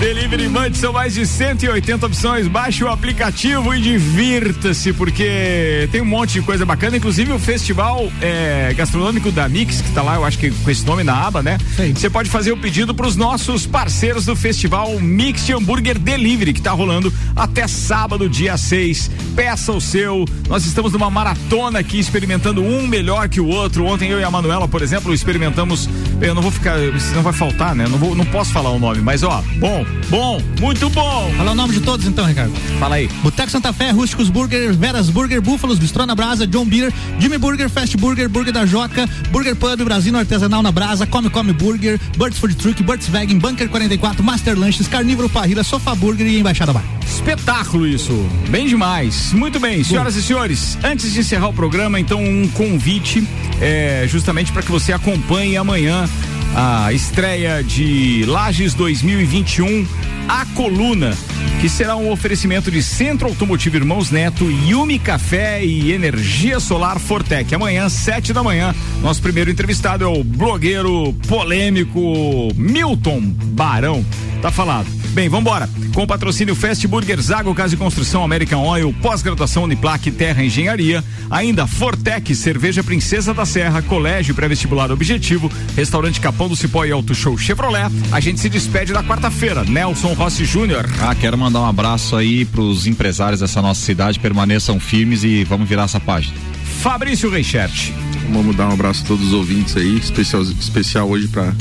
Delivery 0.00 0.48
Munch 0.48 0.76
são 0.76 0.92
mais 0.92 1.14
de 1.14 1.26
180 1.26 2.06
opções. 2.06 2.48
Baixe 2.48 2.84
o 2.84 2.88
aplicativo 2.88 3.74
e 3.74 3.80
divirta-se, 3.80 4.92
porque 4.92 5.88
tem 5.90 6.00
um 6.00 6.04
monte 6.04 6.34
de 6.34 6.42
coisa 6.42 6.64
bacana, 6.64 6.96
inclusive 6.96 7.32
o 7.32 7.38
festival 7.38 8.10
é, 8.20 8.72
gastronômico 8.76 9.30
da 9.30 9.48
Mix, 9.48 9.80
que 9.80 9.90
tá 9.92 10.02
lá, 10.02 10.16
eu 10.16 10.24
acho 10.24 10.38
que 10.38 10.50
com 10.50 10.70
esse 10.70 10.84
nome 10.84 11.02
na 11.02 11.14
aba, 11.14 11.42
né? 11.42 11.58
Você 11.94 12.10
pode 12.10 12.28
fazer 12.28 12.52
o 12.52 12.56
pedido 12.56 12.94
para 12.94 13.06
os 13.06 13.16
nossos 13.16 13.66
parceiros 13.66 14.24
do 14.24 14.36
festival 14.36 14.98
Mix 15.00 15.48
Hambúrguer 15.50 15.98
Delivery, 15.98 16.52
que 16.52 16.62
tá 16.62 16.72
rolando 16.72 17.12
até 17.34 17.66
sábado, 17.66 18.28
dia 18.28 18.56
6. 18.56 19.10
Peça 19.34 19.72
o 19.72 19.80
seu. 19.80 20.24
Nós 20.48 20.64
estamos 20.66 20.92
numa 20.92 21.10
maratona 21.10 21.78
aqui 21.78 21.98
experimentando 21.98 22.62
um 22.62 22.86
melhor 22.86 23.28
que 23.28 23.40
o 23.40 23.46
outro. 23.46 23.84
Ontem 23.84 24.10
eu 24.10 24.20
e 24.20 24.24
a 24.24 24.30
Manuela, 24.30 24.68
por 24.68 24.82
exemplo, 24.82 25.12
experimentamos. 25.14 25.88
Eu 26.20 26.34
não 26.34 26.42
vou 26.42 26.50
ficar, 26.50 26.78
não 27.14 27.22
vai 27.22 27.32
faltar, 27.32 27.74
né? 27.74 27.86
Não, 27.88 27.98
vou, 27.98 28.14
não 28.14 28.24
posso 28.24 28.52
falar 28.52 28.70
o 28.70 28.78
nome, 28.78 29.00
mas 29.00 29.22
ó, 29.22 29.42
bom, 29.56 29.77
bom, 30.08 30.40
muito 30.60 30.88
bom. 30.90 31.32
Fala 31.36 31.52
o 31.52 31.54
nome 31.54 31.74
de 31.74 31.80
todos 31.80 32.06
então, 32.06 32.24
Ricardo. 32.24 32.52
Fala 32.78 32.96
aí. 32.96 33.08
Boteco 33.22 33.50
Santa 33.50 33.72
Fé, 33.72 33.90
Rústicos 33.90 34.28
Burger, 34.28 34.72
Veras 34.74 35.10
Burger, 35.10 35.40
Búfalos, 35.40 35.78
Bistrô 35.78 36.06
na 36.06 36.14
Brasa, 36.14 36.46
John 36.46 36.64
Beer, 36.64 36.92
Jimmy 37.18 37.38
Burger, 37.38 37.68
Fast 37.68 37.96
Burger, 37.96 38.28
Burger 38.28 38.52
da 38.52 38.66
Joca, 38.66 39.08
Burger 39.30 39.56
Pub, 39.56 39.82
Brasino 39.84 40.18
Artesanal 40.18 40.62
na 40.62 40.72
Brasa, 40.72 41.06
Come 41.06 41.30
Come 41.30 41.52
Burger, 41.52 41.98
Burt's 42.16 42.38
Food 42.38 42.56
Truck, 42.56 42.82
Burt's 42.82 43.08
Vegan, 43.08 43.38
Bunker 43.38 43.68
44, 43.68 44.22
Master 44.22 44.58
Lanches, 44.58 44.88
Carnívoro 44.88 45.28
Parrilla, 45.28 45.62
Sofá 45.62 45.94
Burger 45.94 46.26
e 46.26 46.38
Embaixada 46.38 46.72
Bar. 46.72 46.84
Espetáculo 47.02 47.86
isso. 47.86 48.12
Bem 48.48 48.66
demais. 48.66 49.32
Muito 49.32 49.58
bem, 49.58 49.82
senhoras 49.82 50.14
e 50.16 50.22
senhores. 50.22 50.78
Antes 50.84 51.12
de 51.12 51.20
encerrar 51.20 51.48
o 51.48 51.52
programa, 51.52 51.98
então, 51.98 52.22
um 52.22 52.48
convite 52.48 53.26
é, 53.60 54.06
justamente 54.08 54.52
para 54.52 54.62
que 54.62 54.70
você 54.70 54.92
acompanhe 54.92 55.56
amanhã 55.56 56.08
a 56.54 56.92
estreia 56.92 57.62
de 57.62 58.24
Lages 58.26 58.74
2021, 58.74 59.86
A 60.28 60.44
Coluna, 60.54 61.16
que 61.60 61.68
será 61.68 61.96
um 61.96 62.10
oferecimento 62.10 62.70
de 62.70 62.82
Centro 62.82 63.28
Automotivo 63.28 63.76
Irmãos 63.76 64.10
Neto, 64.10 64.50
Yumi 64.50 64.98
Café 64.98 65.64
e 65.64 65.92
Energia 65.92 66.60
Solar 66.60 66.98
Fortec. 66.98 67.54
Amanhã, 67.54 67.88
sete 67.88 68.32
da 68.32 68.42
manhã, 68.42 68.74
nosso 69.02 69.20
primeiro 69.20 69.50
entrevistado 69.50 70.04
é 70.04 70.08
o 70.08 70.22
blogueiro 70.24 71.12
polêmico 71.26 72.52
Milton 72.54 73.20
Barão. 73.20 74.04
Tá 74.40 74.50
falado. 74.50 74.86
Bem, 75.10 75.28
vambora. 75.28 75.68
Com 75.94 76.04
o 76.04 76.06
patrocínio 76.06 76.54
Fast 76.54 76.86
Burger, 76.86 77.20
Zago 77.20 77.52
Casa 77.54 77.70
de 77.70 77.76
Construção, 77.76 78.22
American 78.22 78.64
Oil, 78.64 78.94
pós-graduação 79.02 79.64
Uniplaque, 79.64 80.12
Terra 80.12 80.44
Engenharia, 80.44 81.02
ainda 81.28 81.66
Fortec, 81.66 82.34
Cerveja 82.36 82.84
Princesa 82.84 83.34
da 83.34 83.44
Serra, 83.44 83.82
Colégio 83.82 84.34
Pré-Vestibular 84.34 84.92
Objetivo, 84.92 85.50
Restaurante 85.76 86.20
Capão 86.20 86.48
do 86.48 86.54
Cipó 86.54 86.84
e 86.84 86.92
Auto 86.92 87.16
Show 87.16 87.36
Chevrolet. 87.36 87.90
A 88.12 88.20
gente 88.20 88.38
se 88.38 88.48
despede 88.48 88.92
da 88.92 89.02
quarta-feira. 89.02 89.64
Nelson 89.64 90.12
Rossi 90.12 90.44
Júnior. 90.44 90.88
Ah, 91.00 91.16
quero 91.16 91.36
mandar 91.36 91.62
um 91.62 91.66
abraço 91.66 92.14
aí 92.14 92.44
pros 92.44 92.86
empresários 92.86 93.40
dessa 93.40 93.60
nossa 93.60 93.84
cidade, 93.84 94.20
permaneçam 94.20 94.78
firmes 94.78 95.24
e 95.24 95.42
vamos 95.42 95.68
virar 95.68 95.84
essa 95.84 95.98
página. 95.98 96.36
Fabrício 96.80 97.28
Reichert. 97.28 97.90
Vamos 98.30 98.54
dar 98.54 98.68
um 98.68 98.72
abraço 98.72 99.02
a 99.02 99.06
todos 99.08 99.28
os 99.28 99.32
ouvintes 99.32 99.76
aí, 99.76 99.96
especial, 99.96 100.42
especial 100.42 101.08
hoje 101.08 101.26
pra 101.26 101.52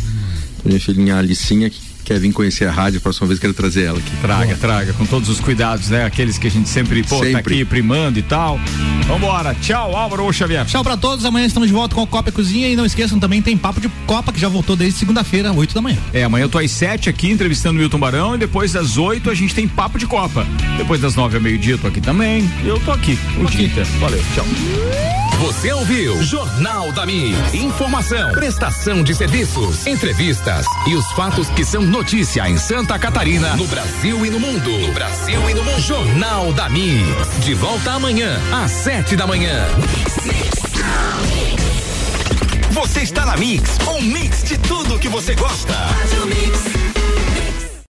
minha 0.64 0.80
filhinha 0.80 1.18
Alicinha, 1.18 1.70
que 1.70 1.87
quer 2.08 2.20
vir 2.22 2.32
conhecer 2.32 2.66
a 2.66 2.72
rádio, 2.72 3.00
a 3.00 3.02
próxima 3.02 3.28
vez 3.28 3.38
quero 3.38 3.54
trazer 3.54 3.84
ela 3.84 4.00
aqui. 4.00 4.12
Traga, 4.22 4.56
traga, 4.56 4.94
com 4.94 5.06
todos 5.06 5.28
os 5.28 5.42
cuidados, 5.42 5.90
né? 5.90 6.06
Aqueles 6.06 6.38
que 6.38 6.48
a 6.48 6.50
gente 6.50 6.70
sempre, 6.70 7.04
pô, 7.04 7.20
tá 7.20 7.26
Sempre. 7.26 7.56
aqui 7.56 7.66
primando 7.66 8.18
e 8.18 8.22
tal. 8.22 8.58
Vambora. 9.06 9.54
Tchau, 9.56 9.94
Álvaro 9.94 10.32
Xavier. 10.32 10.66
Tchau 10.66 10.84
pra 10.86 10.96
todos, 10.96 11.26
amanhã 11.26 11.46
estamos 11.46 11.68
de 11.68 11.74
volta 11.74 11.94
com 11.94 12.02
o 12.02 12.08
Copa 12.08 12.30
e 12.30 12.32
Cozinha 12.32 12.70
e 12.70 12.78
não 12.78 12.86
esqueçam 12.86 13.20
também 13.20 13.42
tem 13.42 13.58
Papo 13.58 13.82
de 13.82 13.90
Copa 14.06 14.32
que 14.32 14.40
já 14.40 14.48
voltou 14.48 14.78
desde 14.78 14.98
segunda-feira, 14.98 15.52
8 15.52 15.76
da 15.76 15.82
manhã. 15.82 15.98
É, 16.14 16.24
amanhã 16.24 16.46
eu 16.46 16.50
tô 16.50 16.60
às 16.60 16.72
7 16.72 17.10
aqui 17.10 17.30
entrevistando 17.30 17.76
o 17.76 17.82
Milton 17.82 18.00
Barão 18.00 18.36
e 18.36 18.38
depois 18.38 18.72
das 18.72 18.98
8 18.98 19.30
a 19.30 19.36
gente 19.36 19.54
tem 19.54 19.68
papo 19.68 20.00
de 20.00 20.08
Copa. 20.08 20.48
Depois 20.78 21.02
das 21.02 21.14
9 21.14 21.36
ao 21.36 21.44
meio-dia 21.44 21.74
eu 21.74 21.78
tô 21.78 21.88
aqui 21.88 22.00
também. 22.00 22.50
E 22.64 22.68
eu 22.70 22.80
tô 22.80 22.92
aqui 22.94 23.20
o 23.38 23.44
inteiro. 23.44 23.90
Valeu, 24.00 24.24
tchau. 24.34 25.17
Você 25.40 25.72
ouviu 25.72 26.24
Jornal 26.24 26.92
da 26.92 27.06
Mi. 27.06 27.36
Informação, 27.54 28.32
prestação 28.32 29.04
de 29.04 29.14
serviços, 29.14 29.86
entrevistas 29.86 30.66
e 30.88 30.96
os 30.96 31.06
fatos 31.12 31.48
que 31.50 31.64
são 31.64 31.84
notícia 31.84 32.50
em 32.50 32.58
Santa 32.58 32.98
Catarina, 32.98 33.56
no 33.56 33.68
Brasil 33.68 34.26
e 34.26 34.32
no 34.32 34.40
mundo. 34.40 34.72
No 34.72 34.92
Brasil 34.94 35.48
e 35.48 35.54
no 35.54 35.64
mundo. 35.64 35.80
Jornal 35.80 36.52
da 36.54 36.68
Mi. 36.68 37.04
De 37.42 37.54
volta 37.54 37.92
amanhã, 37.92 38.40
às 38.52 38.72
sete 38.72 39.16
da 39.16 39.28
manhã. 39.28 39.68
Você 42.72 43.02
está 43.02 43.24
na 43.24 43.38
Mix, 43.38 43.78
um 43.88 44.02
mix 44.02 44.44
de 44.44 44.58
tudo 44.58 44.98
que 44.98 45.08
você 45.08 45.36
gosta. 45.36 45.74
Mix. 46.26 46.87